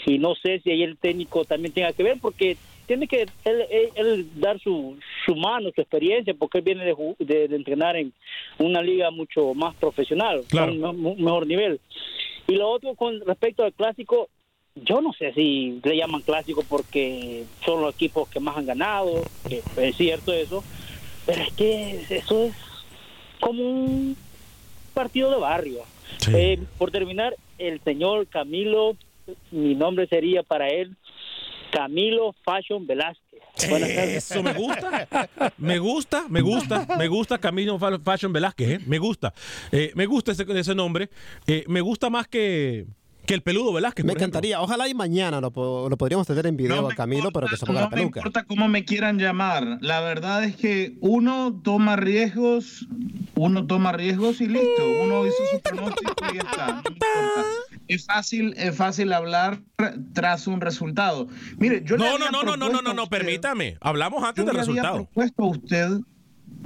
Y 0.06 0.18
no 0.18 0.34
sé 0.34 0.60
si 0.60 0.70
ahí 0.70 0.82
el 0.82 0.96
técnico 0.96 1.44
también 1.44 1.72
tenga 1.72 1.92
que 1.92 2.02
ver, 2.02 2.16
porque 2.20 2.56
tiene 2.86 3.06
que 3.06 3.22
él, 3.44 3.64
él- 3.70 3.88
él 3.94 4.26
dar 4.40 4.58
su, 4.60 4.96
su 5.24 5.36
mano, 5.36 5.70
su 5.74 5.80
experiencia, 5.82 6.34
porque 6.34 6.58
él 6.58 6.64
viene 6.64 6.84
de, 6.84 6.94
de- 7.18 7.48
de 7.48 7.56
entrenar 7.56 7.96
en 7.96 8.12
una 8.58 8.82
liga 8.82 9.10
mucho 9.10 9.52
más 9.54 9.74
profesional, 9.76 10.42
Claro. 10.48 10.72
a 10.86 10.90
un 10.90 11.02
me- 11.02 11.14
mejor 11.16 11.46
nivel. 11.46 11.78
Y 12.46 12.54
lo 12.54 12.68
otro 12.68 12.94
con 12.94 13.20
respecto 13.20 13.64
al 13.64 13.72
clásico, 13.72 14.28
yo 14.74 15.00
no 15.00 15.12
sé 15.12 15.32
si 15.32 15.80
le 15.82 15.96
llaman 15.96 16.22
clásico 16.22 16.62
porque 16.68 17.44
son 17.64 17.82
los 17.82 17.94
equipos 17.94 18.28
que 18.28 18.40
más 18.40 18.56
han 18.56 18.66
ganado, 18.66 19.22
que 19.48 19.62
es 19.76 19.96
cierto 19.96 20.32
eso, 20.32 20.62
pero 21.26 21.42
es 21.42 21.52
que 21.54 22.04
eso 22.10 22.44
es 22.44 22.54
como 23.40 23.62
un 23.62 24.16
partido 24.92 25.30
de 25.30 25.38
barrio. 25.38 25.82
Eh, 26.32 26.62
por 26.78 26.90
terminar, 26.90 27.34
el 27.58 27.80
señor 27.80 28.26
Camilo, 28.26 28.96
mi 29.50 29.74
nombre 29.74 30.06
sería 30.06 30.42
para 30.42 30.68
él 30.68 30.96
Camilo 31.70 32.34
Fashion 32.44 32.86
Velázquez. 32.86 33.23
Buenas 33.68 33.88
tardes. 33.94 34.30
Eso 34.30 34.42
me 34.42 34.52
gusta. 34.52 35.08
Me 35.58 35.78
gusta, 35.78 36.24
me 36.28 36.40
gusta, 36.40 36.86
me 36.98 37.08
gusta 37.08 37.38
Camino 37.38 37.78
Fa- 37.78 37.98
Fashion 37.98 38.32
Velázquez, 38.32 38.68
¿eh? 38.68 38.80
me 38.86 38.98
gusta. 38.98 39.32
Eh, 39.70 39.92
me 39.94 40.06
gusta 40.06 40.32
ese, 40.32 40.44
ese 40.48 40.74
nombre. 40.74 41.08
Eh, 41.46 41.64
me 41.68 41.80
gusta 41.80 42.10
más 42.10 42.26
que, 42.28 42.86
que 43.26 43.34
el 43.34 43.42
peludo 43.42 43.72
Velázquez. 43.72 44.04
me 44.04 44.12
encantaría. 44.12 44.60
Ojalá 44.60 44.88
y 44.88 44.94
mañana 44.94 45.40
lo, 45.40 45.88
lo 45.88 45.96
podríamos 45.96 46.26
tener 46.26 46.46
en 46.46 46.56
video 46.56 46.88
a 46.88 46.94
Camilo, 46.94 47.30
pero 47.32 47.46
que 47.46 47.56
se 47.56 47.66
ponga 47.66 47.80
No 47.80 47.84
la 47.86 47.90
me 47.90 47.96
peluca. 47.96 48.20
importa 48.20 48.44
cómo 48.44 48.68
me 48.68 48.84
quieran 48.84 49.18
llamar. 49.18 49.78
La 49.80 50.00
verdad 50.00 50.44
es 50.44 50.56
que 50.56 50.96
uno 51.00 51.60
toma 51.62 51.96
riesgos, 51.96 52.86
uno 53.34 53.66
toma 53.66 53.92
riesgos 53.92 54.40
y 54.40 54.46
listo. 54.46 54.82
Uno 55.02 55.26
hizo 55.26 55.36
su 55.52 55.60
pronóstico 55.60 56.12
y 56.32 56.36
ya 56.36 56.42
está. 56.42 56.66
No 56.66 56.82
me 56.82 56.90
importa. 56.90 57.48
Es 57.86 58.06
fácil, 58.06 58.54
es 58.56 58.74
fácil 58.76 59.12
hablar 59.12 59.60
tras 60.14 60.46
un 60.46 60.60
resultado. 60.60 61.28
Mire, 61.58 61.82
yo 61.84 61.96
le 61.96 62.04
No, 62.04 62.14
había 62.14 62.30
no, 62.30 62.42
no, 62.42 62.56
no, 62.56 62.56
no, 62.56 62.68
no, 62.72 62.82
no, 62.82 62.94
no, 62.94 63.06
permítame. 63.08 63.76
Hablamos 63.80 64.24
antes 64.24 64.42
yo 64.42 64.46
del 64.46 64.56
le 64.56 64.62
había 64.62 64.72
resultado. 64.74 65.04
propuesto 65.04 65.42
a 65.42 65.46
usted. 65.48 65.88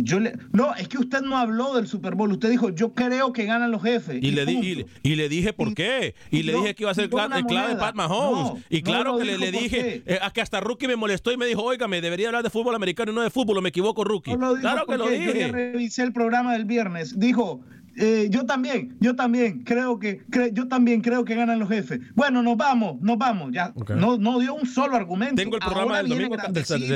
Yo 0.00 0.20
le, 0.20 0.32
no, 0.52 0.74
es 0.76 0.86
que 0.86 0.96
usted 0.98 1.22
no 1.22 1.36
habló 1.36 1.74
del 1.74 1.88
Super 1.88 2.14
Bowl. 2.14 2.30
Usted 2.30 2.50
dijo, 2.50 2.70
yo 2.70 2.94
creo 2.94 3.32
que 3.32 3.44
ganan 3.46 3.72
los 3.72 3.82
jefes. 3.82 4.22
Y 4.22 4.30
le, 4.30 4.46
di- 4.46 4.86
y, 5.02 5.10
y 5.12 5.16
le 5.16 5.28
dije 5.28 5.52
por 5.52 5.74
qué. 5.74 6.14
Y, 6.30 6.44
le 6.44 6.54
dije 6.54 6.74
que 6.76 6.84
iba 6.84 6.92
a 6.92 6.94
ser 6.94 7.10
clave 7.10 7.42
de. 7.42 7.76
Pat 7.76 7.96
Mahomes. 7.96 8.52
No, 8.54 8.60
y 8.70 8.82
claro 8.82 9.18
que 9.18 9.24
le, 9.24 9.50
dije 9.50 10.02
eh, 10.06 10.18
a 10.22 10.30
que 10.30 10.40
hasta 10.40 10.60
Rookie 10.60 10.86
me 10.86 10.94
molestó 10.96 11.32
y 11.32 11.36
me 11.36 11.46
dijo, 11.46 11.62
oiga, 11.64 11.88
me 11.88 12.00
debería 12.00 12.28
hablar 12.28 12.44
de 12.44 12.50
fútbol 12.50 12.74
americano 12.76 13.10
y 13.10 13.14
no 13.14 13.22
de 13.22 13.30
fútbol. 13.30 13.58
¿O 13.58 13.60
me 13.60 13.70
equivoco, 13.70 14.04
Rookie? 14.04 14.36
Claro 14.60 14.86
que 14.86 14.96
lo 14.96 15.04
porque 15.04 15.24
Yo 15.24 15.32
dije. 15.32 15.48
revisé 15.52 16.02
el 16.04 16.12
programa 16.12 16.52
del 16.52 16.64
viernes. 16.64 17.18
Dijo, 17.18 17.60
eh, 17.98 18.28
yo 18.30 18.46
también, 18.46 18.96
yo 19.00 19.16
también 19.16 19.64
creo 19.64 19.98
que, 19.98 20.24
cre- 20.26 20.52
yo 20.52 20.68
también 20.68 21.00
creo 21.00 21.24
que 21.24 21.34
ganan 21.34 21.58
los 21.58 21.68
jefes. 21.68 22.00
Bueno, 22.14 22.42
nos 22.42 22.56
vamos, 22.56 23.00
nos 23.00 23.18
vamos. 23.18 23.50
Ya 23.52 23.72
no, 23.96 24.18
no 24.18 24.38
dio 24.38 24.54
un 24.54 24.66
solo 24.66 24.96
argumento. 24.96 25.36
Tengo 25.36 25.56
el 25.56 25.60
programa 25.60 25.82
Ahora 25.98 26.02
del 26.02 26.08
domingo 26.10 26.36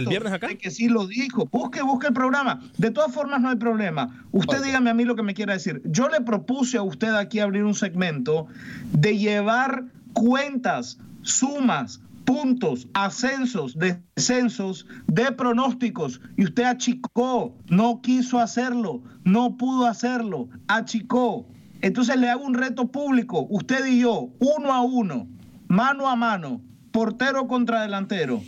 viernes 0.08 0.32
acá. 0.32 0.48
que 0.54 0.70
sí 0.70 0.88
lo 0.88 1.06
dijo. 1.06 1.46
Busque, 1.46 1.82
busque 1.82 2.08
el 2.08 2.12
programa. 2.12 2.60
De 2.78 2.90
todas 2.90 3.12
formas, 3.12 3.40
no 3.40 3.48
hay 3.48 3.56
problema. 3.56 4.24
Usted 4.32 4.62
dígame 4.62 4.90
a 4.90 4.94
mí 4.94 5.04
lo 5.04 5.16
que 5.16 5.22
me 5.22 5.34
quiera 5.34 5.54
decir. 5.54 5.80
Yo 5.86 6.08
le 6.08 6.20
propuse 6.20 6.76
a 6.78 6.82
usted 6.82 7.14
aquí 7.14 7.40
abrir 7.40 7.64
un 7.64 7.74
segmento 7.74 8.46
de 8.92 9.16
llevar 9.18 9.84
cuentas, 10.12 10.98
sumas, 11.22 12.01
puntos, 12.24 12.88
ascensos, 12.94 13.76
descensos, 13.78 14.86
de 15.06 15.32
pronósticos. 15.32 16.20
Y 16.36 16.44
usted 16.44 16.64
achicó, 16.64 17.56
no 17.68 18.00
quiso 18.02 18.38
hacerlo, 18.38 19.02
no 19.24 19.56
pudo 19.56 19.86
hacerlo, 19.86 20.48
achicó. 20.68 21.46
Entonces 21.80 22.16
le 22.16 22.30
hago 22.30 22.44
un 22.44 22.54
reto 22.54 22.90
público, 22.90 23.46
usted 23.50 23.84
y 23.86 24.00
yo, 24.00 24.28
uno 24.38 24.72
a 24.72 24.82
uno, 24.82 25.26
mano 25.68 26.08
a 26.08 26.16
mano, 26.16 26.60
portero 26.92 27.48
contra 27.48 27.82
delantero. 27.82 28.40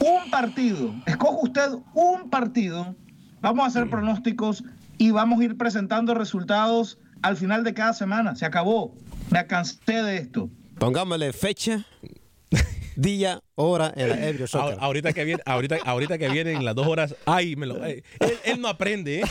Un 0.00 0.30
partido, 0.30 0.94
escoge 1.06 1.38
usted 1.42 1.70
un 1.94 2.30
partido, 2.30 2.96
vamos 3.40 3.64
a 3.64 3.68
hacer 3.68 3.90
pronósticos 3.90 4.64
y 4.98 5.10
vamos 5.10 5.40
a 5.40 5.44
ir 5.44 5.56
presentando 5.56 6.14
resultados 6.14 6.98
al 7.22 7.36
final 7.36 7.64
de 7.64 7.74
cada 7.74 7.92
semana. 7.92 8.34
Se 8.36 8.44
acabó. 8.44 8.94
Me 9.30 9.46
cansé 9.46 10.02
de 10.02 10.18
esto. 10.18 10.50
Pongámosle 10.78 11.32
fecha, 11.32 11.84
día, 12.96 13.42
hora 13.54 13.92
en 13.96 14.08
la 14.08 14.28
Ebrio 14.28 14.46
Soccer. 14.46 14.74
Ahor- 14.76 14.78
Ahorita 14.80 15.12
que 15.12 15.24
viene, 15.24 15.42
ahorita, 15.46 15.78
ahorita 15.84 16.18
que 16.18 16.28
vienen 16.28 16.64
las 16.64 16.74
dos 16.74 16.86
horas, 16.86 17.14
ay, 17.26 17.56
me 17.56 17.66
lo, 17.66 17.82
ay, 17.82 18.02
él, 18.20 18.34
él 18.44 18.60
no 18.60 18.68
aprende, 18.68 19.20
¿eh? 19.20 19.24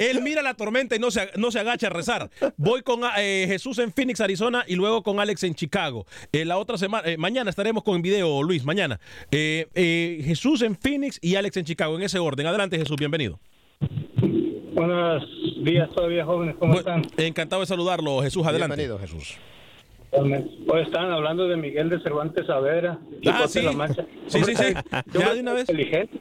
Él 0.00 0.22
mira 0.22 0.42
la 0.42 0.54
tormenta 0.54 0.96
y 0.96 0.98
no 0.98 1.10
se, 1.10 1.28
no 1.36 1.50
se 1.50 1.60
agacha 1.60 1.86
a 1.86 1.90
rezar. 1.90 2.30
Voy 2.56 2.82
con 2.82 3.00
eh, 3.18 3.44
Jesús 3.48 3.78
en 3.78 3.92
Phoenix, 3.92 4.20
Arizona, 4.20 4.64
y 4.66 4.74
luego 4.76 5.02
con 5.02 5.20
Alex 5.20 5.42
en 5.44 5.54
Chicago. 5.54 6.06
Eh, 6.32 6.44
la 6.44 6.58
otra 6.58 6.78
semana, 6.78 7.08
eh, 7.08 7.16
mañana 7.16 7.50
estaremos 7.50 7.82
con 7.84 8.00
video, 8.02 8.42
Luis, 8.42 8.64
mañana. 8.64 8.98
Eh, 9.30 9.66
eh, 9.74 10.20
Jesús 10.24 10.62
en 10.62 10.76
Phoenix 10.76 11.18
y 11.22 11.36
Alex 11.36 11.56
en 11.56 11.64
Chicago, 11.64 11.96
en 11.96 12.02
ese 12.02 12.18
orden. 12.18 12.46
Adelante, 12.46 12.78
Jesús, 12.78 12.96
bienvenido. 12.96 13.38
Buenos 14.74 15.22
días 15.64 15.88
todavía 15.94 16.24
jóvenes, 16.24 16.56
¿cómo 16.58 16.74
están? 16.74 17.02
Encantado 17.16 17.60
de 17.60 17.66
saludarlo, 17.66 18.20
Jesús, 18.22 18.44
adelante. 18.46 18.76
Bienvenido, 18.76 18.98
Jesús. 18.98 19.36
Hoy 20.16 20.82
estaban 20.82 21.10
hablando 21.10 21.48
de 21.48 21.56
Miguel 21.56 21.90
de 21.90 22.00
Cervantes 22.00 22.46
Saavedra. 22.46 22.98
Ah, 23.26 23.46
sí. 23.48 23.62
La 23.62 23.72
Mancha. 23.72 24.04
Sí, 24.28 24.42
sí, 24.44 24.54
sí. 24.54 24.74
Ya 25.12 25.34
de 25.34 25.40
una 25.40 25.52
vez. 25.54 25.68
Inteligente. 25.68 26.20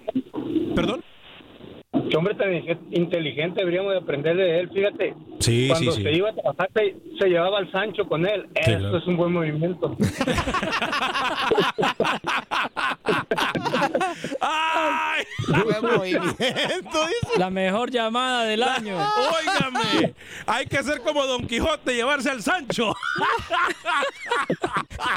¿Perdón? 0.75 1.03
Qué 2.09 2.17
hombre 2.17 2.33
tan 2.35 2.51
inte- 2.53 2.77
inteligente, 2.91 3.59
deberíamos 3.59 3.91
de 3.93 3.99
aprender 3.99 4.35
de 4.35 4.59
él, 4.59 4.69
fíjate. 4.71 5.13
Sí, 5.39 5.67
Cuando 5.69 5.91
sí, 5.91 5.97
sí. 5.97 6.03
se 6.03 6.11
iba 6.11 6.29
a 6.29 6.33
trabajar, 6.33 6.69
se, 6.73 6.95
se 7.19 7.27
llevaba 7.29 7.57
al 7.59 7.71
Sancho 7.71 8.05
con 8.07 8.25
él. 8.25 8.47
Sí, 8.63 8.71
Eso 8.71 8.79
claro. 8.79 8.97
es 8.97 9.07
un 9.07 9.17
buen 9.17 9.31
movimiento. 9.33 9.95
¡Ay! 14.41 15.23
La 17.37 17.49
mejor 17.49 17.89
llamada 17.91 18.43
del 18.45 18.63
año. 18.63 18.95
Óigame, 18.97 20.13
hay 20.45 20.65
que 20.65 20.81
ser 20.83 21.01
como 21.01 21.25
Don 21.25 21.45
Quijote, 21.47 21.93
llevarse 21.93 22.29
al 22.29 22.41
Sancho. 22.41 22.93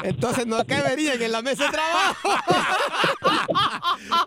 Entonces 0.03 0.45
no 0.45 0.63
caberían 0.65 1.21
en 1.21 1.31
la 1.31 1.41
mesa 1.41 1.65
de 1.65 1.71
trabajo. 1.71 2.29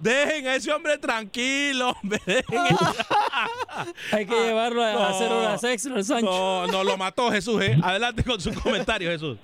Dejen 0.01 0.47
a 0.49 0.55
ese 0.57 0.73
hombre 0.73 0.99
tranquilo, 0.99 1.91
hombre. 2.03 2.21
Hay 4.13 4.27
que 4.27 4.35
llevarlo 4.35 4.83
a 4.85 4.93
No. 4.93 5.03
hacer 5.07 5.31
horas 5.33 5.65
extra 5.65 5.95
al 5.97 6.05
Sancho. 6.05 6.27
No, 6.31 6.67
no, 6.67 6.85
lo 6.85 6.97
mató 6.97 7.31
Jesús, 7.31 7.63
¿eh? 7.63 7.79
Adelante 7.83 8.25
con 8.25 8.41
su 8.41 8.53
comentario, 8.55 9.11
Jesús. 9.11 9.39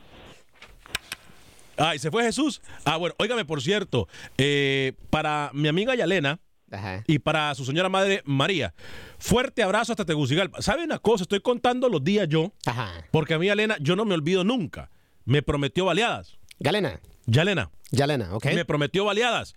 Ay, 1.78 1.98
¿se 1.98 2.10
fue 2.10 2.22
Jesús? 2.22 2.62
Ah, 2.84 2.96
bueno, 2.96 3.14
óigame, 3.18 3.44
por 3.44 3.60
cierto, 3.60 4.08
eh, 4.38 4.94
para 5.10 5.50
mi 5.52 5.68
amiga 5.68 5.94
Yalena, 5.94 6.40
y 7.06 7.18
para 7.20 7.54
su 7.54 7.64
señora 7.64 7.88
madre 7.88 8.22
María. 8.24 8.74
Fuerte 9.18 9.62
abrazo 9.62 9.92
hasta 9.92 10.04
Tegucigalpa. 10.04 10.60
¿Sabe 10.62 10.84
una 10.84 10.98
cosa? 10.98 11.22
Estoy 11.22 11.40
contando 11.40 11.88
los 11.88 12.02
días 12.02 12.28
yo, 12.28 12.52
porque 13.12 13.34
a 13.34 13.38
mí, 13.38 13.48
Elena, 13.48 13.76
yo 13.80 13.94
no 13.94 14.04
me 14.04 14.14
olvido 14.14 14.42
nunca. 14.42 14.90
Me 15.24 15.42
prometió 15.42 15.84
baleadas. 15.84 16.38
Galena. 16.58 17.00
Yalena. 17.26 17.70
Yalena, 17.90 18.34
ok. 18.34 18.46
Me 18.46 18.64
prometió 18.64 19.04
baleadas. 19.04 19.54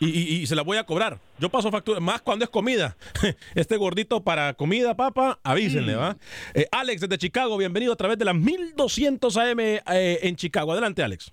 Y, 0.00 0.06
y- 0.08 0.42
y 0.42 0.46
se 0.46 0.54
las 0.56 0.64
voy 0.64 0.76
a 0.76 0.84
cobrar. 0.84 1.18
Yo 1.38 1.48
paso 1.48 1.70
factura, 1.70 2.00
más 2.00 2.20
cuando 2.20 2.44
es 2.44 2.50
comida. 2.50 2.96
Este 3.54 3.76
gordito 3.76 4.22
para 4.22 4.54
comida, 4.54 4.94
papa, 4.96 5.38
avísenle, 5.42 5.94
¿va? 5.94 6.16
Eh, 6.52 6.66
Alex 6.72 7.00
desde 7.02 7.16
Chicago, 7.18 7.56
bienvenido 7.56 7.92
a 7.92 7.96
través 7.96 8.18
de 8.18 8.24
las 8.24 8.34
1200 8.34 9.36
AM 9.36 9.60
eh, 9.60 9.80
en 10.22 10.36
Chicago. 10.36 10.72
Adelante, 10.72 11.02
Alex. 11.02 11.32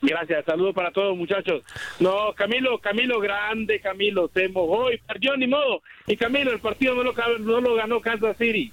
Gracias, 0.00 0.44
saludos 0.44 0.74
para 0.76 0.92
todos 0.92 1.16
muchachos. 1.16 1.62
No, 1.98 2.32
Camilo, 2.36 2.78
Camilo 2.78 3.18
grande, 3.18 3.80
Camilo, 3.80 4.30
se 4.32 4.48
mojó 4.48 4.92
y 4.92 4.98
perdió 4.98 5.36
ni 5.36 5.48
modo. 5.48 5.82
Y 6.06 6.16
Camilo, 6.16 6.52
el 6.52 6.60
partido 6.60 6.94
no 6.94 7.02
lo, 7.02 7.12
no 7.40 7.60
lo 7.60 7.74
ganó 7.74 8.00
Kansas 8.00 8.36
City. 8.36 8.72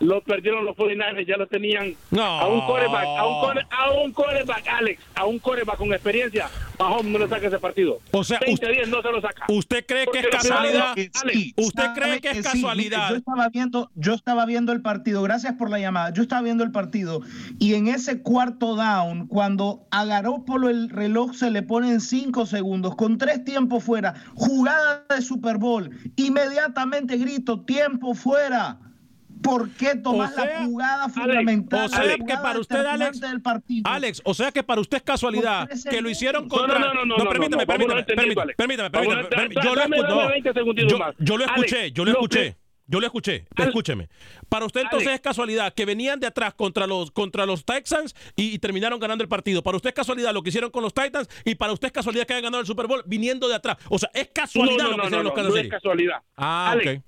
Lo 0.00 0.22
perdieron 0.22 0.64
los 0.64 0.76
49ers, 0.76 1.26
ya 1.26 1.36
lo 1.36 1.48
tenían 1.48 1.92
a 2.16 2.46
un 2.46 2.60
coreback, 2.66 3.04
a 3.04 3.26
un, 3.26 3.40
core- 3.40 3.66
a 3.68 3.90
un 3.90 4.12
coreback, 4.12 4.68
Alex, 4.68 5.02
a 5.16 5.24
un 5.26 5.38
coreback 5.40 5.76
con 5.76 5.92
experiencia. 5.92 6.48
Mahomes 6.78 7.12
no 7.12 7.18
le 7.18 7.28
saca 7.28 7.48
ese 7.48 7.58
partido. 7.58 7.98
O 8.12 8.22
sea, 8.22 8.38
20 8.38 8.68
días 8.68 8.88
no 8.88 9.02
se 9.02 9.10
lo 9.10 9.20
saca. 9.20 9.46
¿Usted 9.48 9.84
cree 9.86 10.06
que 10.06 10.20
es 10.20 10.26
casualidad? 10.28 10.92
primero- 10.94 11.12
Sí, 11.32 11.52
¿Usted 11.56 11.84
cree 11.96 12.20
que 12.20 12.30
es 12.30 12.36
sí. 12.36 12.42
casualidad? 12.44 13.10
Yo 13.10 13.16
estaba 13.16 13.48
viendo, 13.48 13.90
yo 13.96 14.14
estaba 14.14 14.46
viendo 14.46 14.70
el 14.72 14.80
partido. 14.82 15.20
Gracias 15.22 15.54
por 15.54 15.68
la 15.68 15.80
llamada. 15.80 16.12
Yo 16.12 16.22
estaba 16.22 16.42
viendo 16.42 16.62
el 16.62 16.70
partido 16.70 17.20
y 17.58 17.74
en 17.74 17.88
ese 17.88 18.22
cuarto 18.22 18.76
down, 18.76 19.26
cuando 19.26 19.88
a 19.90 20.04
Garópolo 20.04 20.68
el 20.68 20.90
reloj 20.90 21.34
se 21.34 21.50
le 21.50 21.62
pone 21.62 21.90
en 21.90 22.00
cinco 22.00 22.46
segundos, 22.46 22.94
con 22.94 23.18
tres 23.18 23.44
tiempos 23.44 23.82
fuera, 23.82 24.14
jugada 24.36 25.04
de 25.10 25.20
Super 25.22 25.56
Bowl, 25.58 25.90
inmediatamente 26.14 27.16
grito 27.16 27.62
tiempo 27.62 28.14
fuera. 28.14 28.78
¿Por 29.42 29.70
qué 29.70 29.94
tomás 29.96 30.34
sea, 30.34 30.44
la 30.44 30.64
jugada 30.64 31.08
fundamental? 31.08 31.84
o 31.86 31.88
sea 31.88 32.04
la 32.04 32.16
que 32.16 32.34
para 32.42 32.58
usted, 32.58 32.84
Alex, 32.84 33.20
del 33.20 33.40
partido? 33.42 33.82
Alex, 33.90 34.20
o 34.24 34.34
sea 34.34 34.50
que 34.52 34.62
para 34.62 34.80
usted 34.80 34.98
es 34.98 35.02
casualidad 35.02 35.68
que 35.90 36.00
lo 36.00 36.10
hicieron 36.10 36.44
No, 36.44 36.48
contra. 36.48 36.78
no, 36.78 36.94
no, 36.94 37.04
no, 37.04 37.16
no, 37.16 37.28
permítame, 37.28 37.62
no, 37.64 37.66
permítame, 37.66 38.04
permítame. 38.54 38.90
Yo 39.62 39.74
lo 39.74 39.82
escuché. 39.82 40.02
dame 40.08 40.28
20 40.28 40.52
segunditos 40.52 40.92
yo- 40.92 40.98
más. 40.98 41.14
Yo 41.18 41.36
lo 41.36 41.44
escuché, 41.44 41.92
yo 41.92 42.04
lo 42.04 42.10
escuché. 42.12 42.56
Yo 42.90 43.00
lo 43.00 43.04
escuché, 43.06 43.44
escúcheme. 43.54 44.08
Para 44.48 44.64
usted 44.64 44.80
entonces 44.80 45.08
Alex. 45.08 45.16
es 45.16 45.20
casualidad 45.22 45.74
que 45.74 45.84
venían 45.84 46.20
de 46.20 46.26
atrás 46.26 46.54
contra 46.54 46.86
los 46.86 47.10
contra 47.10 47.44
los 47.44 47.66
Texans 47.66 48.14
y, 48.34 48.54
y 48.54 48.58
terminaron 48.58 48.98
ganando 48.98 49.22
el 49.22 49.28
partido. 49.28 49.62
Para 49.62 49.76
usted 49.76 49.90
es 49.90 49.94
casualidad 49.94 50.32
lo 50.32 50.42
que 50.42 50.48
hicieron 50.48 50.70
con 50.70 50.82
los 50.82 50.94
Titans 50.94 51.28
y 51.44 51.54
para 51.56 51.74
usted 51.74 51.88
es 51.88 51.92
casualidad 51.92 52.26
que 52.26 52.32
hayan 52.32 52.44
ganado 52.44 52.62
el 52.62 52.66
Super 52.66 52.86
Bowl 52.86 53.02
viniendo 53.04 53.46
de 53.46 53.56
atrás. 53.56 53.76
O 53.90 53.98
sea, 53.98 54.08
es 54.14 54.28
casualidad 54.32 54.84
no, 54.84 54.84
lo 54.84 54.90
que 54.92 54.96
no, 54.96 55.04
hicieron 55.04 55.18
no, 55.24 55.28
los 55.28 55.32
no, 55.32 55.34
Kansas 55.34 55.50
no 55.52 55.56
es 55.58 55.62
City. 55.64 55.70
casualidad. 55.70 56.16
Ah, 56.34 56.70
Alex, 56.70 56.96
ok. 56.98 57.04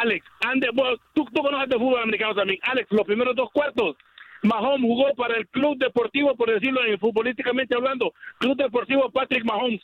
Alex, 0.00 0.26
ande, 0.40 0.68
bueno, 0.72 0.96
tú, 1.14 1.26
tú 1.32 1.42
conoces 1.42 1.68
de 1.68 1.76
fútbol 1.76 2.02
americano 2.02 2.34
también. 2.34 2.58
Alex, 2.62 2.88
los 2.90 3.06
primeros 3.06 3.34
dos 3.34 3.50
cuartos, 3.50 3.96
Mahomes 4.42 4.82
jugó 4.82 5.14
para 5.14 5.36
el 5.36 5.46
Club 5.48 5.78
Deportivo, 5.78 6.34
por 6.36 6.50
decirlo 6.50 6.84
eh, 6.84 6.98
futbolísticamente 6.98 7.74
hablando, 7.74 8.12
Club 8.38 8.56
Deportivo 8.56 9.10
Patrick 9.10 9.44
Mahomes. 9.44 9.82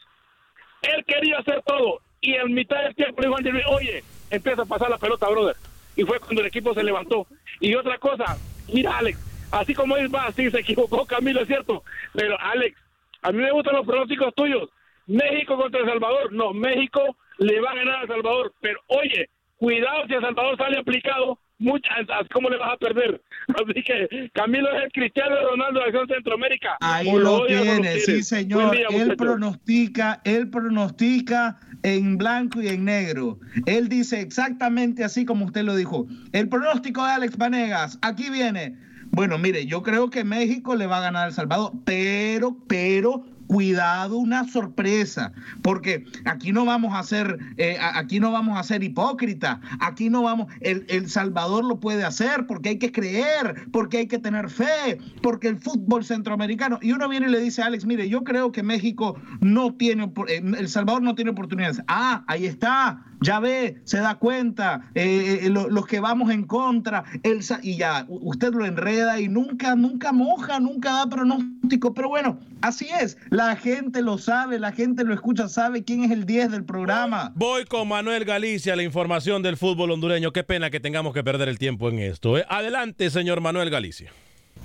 Él 0.83 1.05
quería 1.07 1.39
hacer 1.39 1.63
todo 1.67 2.01
y 2.21 2.35
en 2.35 2.55
mitad 2.55 2.83
del 2.83 2.95
tiempo 2.95 3.21
le 3.21 3.29
dijo 3.29 3.39
Andy 3.39 3.51
Reid, 3.51 3.67
oye, 3.69 4.05
empieza 4.31 4.63
a 4.63 4.67
pasar 4.67 4.91
la 4.91 4.99
pelota, 4.99 5.29
brother. 5.29 5.57
Y 5.97 6.03
fue 6.05 6.19
cuando 6.21 6.41
el 6.41 6.49
equipo 6.49 6.75
se 6.75 6.83
levantó. 6.83 7.27
Y 7.61 7.75
otra 7.75 7.99
cosa, 7.99 8.37
mira, 8.73 8.99
Alex, 8.99 9.19
así 9.53 9.75
como 9.75 9.97
él 9.97 10.15
va, 10.15 10.33
sí 10.33 10.51
se 10.51 10.61
equivocó 10.61 11.07
Camilo, 11.07 11.41
es 11.41 11.49
cierto. 11.49 11.83
Pero, 12.13 12.37
Alex, 12.41 12.79
a 13.23 13.33
mí 13.33 13.43
me 13.43 13.53
gustan 13.53 13.77
los 13.77 13.87
pronósticos 13.87 14.35
tuyos. 14.35 14.71
México 15.07 15.57
contra 15.57 15.81
El 15.81 15.87
Salvador. 15.87 16.33
No, 16.33 16.53
México 16.53 17.17
le 17.39 17.61
va 17.61 17.73
a 17.73 17.75
ganar 17.75 17.97
a 17.97 18.03
El 18.03 18.09
Salvador. 18.09 18.53
Pero, 18.61 18.81
oye, 18.87 19.29
cuidado 19.65 20.07
si 20.07 20.15
El 20.15 20.21
Salvador 20.21 20.57
sale 20.59 20.79
aplicado, 20.79 21.39
muchas, 21.59 22.07
¿cómo 22.33 22.51
le 22.51 22.59
vas 22.59 22.75
a 22.75 22.77
perder? 22.77 23.23
Así 23.49 23.83
que 23.83 24.31
Camilo 24.35 24.69
es 24.77 24.85
el 24.85 24.93
Cristiano 24.93 25.37
Ronaldo 25.51 25.81
de 25.81 25.87
Acción 25.87 26.09
Centroamérica. 26.09 26.77
Ahí 26.81 27.09
O 27.09 27.19
lo 27.19 27.47
tiene, 27.47 27.99
sí 28.01 28.23
señor. 28.23 28.73
día, 28.73 28.89
él 28.91 29.17
pronostica, 29.17 30.21
él 30.25 30.51
pronostica 30.51 31.59
en 31.83 32.19
blanco 32.19 32.61
y 32.61 32.69
en 32.69 32.85
negro. 32.85 33.39
Él 33.67 33.89
dice 33.89 34.21
exactamente 34.21 35.03
así 35.03 35.25
como 35.25 35.47
usted 35.47 35.63
lo 35.63 35.77
dijo. 35.77 36.07
El 36.33 36.49
pronóstico 36.49 37.05
de 37.05 37.13
Alex 37.13 37.37
Vanegas, 37.39 37.99
aquí 38.03 38.29
viene. 38.31 38.77
Bueno, 39.11 39.39
mire, 39.39 39.65
yo 39.67 39.83
creo 39.83 40.11
que 40.11 40.25
México 40.25 40.75
le 40.75 40.87
va 40.87 40.99
a 40.99 41.03
ganar 41.03 41.25
a 41.25 41.29
El 41.29 41.33
Salvador, 41.33 41.73
pero, 41.85 42.57
pero, 42.67 43.25
cuidado, 43.47 44.19
una 44.19 44.49
sorpresa, 44.49 45.33
porque 45.63 46.05
aquí 46.25 46.53
no 46.53 46.65
vamos 46.65 46.95
a 46.95 47.03
ser, 47.03 47.39
eh, 47.57 47.79
aquí 47.81 48.21
no 48.21 48.33
vamos 48.33 48.59
a 48.59 48.63
ser 48.63 48.83
hipócritas, 48.83 49.59
aquí 49.81 50.11
no 50.11 50.23
vamos, 50.23 50.53
el, 50.61 50.87
el 50.89 51.09
Salvador 51.09 51.65
lo 51.65 51.81
puede 51.81 52.05
hacer 52.05 52.47
porque 52.47 52.71
hay 52.71 52.79
que 52.79 52.93
creer, 52.93 53.67
porque 53.73 53.99
hay 53.99 54.07
que 54.07 54.19
tener 54.19 54.51
fe, 54.51 54.99
porque 55.23 55.49
el 55.49 55.59
fútbol 55.59 56.05
centroamericano, 56.05 56.79
y 56.83 56.93
uno 56.93 57.09
viene 57.09 57.29
y 57.29 57.31
le 57.31 57.41
dice 57.41 57.63
Alex, 57.63 57.85
mire, 57.87 58.09
yo 58.09 58.25
creo 58.25 58.53
que 58.53 58.63
México 58.63 59.21
no 59.41 59.75
tiene, 59.75 60.13
eh, 60.29 60.43
El 60.59 60.69
Salvador 60.69 61.03
no 61.03 61.15
tiene 61.15 61.31
oportunidades. 61.33 61.83
Ah, 61.89 62.25
ahí 62.27 62.47
está, 62.47 63.05
ya 63.25 63.41
ve, 63.41 63.77
se 63.85 63.99
da 63.99 64.15
cuenta, 64.17 64.91
eh, 64.95 65.41
eh, 65.43 65.51
lo- 65.51 65.69
los 65.69 65.87
que 65.87 66.01
vamos 66.01 66.31
en 66.31 66.45
contra, 66.45 67.05
sa- 67.41 67.61
y 67.63 67.77
ya, 67.77 68.07
usted 68.09 68.53
lo 68.53 68.65
enreda 68.65 69.21
y 69.21 69.29
nunca, 69.29 69.75
nunca 69.75 70.13
moja, 70.13 70.61
nunca 70.61 70.93
da 70.93 71.07
pronóstico, 71.07 71.95
pero 71.95 72.09
bueno, 72.09 72.39
así 72.61 72.87
es, 73.01 73.17
la 73.31 73.57
gente 73.57 74.03
lo 74.03 74.19
sabe, 74.19 74.59
la 74.59 74.73
gente 74.73 75.05
lo 75.05 75.15
escucha, 75.15 75.49
sabe 75.49 75.85
quién 75.85 76.05
es 76.05 76.11
el 76.11 76.27
10 76.27 76.51
del 76.51 76.65
programa. 76.65 77.33
Voy 77.35 77.65
con 77.65 77.89
Manuel 77.89 78.25
Galicia, 78.25 78.77
la 78.77 78.83
información 78.83 79.43
del 79.43 79.57
fútbol 79.57 79.91
hondureño. 79.91 80.33
Qué 80.33 80.45
pena 80.45 80.71
que 80.71 80.81
tengamos 80.81 81.15
que 81.15 81.25
perder 81.25 81.49
el 81.49 81.59
tiempo 81.59 81.89
en 81.89 81.99
esto. 81.99 82.39
¿eh? 82.39 82.45
Adelante, 82.49 83.11
señor 83.11 83.41
Manuel 83.41 83.71
Galicia. 83.71 84.13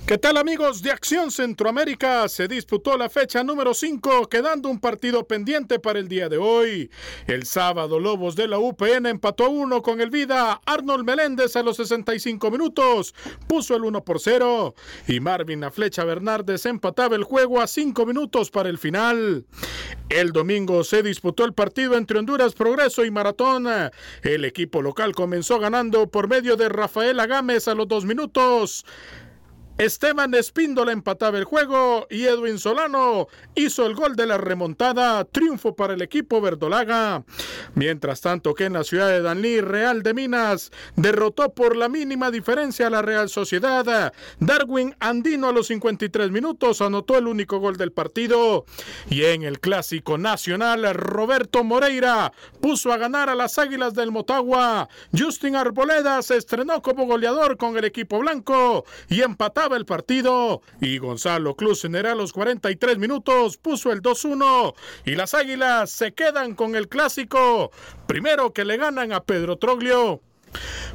¿Qué 0.06 0.18
tal 0.18 0.38
amigos 0.38 0.82
de 0.82 0.90
Acción 0.90 1.30
Centroamérica? 1.30 2.28
Se 2.28 2.48
disputó 2.48 2.96
la 2.98 3.08
fecha 3.08 3.44
número 3.44 3.74
5, 3.74 4.28
quedando 4.28 4.68
un 4.68 4.80
partido 4.80 5.24
pendiente 5.24 5.78
para 5.78 6.00
el 6.00 6.08
día 6.08 6.28
de 6.28 6.36
hoy. 6.36 6.90
El 7.28 7.46
sábado 7.46 8.00
Lobos 8.00 8.34
de 8.34 8.48
la 8.48 8.58
UPN 8.58 9.06
empató 9.06 9.44
a 9.44 9.48
uno 9.50 9.82
con 9.82 10.00
el 10.00 10.10
Vida. 10.10 10.60
Arnold 10.66 11.04
Meléndez 11.04 11.54
a 11.54 11.62
los 11.62 11.76
65 11.76 12.50
minutos 12.50 13.14
puso 13.46 13.76
el 13.76 13.84
1 13.84 14.04
por 14.04 14.18
0 14.18 14.74
y 15.06 15.20
Marvin 15.20 15.60
La 15.60 15.70
Flecha 15.70 16.02
Bernardes 16.02 16.66
empataba 16.66 17.14
el 17.14 17.22
juego 17.22 17.60
a 17.60 17.68
5 17.68 18.04
minutos 18.04 18.50
para 18.50 18.68
el 18.68 18.78
final. 18.78 19.46
El 20.08 20.32
domingo 20.32 20.82
se 20.82 21.04
disputó 21.04 21.44
el 21.44 21.54
partido 21.54 21.96
entre 21.96 22.18
Honduras 22.18 22.54
Progreso 22.54 23.04
y 23.04 23.12
Maratón. 23.12 23.68
El 24.22 24.44
equipo 24.44 24.82
local 24.82 25.14
comenzó 25.14 25.60
ganando 25.60 26.08
por 26.08 26.26
medio 26.26 26.56
de 26.56 26.68
Rafael 26.68 27.20
Agames 27.20 27.68
a 27.68 27.76
los 27.76 27.86
2 27.86 28.06
minutos. 28.06 28.84
Esteban 29.80 30.34
Espíndola 30.34 30.92
empataba 30.92 31.38
el 31.38 31.44
juego 31.44 32.06
y 32.10 32.26
Edwin 32.26 32.58
Solano 32.58 33.28
hizo 33.54 33.86
el 33.86 33.94
gol 33.94 34.14
de 34.14 34.26
la 34.26 34.36
remontada. 34.36 35.24
Triunfo 35.24 35.74
para 35.74 35.94
el 35.94 36.02
equipo 36.02 36.42
verdolaga. 36.42 37.24
Mientras 37.76 38.20
tanto 38.20 38.52
que 38.52 38.66
en 38.66 38.74
la 38.74 38.84
ciudad 38.84 39.08
de 39.08 39.22
Danlí, 39.22 39.62
Real 39.62 40.02
de 40.02 40.12
Minas 40.12 40.70
derrotó 40.96 41.54
por 41.54 41.76
la 41.76 41.88
mínima 41.88 42.30
diferencia 42.30 42.88
a 42.88 42.90
la 42.90 43.00
Real 43.00 43.30
Sociedad. 43.30 44.12
Darwin 44.38 44.94
Andino 45.00 45.48
a 45.48 45.52
los 45.52 45.68
53 45.68 46.30
minutos 46.30 46.82
anotó 46.82 47.16
el 47.16 47.26
único 47.26 47.58
gol 47.58 47.78
del 47.78 47.92
partido. 47.92 48.66
Y 49.08 49.24
en 49.24 49.44
el 49.44 49.60
clásico 49.60 50.18
nacional, 50.18 50.92
Roberto 50.92 51.64
Moreira 51.64 52.34
puso 52.60 52.92
a 52.92 52.98
ganar 52.98 53.30
a 53.30 53.34
las 53.34 53.56
Águilas 53.56 53.94
del 53.94 54.10
Motagua. 54.10 54.90
Justin 55.18 55.56
Arboleda 55.56 56.20
se 56.20 56.36
estrenó 56.36 56.82
como 56.82 57.06
goleador 57.06 57.56
con 57.56 57.78
el 57.78 57.86
equipo 57.86 58.18
blanco 58.18 58.84
y 59.08 59.22
empataba 59.22 59.69
el 59.76 59.86
partido. 59.86 60.62
Y 60.80 60.98
Gonzalo 60.98 61.56
Klusener 61.56 62.06
a 62.06 62.14
los 62.14 62.32
43 62.32 62.98
minutos 62.98 63.56
puso 63.56 63.92
el 63.92 64.02
2-1. 64.02 64.74
Y 65.06 65.14
las 65.14 65.34
Águilas 65.34 65.90
se 65.90 66.12
quedan 66.12 66.54
con 66.54 66.76
el 66.76 66.88
clásico. 66.88 67.70
Primero 68.06 68.52
que 68.52 68.64
le 68.64 68.76
ganan 68.76 69.12
a 69.12 69.20
Pedro 69.24 69.56
Troglio. 69.56 70.20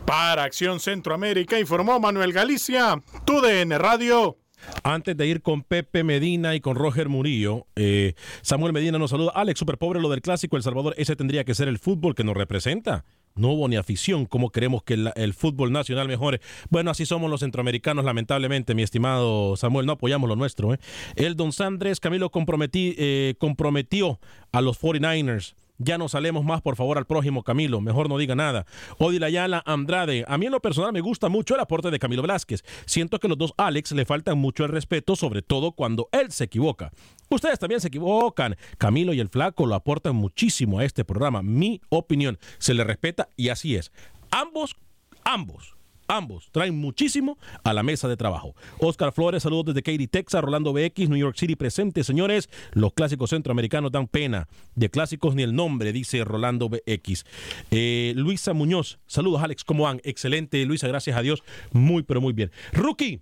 Para 0.05 0.43
Acción 0.43 0.79
Centroamérica 0.79 1.59
informó 1.59 1.99
Manuel 1.99 2.33
Galicia, 2.33 3.01
TUDN 3.25 3.79
Radio. 3.79 4.37
Antes 4.83 5.15
de 5.15 5.27
ir 5.27 5.41
con 5.41 5.63
Pepe 5.63 6.03
Medina 6.03 6.55
y 6.55 6.59
con 6.59 6.75
Roger 6.75 7.09
Murillo, 7.09 7.67
eh, 7.75 8.13
Samuel 8.41 8.73
Medina 8.73 8.97
nos 8.97 9.11
saluda. 9.11 9.31
Alex, 9.35 9.59
súper 9.59 9.77
pobre 9.77 9.99
lo 9.99 10.09
del 10.09 10.21
clásico 10.21 10.57
El 10.57 10.63
Salvador. 10.63 10.93
Ese 10.97 11.15
tendría 11.15 11.43
que 11.43 11.55
ser 11.55 11.67
el 11.67 11.79
fútbol 11.79 12.15
que 12.15 12.23
nos 12.23 12.35
representa. 12.35 13.05
No 13.37 13.49
hubo 13.49 13.67
ni 13.67 13.75
afición. 13.75 14.25
¿Cómo 14.25 14.49
queremos 14.49 14.81
que 14.83 14.93
el, 14.93 15.11
el 15.15 15.33
fútbol 15.33 15.73
nacional 15.73 16.07
mejore? 16.07 16.39
Bueno, 16.69 16.89
así 16.89 17.05
somos 17.05 17.29
los 17.29 17.41
centroamericanos, 17.41 18.05
lamentablemente, 18.05 18.75
mi 18.75 18.81
estimado 18.81 19.57
Samuel. 19.57 19.85
No 19.85 19.91
apoyamos 19.93 20.29
lo 20.29 20.37
nuestro. 20.37 20.73
¿eh? 20.73 20.79
El 21.17 21.35
Don 21.35 21.51
Sandres 21.51 21.99
Camilo 21.99 22.31
eh, 22.73 23.35
comprometió 23.37 24.19
a 24.53 24.61
los 24.61 24.79
49ers 24.81 25.55
Ya 25.77 25.97
no 25.97 26.07
salemos 26.07 26.45
más, 26.45 26.61
por 26.61 26.75
favor, 26.75 26.97
al 26.97 27.05
prójimo 27.05 27.43
Camilo. 27.43 27.81
Mejor 27.81 28.09
no 28.09 28.17
diga 28.17 28.35
nada. 28.35 28.65
Odila 28.97 29.27
Ayala 29.27 29.61
Andrade. 29.65 30.23
A 30.27 30.37
mí 30.37 30.45
en 30.45 30.51
lo 30.51 30.61
personal 30.61 30.93
me 30.93 31.01
gusta 31.01 31.29
mucho 31.29 31.55
el 31.55 31.61
aporte 31.61 31.91
de 31.91 31.99
Camilo 31.99 32.21
Velázquez. 32.21 32.63
Siento 32.85 33.19
que 33.19 33.27
los 33.27 33.37
dos 33.37 33.53
Alex 33.57 33.91
le 33.91 34.05
faltan 34.05 34.37
mucho 34.37 34.63
el 34.63 34.71
respeto, 34.71 35.15
sobre 35.15 35.41
todo 35.41 35.73
cuando 35.73 36.07
él 36.11 36.31
se 36.31 36.45
equivoca. 36.45 36.91
Ustedes 37.29 37.59
también 37.59 37.81
se 37.81 37.89
equivocan. 37.89 38.55
Camilo 38.77 39.13
y 39.13 39.19
el 39.19 39.29
Flaco 39.29 39.65
lo 39.65 39.75
aportan 39.75 40.15
muchísimo 40.15 40.79
a 40.79 40.85
este 40.85 41.03
programa. 41.03 41.41
Mi 41.41 41.81
opinión 41.89 42.37
se 42.57 42.73
le 42.73 42.83
respeta 42.83 43.29
y 43.35 43.49
así 43.49 43.75
es. 43.75 43.91
Ambos, 44.31 44.75
ambos 45.23 45.74
Ambos 46.07 46.49
traen 46.51 46.77
muchísimo 46.77 47.37
a 47.63 47.73
la 47.73 47.83
mesa 47.83 48.07
de 48.07 48.17
trabajo. 48.17 48.55
Oscar 48.79 49.11
Flores, 49.11 49.43
saludos 49.43 49.65
desde 49.65 49.83
Katy, 49.83 50.07
Texas. 50.07 50.43
Rolando 50.43 50.73
BX, 50.73 51.09
New 51.09 51.17
York 51.17 51.35
City 51.37 51.55
presente, 51.55 52.03
señores. 52.03 52.49
Los 52.73 52.93
clásicos 52.93 53.31
centroamericanos 53.31 53.91
dan 53.91 54.07
pena. 54.07 54.47
De 54.75 54.89
clásicos 54.89 55.35
ni 55.35 55.43
el 55.43 55.55
nombre, 55.55 55.91
dice 55.93 56.23
Rolando 56.23 56.69
BX. 56.69 57.25
Eh, 57.71 58.13
Luisa 58.15 58.53
Muñoz, 58.53 58.99
saludos 59.07 59.41
Alex, 59.41 59.63
¿cómo 59.63 59.83
van? 59.83 60.01
Excelente, 60.03 60.63
Luisa, 60.65 60.87
gracias 60.87 61.17
a 61.17 61.21
Dios. 61.21 61.43
Muy, 61.71 62.03
pero 62.03 62.21
muy 62.21 62.33
bien. 62.33 62.51
Rookie. 62.71 63.21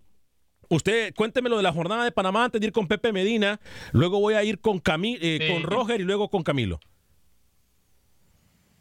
Usted 0.69 1.13
cuénteme 1.13 1.49
lo 1.49 1.57
de 1.57 1.63
la 1.63 1.71
jornada 1.71 2.03
de 2.03 2.11
Panamá 2.11 2.45
antes 2.45 2.59
de 2.59 2.67
ir 2.67 2.73
con 2.73 2.87
Pepe 2.87 3.11
Medina. 3.11 3.59
Luego 3.91 4.19
voy 4.19 4.33
a 4.33 4.43
ir 4.43 4.59
con, 4.59 4.79
Cami 4.79 5.17
eh, 5.21 5.51
con 5.51 5.63
Roger 5.63 6.01
y 6.01 6.03
luego 6.03 6.29
con 6.29 6.41
Camilo. 6.41 6.79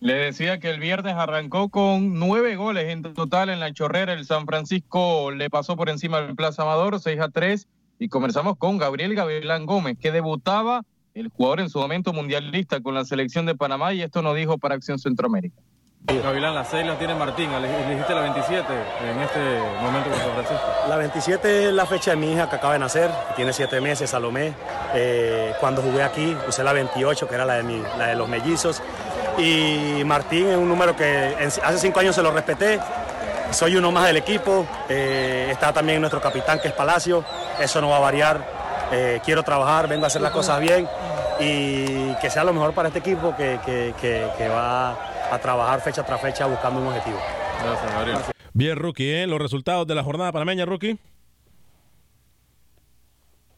Le 0.02 0.14
decía 0.14 0.58
que 0.58 0.68
el 0.68 0.80
viernes 0.80 1.14
arrancó 1.14 1.68
con 1.68 2.18
nueve 2.18 2.56
goles 2.56 2.88
en 2.88 3.02
total 3.14 3.50
en 3.50 3.60
la 3.60 3.72
chorrera. 3.72 4.12
El 4.12 4.26
San 4.26 4.46
Francisco 4.46 5.30
le 5.30 5.48
pasó 5.48 5.76
por 5.76 5.88
encima 5.88 6.20
del 6.20 6.34
Plaza 6.34 6.62
Amador, 6.62 6.98
6 6.98 7.20
a 7.20 7.28
3. 7.28 7.68
Y 8.00 8.08
comenzamos 8.08 8.56
con 8.58 8.78
Gabriel 8.78 9.14
Gavilán 9.14 9.64
Gómez, 9.64 9.96
que 10.00 10.10
debutaba 10.10 10.82
el 11.14 11.28
jugador 11.28 11.60
en 11.60 11.70
su 11.70 11.78
momento 11.78 12.12
mundialista 12.12 12.80
con 12.80 12.94
la 12.94 13.04
selección 13.04 13.46
de 13.46 13.54
Panamá. 13.54 13.94
Y 13.94 14.02
esto 14.02 14.22
nos 14.22 14.34
dijo 14.34 14.58
para 14.58 14.74
Acción 14.74 14.98
Centroamérica. 14.98 15.62
Gavilán, 16.04 16.56
la 16.56 16.64
6 16.64 16.84
la 16.84 16.98
tiene 16.98 17.14
Martín, 17.14 17.48
elegiste 17.52 18.12
la 18.12 18.22
27 18.22 18.66
en 19.08 19.20
este 19.20 19.38
momento 19.80 20.10
con 20.10 20.18
San 20.18 20.32
Francisco. 20.32 20.66
La 20.88 20.96
27 20.96 21.68
es 21.68 21.72
la 21.72 21.86
fecha 21.86 22.10
de 22.10 22.16
mi 22.16 22.32
hija 22.32 22.50
que 22.50 22.56
acaba 22.56 22.72
de 22.72 22.80
nacer, 22.80 23.08
que 23.28 23.34
tiene 23.36 23.52
7 23.52 23.80
meses, 23.80 24.10
Salomé. 24.10 24.52
Eh, 24.96 25.52
cuando 25.60 25.80
jugué 25.80 26.02
aquí 26.02 26.36
usé 26.48 26.64
la 26.64 26.72
28, 26.72 27.28
que 27.28 27.34
era 27.36 27.44
la 27.44 27.54
de, 27.54 27.62
mi, 27.62 27.80
la 27.96 28.08
de 28.08 28.16
los 28.16 28.28
mellizos. 28.28 28.82
Y 29.38 30.04
Martín 30.04 30.48
es 30.48 30.56
un 30.56 30.68
número 30.68 30.94
que 30.94 31.34
hace 31.38 31.78
5 31.78 32.00
años 32.00 32.14
se 32.14 32.22
lo 32.22 32.30
respeté. 32.30 32.80
Soy 33.50 33.76
uno 33.76 33.90
más 33.90 34.06
del 34.06 34.16
equipo. 34.16 34.66
Eh, 34.88 35.48
está 35.50 35.72
también 35.72 36.00
nuestro 36.00 36.20
capitán, 36.20 36.60
que 36.60 36.68
es 36.68 36.74
Palacio. 36.74 37.24
Eso 37.60 37.80
no 37.80 37.90
va 37.90 37.96
a 37.96 38.00
variar. 38.00 38.44
Eh, 38.92 39.20
quiero 39.24 39.42
trabajar, 39.42 39.88
vengo 39.88 40.04
a 40.04 40.08
hacer 40.08 40.20
las 40.20 40.32
cosas 40.32 40.60
bien 40.60 40.86
y 41.40 42.14
que 42.16 42.28
sea 42.30 42.44
lo 42.44 42.52
mejor 42.52 42.74
para 42.74 42.88
este 42.88 43.00
equipo 43.00 43.34
que, 43.34 43.58
que, 43.64 43.94
que, 44.00 44.26
que 44.36 44.48
va 44.48 44.90
a 45.30 45.38
trabajar 45.38 45.80
fecha 45.80 46.04
tras 46.04 46.20
fecha 46.20 46.46
buscando 46.46 46.80
un 46.80 46.88
objetivo. 46.88 47.18
Gracias, 47.64 47.92
Gabriel. 47.92 48.18
Bien, 48.52 48.76
Rookie, 48.76 49.10
¿eh? 49.10 49.26
los 49.26 49.40
resultados 49.40 49.86
de 49.86 49.94
la 49.94 50.02
jornada 50.02 50.30
panameña, 50.30 50.66
Rookie. 50.66 50.98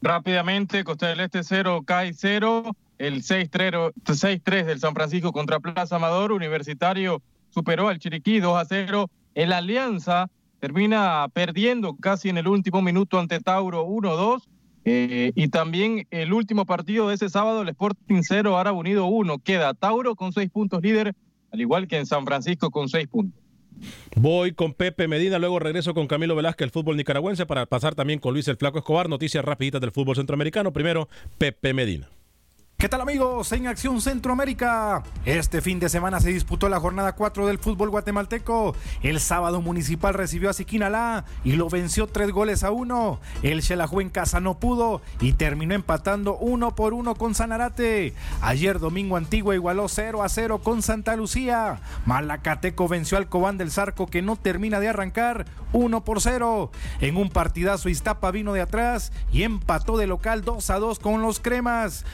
Rápidamente, 0.01 0.85
Costa 0.85 1.09
del 1.09 1.21
Este 1.21 1.43
0, 1.43 1.83
CAI 1.85 2.13
0, 2.13 2.77
el 2.99 3.23
6-3 3.23 4.65
del 4.65 4.81
San 4.81 4.95
Francisco 4.95 5.33
contra 5.33 5.61
Plaza 5.61 5.97
Amador, 5.97 6.33
Universitario 6.33 7.23
superó 7.51 7.89
al 7.89 7.99
Chiriquí 7.99 8.41
2 8.41 8.57
a 8.57 8.65
0, 8.65 9.11
el 9.35 9.53
Alianza 9.53 10.29
termina 10.61 11.27
perdiendo 11.33 11.95
casi 11.97 12.29
en 12.29 12.39
el 12.39 12.49
último 12.49 12.83
minuto 12.83 13.19
ante 13.19 13.41
Tauro 13.41 13.87
1-2, 13.87 14.43
eh, 14.87 15.33
y 15.35 15.49
también 15.49 16.07
el 16.11 16.33
último 16.33 16.67
partido 16.67 17.09
de 17.09 17.15
ese 17.15 17.29
sábado, 17.29 17.63
el 17.63 17.69
Sporting 17.69 18.23
0, 18.23 18.59
Árabe 18.59 18.77
Unido 18.77 19.07
1, 19.07 19.39
queda 19.39 19.73
Tauro 19.75 20.17
con 20.17 20.33
6 20.33 20.51
puntos 20.51 20.83
líder, 20.83 21.15
al 21.53 21.61
igual 21.61 21.87
que 21.87 21.97
en 21.97 22.07
San 22.07 22.25
Francisco 22.25 22.71
con 22.71 22.89
seis 22.89 23.07
puntos. 23.07 23.41
Voy 24.17 24.53
con 24.53 24.73
Pepe 24.73 25.09
Medina, 25.09 25.39
luego 25.39 25.59
regreso 25.59 25.95
con 25.95 26.07
Camilo 26.07 26.35
Velázquez, 26.35 26.67
el 26.67 26.71
fútbol 26.71 26.97
nicaragüense, 26.97 27.47
para 27.47 27.67
pasar 27.67 27.95
también 27.95 28.19
con 28.19 28.33
Luis 28.33 28.49
el 28.49 28.57
Flaco 28.57 28.79
Escobar. 28.79 29.09
Noticias 29.09 29.45
rapiditas 29.45 29.81
del 29.81 29.91
fútbol 29.91 30.17
centroamericano. 30.17 30.73
Primero, 30.73 31.09
Pepe 31.39 31.75
Medina. 31.75 32.09
¿Qué 32.85 32.91
tal 32.91 33.01
amigos? 33.01 33.51
En 33.53 33.67
Acción 33.67 34.03
Centroamérica. 34.03 35.03
Este 35.25 35.63
fin 35.63 35.81
de 35.81 35.89
semana 35.89 36.21
se 36.21 36.29
disputó 36.29 36.69
la 36.69 36.81
jornada 36.81 37.15
4 37.15 37.47
del 37.47 37.59
fútbol 37.59 37.89
guatemalteco. 37.89 38.77
El 39.03 39.21
sábado 39.21 39.63
Municipal 39.63 40.13
recibió 40.13 40.51
a 40.51 40.53
Siquinalá 40.53 41.25
y 41.45 41.53
lo 41.53 41.71
venció 41.71 42.09
3 42.09 42.31
goles 42.31 42.63
a 42.63 42.73
1. 42.73 43.21
El 43.43 43.63
Xelajú 43.63 44.03
en 44.03 44.11
casa 44.11 44.39
no 44.41 44.59
pudo 44.59 45.01
y 45.23 45.33
terminó 45.33 45.75
empatando 45.75 46.37
1 46.37 46.75
por 46.75 46.93
1 46.93 47.15
con 47.15 47.35
Sanarate. 47.35 48.13
Ayer 48.43 48.79
Domingo 48.79 49.17
Antigua 49.17 49.55
igualó 49.55 49.89
0 49.89 50.23
a 50.23 50.29
0 50.29 50.61
con 50.63 50.83
Santa 50.83 51.17
Lucía. 51.17 51.81
Malacateco 52.05 52.87
venció 52.87 53.17
al 53.17 53.31
Cobán 53.31 53.57
del 53.57 53.71
Zarco 53.71 54.09
que 54.09 54.21
no 54.21 54.37
termina 54.37 54.79
de 54.79 54.89
arrancar 54.89 55.47
1 55.73 56.05
por 56.05 56.21
0. 56.21 56.71
En 57.01 57.17
un 57.17 57.31
partidazo 57.31 57.89
Iztapa 57.89 58.31
vino 58.31 58.53
de 58.53 58.61
atrás 58.61 59.11
y 59.33 59.45
empató 59.45 59.97
de 59.97 60.07
local 60.07 60.45
2 60.45 60.69
a 60.69 60.79
2 60.79 60.99
con 60.99 61.23
los 61.23 61.41
Cremas. 61.41 62.05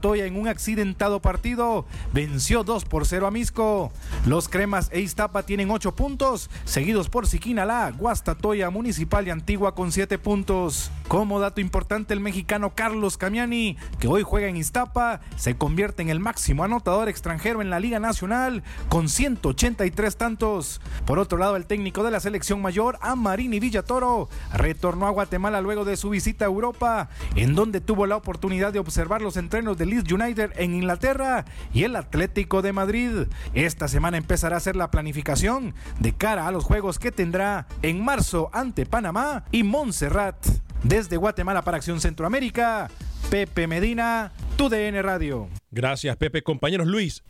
Toya 0.00 0.26
en 0.26 0.36
un 0.36 0.48
accidentado 0.48 1.20
partido 1.20 1.86
venció 2.12 2.64
2 2.64 2.84
por 2.84 3.06
0 3.06 3.26
a 3.26 3.30
Misco. 3.30 3.92
Los 4.26 4.48
Cremas 4.48 4.88
e 4.92 5.00
Iztapa 5.00 5.42
tienen 5.44 5.70
8 5.70 5.94
puntos, 5.94 6.50
seguidos 6.64 7.08
por 7.08 7.26
Siquinalá, 7.26 7.90
Guastatoya, 7.90 8.70
Municipal 8.70 9.26
y 9.26 9.30
Antigua 9.30 9.74
con 9.74 9.92
7 9.92 10.18
puntos. 10.18 10.90
Como 11.08 11.40
dato 11.40 11.60
importante, 11.60 12.12
el 12.12 12.20
mexicano 12.20 12.74
Carlos 12.74 13.16
Camiani, 13.16 13.76
que 13.98 14.08
hoy 14.08 14.22
juega 14.22 14.48
en 14.48 14.56
Iztapa, 14.56 15.20
se 15.36 15.56
convierte 15.56 16.02
en 16.02 16.10
el 16.10 16.20
máximo 16.20 16.64
anotador 16.64 17.08
extranjero 17.08 17.62
en 17.62 17.70
la 17.70 17.80
Liga 17.80 17.98
Nacional 17.98 18.62
con 18.90 19.08
183 19.08 20.16
tantos. 20.16 20.80
Por 21.06 21.18
otro 21.18 21.38
lado, 21.38 21.56
el 21.56 21.64
técnico 21.64 22.02
de 22.02 22.10
la 22.10 22.20
selección 22.20 22.60
mayor, 22.60 22.98
Amarini 23.00 23.58
Villatoro, 23.58 24.28
retornó 24.52 25.06
a 25.06 25.10
Guatemala 25.10 25.62
luego 25.62 25.86
de 25.86 25.96
su 25.96 26.10
visita 26.10 26.44
a 26.44 26.48
Europa, 26.48 27.08
en 27.36 27.54
donde 27.54 27.80
tuvo 27.80 28.06
la 28.06 28.16
oportunidad 28.16 28.72
de 28.72 28.78
observar 28.78 29.22
los 29.22 29.36
entrenos 29.38 29.77
de 29.78 29.86
Leeds 29.86 30.12
United 30.12 30.52
en 30.56 30.74
Inglaterra 30.74 31.44
y 31.72 31.84
el 31.84 31.96
Atlético 31.96 32.60
de 32.62 32.72
Madrid. 32.72 33.26
Esta 33.54 33.88
semana 33.88 34.18
empezará 34.18 34.56
a 34.56 34.58
hacer 34.58 34.76
la 34.76 34.90
planificación 34.90 35.74
de 36.00 36.12
cara 36.12 36.46
a 36.46 36.52
los 36.52 36.64
juegos 36.64 36.98
que 36.98 37.12
tendrá 37.12 37.66
en 37.82 38.04
marzo 38.04 38.50
ante 38.52 38.84
Panamá 38.86 39.44
y 39.50 39.62
Montserrat. 39.62 40.36
Desde 40.82 41.16
Guatemala 41.16 41.62
para 41.62 41.78
Acción 41.78 42.00
Centroamérica, 42.00 42.88
Pepe 43.30 43.66
Medina, 43.66 44.32
TUDN 44.56 45.02
Radio. 45.02 45.48
Gracias, 45.70 46.16
Pepe. 46.16 46.42
Compañeros, 46.42 46.86
Luis, 46.86 47.24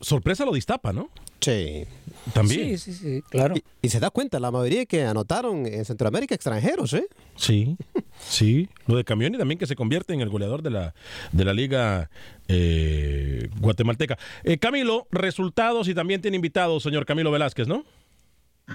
sorpresa 0.00 0.44
lo 0.44 0.52
distapa, 0.52 0.92
¿no? 0.92 1.10
Sí. 1.40 1.86
También. 2.32 2.78
Sí, 2.78 2.92
sí, 2.92 2.98
sí, 2.98 3.22
claro. 3.30 3.54
Y, 3.82 3.88
se 3.88 4.00
da 4.00 4.10
cuenta, 4.10 4.40
la 4.40 4.50
mayoría 4.50 4.86
que 4.86 5.04
anotaron 5.04 5.66
en 5.66 5.84
Centroamérica 5.84 6.34
extranjeros, 6.34 6.92
¿eh? 6.94 7.06
Sí, 7.36 7.76
sí. 8.18 8.68
Lo 8.86 8.96
de 8.96 9.04
Camioni 9.04 9.38
también 9.38 9.58
que 9.58 9.66
se 9.66 9.76
convierte 9.76 10.14
en 10.14 10.20
el 10.20 10.28
goleador 10.28 10.62
de 10.62 10.70
la, 10.70 10.94
de 11.32 11.44
la 11.44 11.52
liga 11.52 12.10
eh, 12.48 13.48
guatemalteca. 13.60 14.18
Eh, 14.44 14.58
Camilo, 14.58 15.06
resultados 15.10 15.88
y 15.88 15.94
también 15.94 16.20
tiene 16.20 16.36
invitado, 16.36 16.80
señor 16.80 17.06
Camilo 17.06 17.30
Velázquez, 17.30 17.68
¿no? 17.68 17.84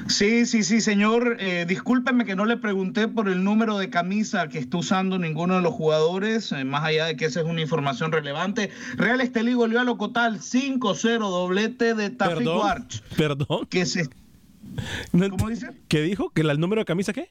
Sí, 0.07 0.45
sí, 0.45 0.63
sí, 0.63 0.81
señor. 0.81 1.37
Eh, 1.39 1.65
discúlpeme 1.67 2.25
que 2.25 2.35
no 2.35 2.45
le 2.45 2.57
pregunté 2.57 3.07
por 3.07 3.29
el 3.29 3.43
número 3.43 3.77
de 3.77 3.89
camisa 3.89 4.47
que 4.49 4.57
está 4.57 4.77
usando 4.77 5.19
ninguno 5.19 5.55
de 5.55 5.61
los 5.61 5.73
jugadores, 5.73 6.51
eh, 6.51 6.63
más 6.65 6.83
allá 6.83 7.05
de 7.05 7.15
que 7.15 7.25
esa 7.25 7.41
es 7.41 7.45
una 7.45 7.61
información 7.61 8.11
relevante. 8.11 8.71
Real 8.95 9.21
Estelí 9.21 9.53
goleó 9.53 9.79
a 9.79 9.83
Locotal 9.83 10.39
5-0, 10.39 11.19
doblete 11.19 11.93
de 11.93 12.09
Tafi 12.09 12.35
Perdón. 12.37 12.87
Perdón. 13.15 13.65
Que 13.67 13.85
se... 13.85 14.09
¿Cómo 15.11 15.49
dice? 15.49 15.69
¿Qué 15.87 16.01
dijo? 16.01 16.31
¿Que 16.31 16.41
el 16.41 16.59
número 16.59 16.81
de 16.81 16.85
camisa 16.85 17.13
qué? 17.13 17.29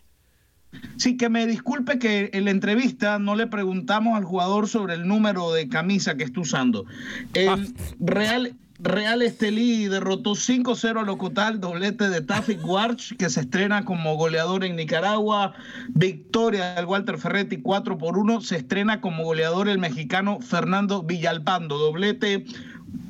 Sí, 0.97 1.17
que 1.17 1.29
me 1.29 1.47
disculpe 1.47 1.99
que 1.99 2.31
en 2.33 2.47
la 2.47 2.51
entrevista 2.51 3.19
no 3.19 3.37
le 3.37 3.47
preguntamos 3.47 4.17
al 4.17 4.25
jugador 4.25 4.69
sobre 4.69 4.95
el 4.95 5.07
número 5.07 5.53
de 5.53 5.69
camisa 5.69 6.15
que 6.17 6.25
está 6.25 6.41
usando. 6.41 6.87
El 7.35 7.49
Ah. 7.49 7.59
Real, 8.01 8.55
Real 8.83 9.23
Estelí 9.23 9.87
derrotó 9.87 10.33
5-0 10.33 11.01
a 11.01 11.03
Locotal, 11.05 11.61
doblete 11.61 12.09
de 12.11 12.21
Tafik 12.21 12.67
Warch, 12.67 13.17
que 13.17 13.31
se 13.31 13.43
estrena 13.43 13.85
como 13.85 14.17
goleador 14.17 14.65
en 14.65 14.75
Nicaragua. 14.75 15.55
Victoria 15.91 16.75
del 16.75 16.87
Walter 16.87 17.17
Ferretti 17.17 17.63
4 17.63 17.97
por 17.97 18.19
1, 18.19 18.41
se 18.41 18.57
estrena 18.57 19.01
como 19.01 19.23
goleador 19.23 19.69
el 19.69 19.79
mexicano 19.79 20.41
Fernando 20.41 21.05
Villalpando, 21.05 21.79
doblete. 21.79 22.45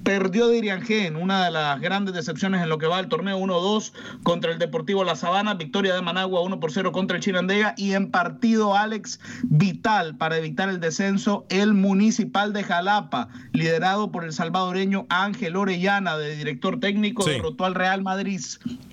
Perdió 0.05 0.49
Diriangé 0.49 1.07
en 1.07 1.17
una 1.17 1.45
de 1.45 1.51
las 1.51 1.81
grandes 1.81 2.15
decepciones 2.15 2.63
en 2.63 2.69
lo 2.69 2.79
que 2.79 2.87
va 2.87 2.99
el 3.01 3.09
torneo 3.09 3.39
1-2 3.39 3.93
contra 4.23 4.51
el 4.53 4.59
Deportivo 4.59 5.05
La 5.05 5.15
Sabana, 5.17 5.55
victoria 5.55 5.95
de 5.95 6.03
Managua 6.03 6.41
1 6.43 6.59
por 6.61 6.73
0 6.73 6.93
contra 6.93 7.17
el 7.17 7.23
Chinandega 7.23 7.75
y 7.77 7.93
en 7.93 8.11
partido 8.11 8.77
Alex 8.77 9.21
vital 9.45 10.17
para 10.17 10.37
evitar 10.39 10.69
el 10.69 10.81
descenso 10.81 11.47
el 11.49 11.75
Municipal 11.75 12.53
de 12.53 12.65
Jalapa, 12.65 13.29
liderado 13.53 14.11
por 14.11 14.25
el 14.25 14.33
salvadoreño 14.33 15.07
Ángel 15.09 15.57
Orellana 15.57 16.17
de 16.17 16.37
director 16.37 16.81
técnico, 16.81 17.23
Sí. 17.23 17.31
derrotó 17.33 17.65
al 17.65 17.75
Real 17.75 18.03
Madrid 18.03 18.41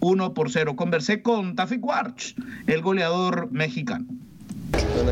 1 0.02 0.34
por 0.34 0.52
0. 0.52 0.76
Conversé 0.76 1.22
con 1.22 1.56
Tafik 1.56 1.84
Warch, 1.84 2.36
el 2.68 2.82
goleador 2.82 3.52
mexicano. 3.52 4.06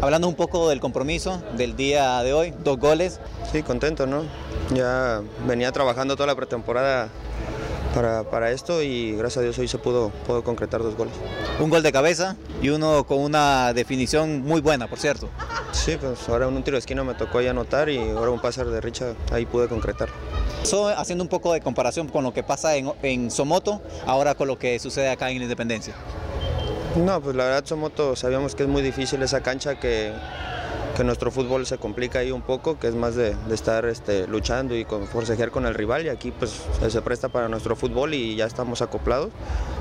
Hablando 0.01 0.27
un 0.27 0.35
poco 0.35 0.69
del 0.69 0.79
compromiso 0.79 1.41
del 1.55 1.75
día 1.75 2.21
de 2.23 2.33
hoy, 2.33 2.53
dos 2.63 2.77
goles. 2.77 3.19
Sí, 3.51 3.63
contento, 3.63 4.05
¿no? 4.05 4.23
Ya 4.73 5.21
venía 5.47 5.71
trabajando 5.71 6.15
toda 6.15 6.27
la 6.27 6.35
pretemporada 6.35 7.09
para, 7.95 8.23
para, 8.23 8.51
esto 8.51 8.83
y 8.83 9.13
gracias 9.13 9.37
a 9.37 9.41
Dios 9.41 9.57
hoy 9.57 9.67
se 9.67 9.77
pudo, 9.77 10.09
pudo 10.27 10.43
concretar 10.43 10.83
dos 10.83 10.95
goles. 10.95 11.13
Un 11.59 11.69
gol 11.69 11.81
de 11.81 11.91
cabeza 11.91 12.35
y 12.61 12.69
uno 12.69 13.05
con 13.05 13.19
una 13.19 13.73
definición 13.73 14.43
muy 14.43 14.61
buena, 14.61 14.87
por 14.87 14.99
cierto. 14.99 15.29
Sí, 15.71 15.97
pues 15.99 16.27
ahora 16.29 16.47
un 16.47 16.63
tiro 16.63 16.75
de 16.75 16.79
esquina 16.79 17.03
me 17.03 17.15
tocó 17.15 17.39
ahí 17.39 17.47
anotar 17.47 17.89
y 17.89 17.97
ahora 17.97 18.31
un 18.31 18.39
pase 18.39 18.63
de 18.63 18.81
Richa 18.81 19.13
ahí 19.31 19.45
pude 19.45 19.67
concretar. 19.67 20.09
So, 20.63 20.87
haciendo 20.89 21.23
un 21.23 21.29
poco 21.29 21.53
de 21.53 21.61
comparación 21.61 22.07
con 22.07 22.23
lo 22.23 22.33
que 22.33 22.43
pasa 22.43 22.75
en, 22.75 22.91
en 23.01 23.31
Somoto, 23.31 23.81
ahora 24.05 24.35
con 24.35 24.47
lo 24.47 24.59
que 24.59 24.79
sucede 24.79 25.09
acá 25.09 25.29
en 25.29 25.37
la 25.37 25.43
Independencia. 25.43 25.95
No, 27.05 27.21
pues 27.21 27.35
la 27.35 27.45
verdad 27.45 27.65
Somoto 27.65 28.15
sabíamos 28.15 28.55
que 28.55 28.63
es 28.63 28.69
muy 28.69 28.81
difícil 28.81 29.21
esa 29.21 29.41
cancha 29.41 29.79
que 29.79 30.11
que 30.97 31.03
nuestro 31.03 31.29
fútbol 31.29 31.67
se 31.67 31.77
complica 31.77 32.19
ahí 32.19 32.31
un 32.31 32.41
poco, 32.41 32.79
que 32.79 32.87
es 32.87 32.95
más 32.95 33.13
de, 33.13 33.35
de 33.35 33.53
estar 33.53 33.85
este, 33.85 34.25
luchando 34.25 34.75
y 34.75 34.83
con, 34.83 35.05
forcejear 35.05 35.51
con 35.51 35.67
el 35.67 35.75
rival 35.75 36.07
y 36.07 36.09
aquí 36.09 36.31
pues 36.31 36.59
se 36.89 37.01
presta 37.03 37.29
para 37.29 37.47
nuestro 37.47 37.75
fútbol 37.75 38.15
y 38.15 38.35
ya 38.35 38.45
estamos 38.45 38.81
acoplados. 38.81 39.29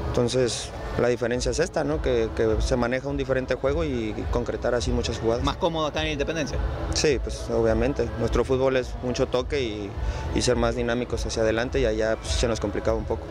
Entonces 0.09 0.71
la 1.01 1.09
diferencia 1.09 1.53
es 1.53 1.59
esta, 1.59 1.85
¿no? 1.85 2.03
Que, 2.03 2.29
que, 2.37 2.61
se 2.61 2.77
maneja 2.77 3.09
un 3.09 3.17
diferente 3.17 3.55
juego 3.55 3.83
y 3.83 4.15
concretar 4.31 4.75
así 4.75 4.91
muchas 4.91 5.19
jugadas. 5.19 5.43
¿Más 5.43 5.57
cómodo 5.57 5.87
acá 5.87 6.05
en 6.05 6.13
Independencia? 6.13 6.59
Sí, 6.93 7.19
pues 7.23 7.49
obviamente. 7.49 8.07
Nuestro 8.19 8.45
fútbol 8.45 8.77
es 8.77 8.95
mucho 9.03 9.27
toque 9.27 9.63
y, 9.63 9.91
y 10.35 10.43
ser 10.43 10.57
más 10.57 10.77
dinámicos 10.77 11.25
hacia 11.25 11.43
adelante 11.43 11.81
y 11.81 11.87
allá 11.87 12.17
pues, 12.17 12.29
se 12.29 12.47
nos 12.47 12.61
complicaba 12.61 12.99
un 12.99 13.07
poco. 13.07 13.23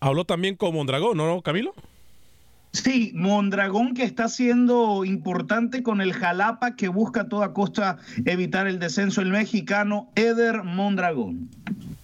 Habló 0.00 0.26
también 0.26 0.54
con 0.54 0.74
Mondragón, 0.74 1.16
¿no, 1.16 1.40
Camilo? 1.40 1.72
Sí, 2.72 3.10
Mondragón 3.16 3.94
que 3.94 4.04
está 4.04 4.28
siendo 4.28 5.04
importante 5.04 5.82
con 5.82 6.00
el 6.00 6.12
Jalapa 6.12 6.76
que 6.76 6.88
busca 6.88 7.22
a 7.22 7.28
toda 7.28 7.52
costa 7.52 7.98
evitar 8.24 8.68
el 8.68 8.78
descenso 8.78 9.22
el 9.22 9.30
mexicano 9.30 10.12
Eder 10.14 10.62
Mondragón. 10.62 11.50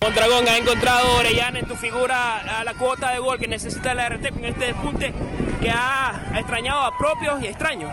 Mondragón 0.00 0.48
ha 0.48 0.58
encontrado 0.58 1.18
Orellana 1.18 1.60
en 1.60 1.66
tu 1.66 1.76
figura 1.76 2.58
a 2.58 2.64
la 2.64 2.74
cuota 2.74 3.12
de 3.12 3.20
gol 3.20 3.38
que 3.38 3.46
necesita 3.46 3.94
la 3.94 4.08
RT 4.08 4.30
con 4.30 4.44
este 4.44 4.66
despunte 4.66 5.14
que 5.60 5.70
ha 5.70 6.32
extrañado 6.34 6.80
a 6.80 6.98
propios 6.98 7.40
y 7.42 7.46
extraños. 7.46 7.90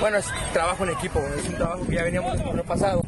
Bueno, 0.00 0.16
es 0.16 0.26
trabajo 0.54 0.84
en 0.84 0.90
equipo, 0.90 1.20
es 1.36 1.46
un 1.46 1.56
trabajo 1.56 1.86
que 1.86 1.94
ya 1.94 2.04
veníamos 2.04 2.34
el 2.34 2.42
torneo 2.42 2.64
pasado 2.64 3.02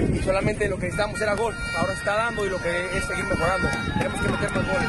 y 0.00 0.22
solamente 0.22 0.68
lo 0.68 0.76
que 0.76 0.86
necesitamos 0.86 1.20
era 1.20 1.34
gol. 1.34 1.54
Ahora 1.76 1.92
se 1.92 1.98
está 1.98 2.14
dando 2.14 2.46
y 2.46 2.50
lo 2.50 2.58
que 2.58 2.96
es 2.96 3.04
seguir 3.04 3.24
mejorando. 3.24 3.68
Tenemos 3.96 4.20
que 4.20 4.28
meter 4.28 4.50
más 4.50 4.66
goles. 4.66 4.88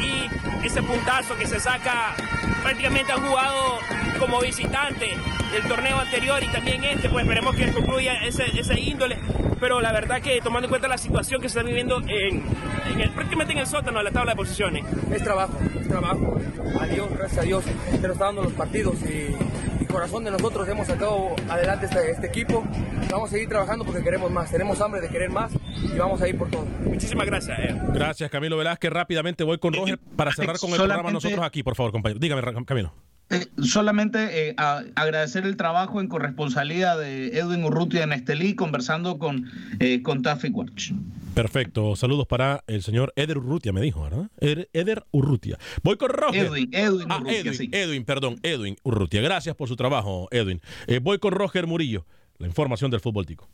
Y 0.00 0.66
ese 0.66 0.82
puntazo 0.82 1.36
que 1.36 1.46
se 1.46 1.60
saca 1.60 2.14
prácticamente 2.62 3.12
han 3.12 3.20
jugado 3.26 3.78
como 4.18 4.40
visitante 4.40 5.10
del 5.52 5.62
torneo 5.68 5.98
anterior 5.98 6.42
y 6.42 6.48
también 6.48 6.82
este, 6.84 7.08
pues 7.08 7.24
esperemos 7.24 7.54
que 7.54 7.72
concluya 7.72 8.14
ese, 8.24 8.44
ese 8.58 8.78
índole. 8.80 9.18
Pero 9.60 9.80
la 9.80 9.92
verdad 9.92 10.20
que 10.20 10.40
tomando 10.40 10.66
en 10.66 10.70
cuenta 10.70 10.88
la 10.88 10.98
situación 10.98 11.40
que 11.40 11.48
se 11.48 11.58
está 11.58 11.66
viviendo 11.66 12.00
en, 12.00 12.42
en 12.90 13.00
el, 13.00 13.10
prácticamente 13.10 13.52
en 13.52 13.60
el 13.60 13.66
sótano 13.66 13.98
de 13.98 14.04
la 14.04 14.10
tabla 14.10 14.32
de 14.32 14.36
posiciones. 14.36 14.84
Es 15.12 15.22
trabajo, 15.22 15.58
es 15.80 15.88
trabajo. 15.88 16.38
A 16.80 16.86
Dios, 16.86 17.08
gracias 17.16 17.38
a 17.38 17.42
Dios, 17.42 17.64
nos 17.92 18.10
está 18.12 18.24
dando 18.24 18.42
los 18.42 18.52
partidos 18.52 18.96
y 19.02 19.34
corazón 19.94 20.24
de 20.24 20.30
nosotros 20.32 20.68
hemos 20.68 20.88
sacado 20.88 21.36
adelante 21.48 21.86
este, 21.86 22.10
este, 22.10 22.26
equipo. 22.26 22.64
Vamos 23.10 23.28
a 23.30 23.32
seguir 23.32 23.48
trabajando 23.48 23.84
porque 23.84 24.02
queremos 24.02 24.28
más, 24.30 24.50
tenemos 24.50 24.80
hambre 24.80 25.00
de 25.00 25.08
querer 25.08 25.30
más 25.30 25.52
y 25.82 25.96
vamos 25.96 26.20
a 26.20 26.28
ir 26.28 26.36
por 26.36 26.50
todo. 26.50 26.66
Muchísimas 26.84 27.26
gracias. 27.26 27.56
Eh. 27.60 27.80
Gracias, 27.92 28.28
Camilo 28.28 28.56
Velázquez. 28.56 28.90
Rápidamente 28.92 29.44
voy 29.44 29.58
con 29.58 29.72
Roger 29.72 29.98
para 30.16 30.32
cerrar 30.32 30.58
con 30.58 30.70
el 30.70 30.76
Solamente- 30.76 30.94
programa 30.94 31.12
nosotros 31.12 31.46
aquí, 31.46 31.62
por 31.62 31.76
favor, 31.76 31.92
compañero. 31.92 32.18
Dígame, 32.18 32.42
Camilo. 32.64 32.92
Eh, 33.30 33.46
solamente 33.62 34.48
eh, 34.48 34.54
a- 34.58 34.82
agradecer 34.96 35.44
el 35.46 35.56
trabajo 35.56 36.00
en 36.00 36.08
corresponsalía 36.08 36.96
de 36.96 37.38
Edwin 37.38 37.64
Urrutia 37.64 38.02
en 38.02 38.12
Estelí, 38.12 38.54
conversando 38.54 39.18
con, 39.18 39.48
eh, 39.78 40.02
con 40.02 40.22
Traffic 40.22 40.54
Watch. 40.56 40.90
Perfecto. 41.34 41.96
Saludos 41.96 42.26
para 42.28 42.62
el 42.68 42.82
señor 42.82 43.12
Eder 43.16 43.38
Urrutia, 43.38 43.72
me 43.72 43.80
dijo, 43.80 44.02
¿verdad? 44.02 44.30
Eder, 44.38 44.70
Eder 44.72 45.04
Urrutia. 45.10 45.58
Voy 45.82 45.96
con 45.96 46.10
Roger. 46.10 46.46
Edwin, 46.46 46.70
Edwin 46.72 47.06
Ah, 47.10 47.16
Urrutia, 47.16 47.40
Edwin, 47.40 47.54
sí. 47.54 47.70
Edwin, 47.72 48.04
perdón, 48.04 48.38
Edwin 48.42 48.76
Urrutia. 48.84 49.20
Gracias 49.20 49.56
por 49.56 49.68
su 49.68 49.74
trabajo, 49.76 50.28
Edwin. 50.30 50.60
Eh, 50.86 51.00
voy 51.02 51.18
con 51.18 51.32
Roger 51.32 51.66
Murillo. 51.66 52.06
La 52.38 52.46
información 52.46 52.90
del 52.90 53.00
fútbol 53.00 53.26
tico. 53.26 53.48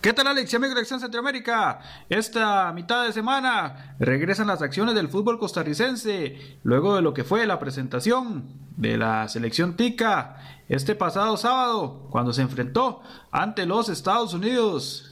¿Qué 0.00 0.12
tal 0.12 0.26
Alex 0.26 0.52
y 0.52 0.56
amigos 0.56 0.74
de 0.74 0.80
Acción 0.80 1.00
Centroamérica? 1.00 1.78
Esta 2.08 2.72
mitad 2.72 3.06
de 3.06 3.12
semana 3.12 3.94
regresan 4.00 4.48
las 4.48 4.60
acciones 4.60 4.94
del 4.96 5.08
fútbol 5.08 5.38
costarricense 5.38 6.58
luego 6.64 6.96
de 6.96 7.02
lo 7.02 7.14
que 7.14 7.22
fue 7.24 7.46
la 7.46 7.60
presentación 7.60 8.48
de 8.76 8.96
la 8.96 9.28
selección 9.28 9.76
tica 9.76 10.38
este 10.68 10.94
pasado 10.96 11.36
sábado 11.36 12.08
cuando 12.10 12.32
se 12.32 12.42
enfrentó 12.42 13.00
ante 13.30 13.64
los 13.64 13.88
Estados 13.88 14.34
Unidos. 14.34 15.11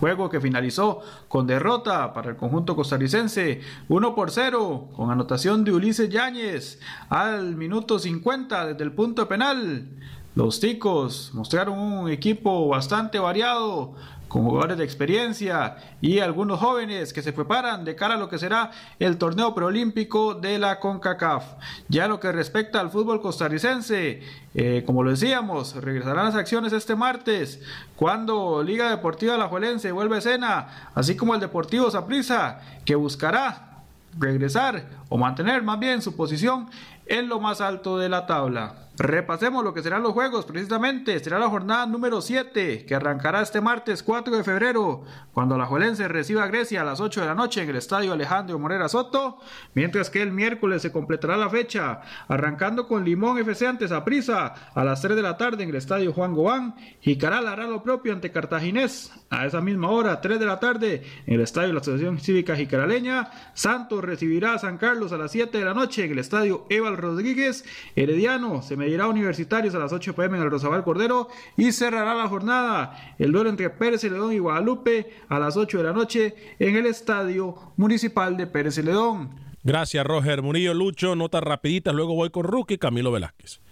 Juego 0.00 0.28
que 0.28 0.40
finalizó 0.40 1.00
con 1.28 1.46
derrota 1.46 2.12
para 2.12 2.30
el 2.30 2.36
conjunto 2.36 2.76
costarricense 2.76 3.60
1 3.88 4.14
por 4.14 4.30
0 4.30 4.90
con 4.94 5.10
anotación 5.10 5.64
de 5.64 5.72
Ulises 5.72 6.10
Yáñez 6.10 6.80
al 7.08 7.56
minuto 7.56 7.98
50 7.98 8.66
desde 8.66 8.84
el 8.84 8.92
punto 8.92 9.26
penal. 9.28 9.88
Los 10.34 10.58
ticos 10.58 11.30
mostraron 11.32 11.78
un 11.78 12.10
equipo 12.10 12.66
bastante 12.66 13.20
variado, 13.20 13.94
con 14.34 14.42
jugadores 14.42 14.76
de 14.76 14.82
experiencia 14.82 15.76
y 16.00 16.18
algunos 16.18 16.58
jóvenes 16.58 17.12
que 17.12 17.22
se 17.22 17.32
preparan 17.32 17.84
de 17.84 17.94
cara 17.94 18.14
a 18.14 18.16
lo 18.16 18.28
que 18.28 18.36
será 18.36 18.72
el 18.98 19.16
torneo 19.16 19.54
preolímpico 19.54 20.34
de 20.34 20.58
la 20.58 20.80
CONCACAF. 20.80 21.44
Ya 21.88 22.08
lo 22.08 22.18
que 22.18 22.32
respecta 22.32 22.80
al 22.80 22.90
fútbol 22.90 23.22
costarricense, 23.22 24.22
eh, 24.56 24.82
como 24.84 25.04
lo 25.04 25.12
decíamos, 25.12 25.76
regresarán 25.76 26.24
las 26.24 26.34
acciones 26.34 26.72
este 26.72 26.96
martes, 26.96 27.62
cuando 27.94 28.60
Liga 28.64 28.90
Deportiva 28.90 29.36
Alajuelense 29.36 29.92
vuelve 29.92 30.16
a 30.16 30.18
escena, 30.18 30.90
así 30.96 31.14
como 31.14 31.36
el 31.36 31.40
Deportivo 31.40 31.88
Saprissa, 31.92 32.60
que 32.84 32.96
buscará 32.96 33.84
regresar 34.18 34.84
o 35.10 35.16
mantener 35.16 35.62
más 35.62 35.78
bien 35.78 36.02
su 36.02 36.16
posición 36.16 36.68
en 37.06 37.28
lo 37.28 37.38
más 37.38 37.60
alto 37.60 37.98
de 37.98 38.08
la 38.08 38.26
tabla. 38.26 38.83
Repasemos 38.96 39.64
lo 39.64 39.74
que 39.74 39.82
serán 39.82 40.04
los 40.04 40.12
juegos, 40.12 40.44
precisamente 40.44 41.18
será 41.18 41.40
la 41.40 41.48
jornada 41.48 41.84
número 41.84 42.20
7 42.20 42.86
que 42.86 42.94
arrancará 42.94 43.42
este 43.42 43.60
martes 43.60 44.04
4 44.04 44.36
de 44.36 44.44
febrero 44.44 45.02
cuando 45.32 45.58
la 45.58 45.66
Juelense 45.66 46.06
reciba 46.06 46.44
a 46.44 46.46
Grecia 46.46 46.82
a 46.82 46.84
las 46.84 47.00
8 47.00 47.22
de 47.22 47.26
la 47.26 47.34
noche 47.34 47.60
en 47.60 47.70
el 47.70 47.74
estadio 47.74 48.12
Alejandro 48.12 48.56
Morera 48.56 48.88
Soto, 48.88 49.40
mientras 49.74 50.10
que 50.10 50.22
el 50.22 50.30
miércoles 50.30 50.80
se 50.80 50.92
completará 50.92 51.36
la 51.36 51.50
fecha 51.50 52.02
arrancando 52.28 52.86
con 52.86 53.04
Limón 53.04 53.36
FC 53.38 53.66
ante 53.66 53.88
Saprissa 53.88 54.54
a 54.72 54.84
las 54.84 55.02
3 55.02 55.16
de 55.16 55.22
la 55.22 55.36
tarde 55.36 55.64
en 55.64 55.70
el 55.70 55.74
estadio 55.74 56.12
Juan 56.12 56.32
Gobán, 56.32 56.76
Jicaral 57.00 57.48
hará 57.48 57.66
lo 57.66 57.82
propio 57.82 58.12
ante 58.12 58.30
Cartaginés 58.30 59.10
a 59.28 59.44
esa 59.44 59.60
misma 59.60 59.90
hora 59.90 60.20
3 60.20 60.38
de 60.38 60.46
la 60.46 60.60
tarde 60.60 61.02
en 61.26 61.34
el 61.34 61.40
estadio 61.40 61.66
de 61.66 61.74
la 61.74 61.80
Asociación 61.80 62.20
Cívica 62.20 62.54
Jicaraleña, 62.54 63.28
Santos 63.54 64.04
recibirá 64.04 64.54
a 64.54 64.60
San 64.60 64.78
Carlos 64.78 65.10
a 65.10 65.18
las 65.18 65.32
7 65.32 65.58
de 65.58 65.64
la 65.64 65.74
noche 65.74 66.04
en 66.04 66.12
el 66.12 66.20
estadio 66.20 66.64
Eval 66.70 66.96
Rodríguez, 66.96 67.64
Herediano 67.96 68.62
se 68.62 68.83
medirá 68.84 69.04
a 69.04 69.08
Universitarios 69.08 69.74
a 69.74 69.78
las 69.78 69.92
8 69.94 70.14
pm 70.14 70.36
en 70.36 70.42
el 70.42 70.50
Rosabal 70.50 70.84
Cordero 70.84 71.28
y 71.56 71.72
cerrará 71.72 72.14
la 72.14 72.28
jornada 72.28 73.14
el 73.18 73.32
duelo 73.32 73.48
entre 73.48 73.70
Pérez 73.70 74.02
Celedón 74.02 74.34
y 74.34 74.38
Guadalupe 74.38 75.10
a 75.28 75.38
las 75.38 75.56
8 75.56 75.78
de 75.78 75.84
la 75.84 75.92
noche 75.94 76.34
en 76.58 76.76
el 76.76 76.84
estadio 76.84 77.72
municipal 77.78 78.36
de 78.36 78.46
Pérez 78.46 78.74
Celedón. 78.74 79.30
Gracias, 79.62 80.04
Roger 80.06 80.42
Murillo. 80.42 80.74
Lucho, 80.74 81.16
notas 81.16 81.42
rapiditas. 81.42 81.94
Luego 81.94 82.14
voy 82.14 82.28
con 82.28 82.44
Rookie 82.44 82.76
Camilo 82.76 83.10
Velázquez. 83.10 83.62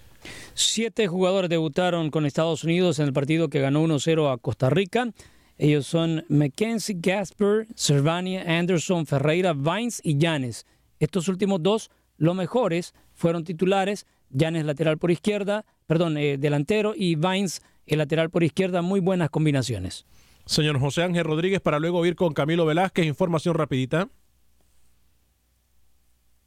Siete 0.55 1.07
jugadores 1.09 1.51
debutaron 1.51 2.11
con 2.11 2.25
Estados 2.25 2.65
Unidos 2.65 2.99
en 2.99 3.07
el 3.07 3.13
partido 3.13 3.51
que 3.51 3.61
ganó 3.61 3.85
1-0 3.85 4.33
a 4.33 4.39
Costa 4.39 4.71
Rica. 4.71 5.11
Ellos 5.59 5.87
son 5.87 6.25
Mackenzie 6.31 6.97
Gasper, 6.99 7.67
Servania, 7.75 8.45
Anderson, 8.47 9.05
Ferreira, 9.05 9.53
Vines 9.53 10.01
y 10.03 10.17
Llanes. 10.17 10.65
Estos 11.01 11.29
últimos 11.29 11.63
dos, 11.63 11.91
los 12.17 12.35
mejores, 12.35 12.95
fueron 13.13 13.45
titulares. 13.45 14.07
Llanes 14.33 14.65
lateral 14.65 14.99
por 14.99 15.11
izquierda, 15.11 15.65
perdón, 15.87 16.17
eh, 16.17 16.39
delantero 16.39 16.95
y 16.97 17.15
Vines 17.15 17.63
el 17.87 17.99
lateral 17.99 18.31
por 18.31 18.43
izquierda. 18.43 18.83
Muy 18.83 19.01
buenas 19.01 19.31
combinaciones. 19.31 20.07
Señor 20.47 20.81
José 20.81 21.03
Ángel 21.03 21.25
Rodríguez, 21.25 21.61
para 21.61 21.79
luego 21.79 22.05
ir 22.05 22.17
con 22.17 22.33
Camilo 22.33 22.67
Velázquez. 22.67 23.07
Información 23.07 23.55
rapidita. 23.55 24.09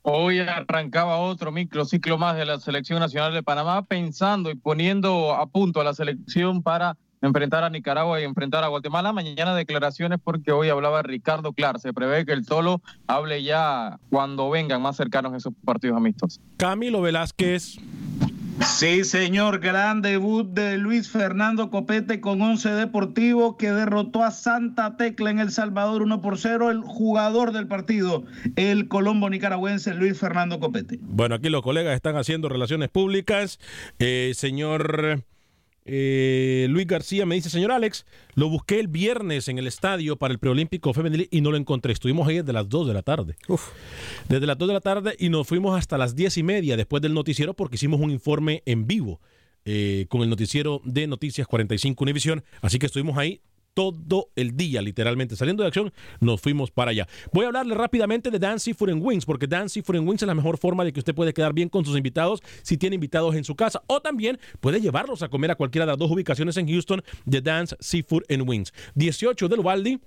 Hoy 0.07 0.39
arrancaba 0.39 1.17
otro 1.17 1.51
microciclo 1.51 2.19
más 2.19 2.37
de 2.37 2.45
la 2.45 2.59
Selección 2.59 2.99
Nacional 2.99 3.33
de 3.33 3.41
Panamá, 3.41 3.85
pensando 3.85 4.51
y 4.51 4.55
poniendo 4.55 5.33
a 5.33 5.47
punto 5.47 5.81
a 5.81 5.83
la 5.83 5.95
selección 5.95 6.61
para 6.61 6.95
enfrentar 7.25 7.63
a 7.63 7.69
Nicaragua 7.69 8.21
y 8.21 8.23
enfrentar 8.23 8.63
a 8.63 8.67
Guatemala. 8.67 9.13
Mañana 9.13 9.55
declaraciones 9.55 10.19
porque 10.23 10.51
hoy 10.51 10.69
hablaba 10.69 11.01
Ricardo 11.01 11.53
Clar. 11.53 11.79
Se 11.79 11.93
prevé 11.93 12.25
que 12.25 12.33
el 12.33 12.45
Tolo 12.45 12.81
hable 13.07 13.43
ya 13.43 13.99
cuando 14.09 14.49
vengan 14.49 14.81
más 14.81 14.95
cercanos 14.97 15.33
esos 15.33 15.53
partidos 15.63 15.97
amistosos. 15.97 16.41
Camilo 16.57 17.01
Velázquez. 17.01 17.79
Sí, 18.61 19.03
señor, 19.03 19.59
gran 19.59 20.01
debut 20.01 20.47
de 20.47 20.77
Luis 20.77 21.09
Fernando 21.09 21.69
Copete 21.69 22.21
con 22.21 22.41
Once 22.41 22.69
Deportivo 22.69 23.57
que 23.57 23.71
derrotó 23.71 24.23
a 24.23 24.31
Santa 24.31 24.95
Tecla 24.95 25.29
en 25.29 25.39
El 25.39 25.51
Salvador 25.51 26.01
1 26.01 26.21
por 26.21 26.37
0. 26.37 26.71
El 26.71 26.81
jugador 26.81 27.51
del 27.51 27.67
partido, 27.67 28.23
el 28.55 28.87
colombo 28.87 29.29
nicaragüense 29.29 29.93
Luis 29.93 30.17
Fernando 30.17 30.59
Copete. 30.59 30.99
Bueno, 31.01 31.35
aquí 31.35 31.49
los 31.49 31.63
colegas 31.63 31.95
están 31.95 32.15
haciendo 32.15 32.47
relaciones 32.47 32.89
públicas. 32.89 33.59
Eh, 33.99 34.31
señor 34.35 35.25
eh, 35.85 36.65
Luis 36.69 36.87
García 36.87 37.25
me 37.27 37.35
dice, 37.35 37.49
señor 37.49 37.71
Alex, 37.71 38.05
lo 38.33 38.49
busqué 38.49 38.79
el 38.79 38.87
viernes 38.87 39.47
en 39.47 39.59
el 39.59 39.67
estadio 39.67 40.15
para 40.17 40.31
el 40.31 40.39
preolímpico 40.39 40.93
femenil 40.93 41.27
y 41.31 41.41
no 41.41 41.51
lo 41.51 41.57
encontré. 41.57 41.93
Estuvimos 41.93 42.27
ahí 42.27 42.37
desde 42.37 42.53
las 42.53 42.67
2 42.67 42.87
de 42.87 42.93
la 42.93 43.03
tarde. 43.03 43.35
Desde 44.27 44.47
las 44.47 44.57
2 44.57 44.67
de 44.67 44.73
la 44.73 44.81
tarde 44.81 45.15
y 45.19 45.29
nos 45.29 45.47
fuimos 45.47 45.77
hasta 45.77 45.97
las 45.97 46.15
10 46.15 46.39
y 46.39 46.43
media 46.43 46.75
después 46.75 47.01
del 47.01 47.13
noticiero 47.13 47.53
porque 47.53 47.75
hicimos 47.75 48.01
un 48.01 48.09
informe 48.09 48.63
en 48.65 48.87
vivo 48.87 49.21
eh, 49.63 50.07
con 50.09 50.21
el 50.21 50.29
noticiero 50.29 50.81
de 50.83 51.05
Noticias 51.07 51.47
45 51.47 52.03
Univisión. 52.03 52.43
Así 52.61 52.79
que 52.79 52.87
estuvimos 52.87 53.17
ahí 53.17 53.41
todo 53.75 54.31
el 54.35 54.57
día, 54.57 54.81
literalmente. 54.81 55.35
Saliendo 55.35 55.61
de 55.61 55.67
acción, 55.67 55.93
nos 56.19 56.41
fuimos 56.41 56.71
para 56.71 56.91
allá. 56.91 57.07
Voy 57.31 57.43
a 57.43 57.47
hablarle 57.49 57.75
rápidamente 57.75 58.31
de 58.31 58.39
Dance 58.39 58.73
Food 58.73 58.89
and 58.89 59.03
Wings, 59.03 59.25
porque 59.25 59.45
Dance 59.45 59.83
Food 59.83 59.97
and 59.97 60.07
Wings 60.07 60.23
es 60.23 60.27
la 60.27 60.33
mejor 60.33 60.57
forma 60.57 60.83
de 60.83 60.91
que 60.91 60.99
usted 60.99 61.13
puede 61.13 61.33
quedar 61.33 61.53
bien 61.53 61.69
con 61.69 61.85
sus 61.85 61.95
invitados 61.95 62.41
si 62.63 62.77
tiene 62.77 62.95
invitados 62.95 63.35
en 63.35 63.43
su 63.43 63.55
casa, 63.55 63.83
o 63.85 64.01
también 64.01 64.39
puede 64.61 64.81
llevarlos 64.81 65.21
a 65.21 65.29
comer 65.29 65.51
a 65.51 65.55
cualquiera 65.55 65.85
de 65.85 65.91
las 65.91 65.99
dos 65.99 66.09
ubicaciones 66.09 66.57
en 66.57 66.67
Houston 66.67 67.03
de 67.25 67.41
Dance 67.41 67.75
Seafood 67.79 68.23
and 68.29 68.49
Wings. 68.49 68.73
18 68.95 69.47
del 69.49 69.59
Waldi. 69.59 69.99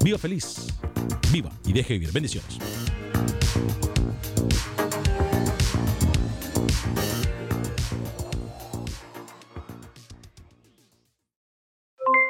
Viva 0.04 0.20
feliz. 0.20 0.68
Viva 1.32 1.50
y 1.66 1.74
deje 1.74 1.94
vivir. 1.94 2.12
Bendiciones. 2.12 2.60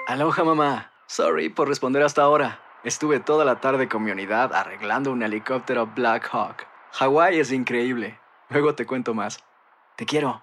Aloha 0.07 0.43
mamá. 0.43 0.91
Sorry 1.07 1.49
por 1.49 1.67
responder 1.67 2.03
hasta 2.03 2.21
ahora. 2.21 2.61
Estuve 2.83 3.19
toda 3.19 3.43
la 3.45 3.59
tarde 3.59 3.89
con 3.89 4.03
mi 4.03 4.11
unidad 4.11 4.53
arreglando 4.53 5.11
un 5.11 5.23
helicóptero 5.23 5.87
Black 5.87 6.29
Hawk. 6.31 6.67
Hawái 6.91 7.39
es 7.39 7.51
increíble. 7.51 8.19
Luego 8.49 8.75
te 8.75 8.85
cuento 8.85 9.13
más. 9.13 9.43
Te 9.97 10.05
quiero. 10.05 10.42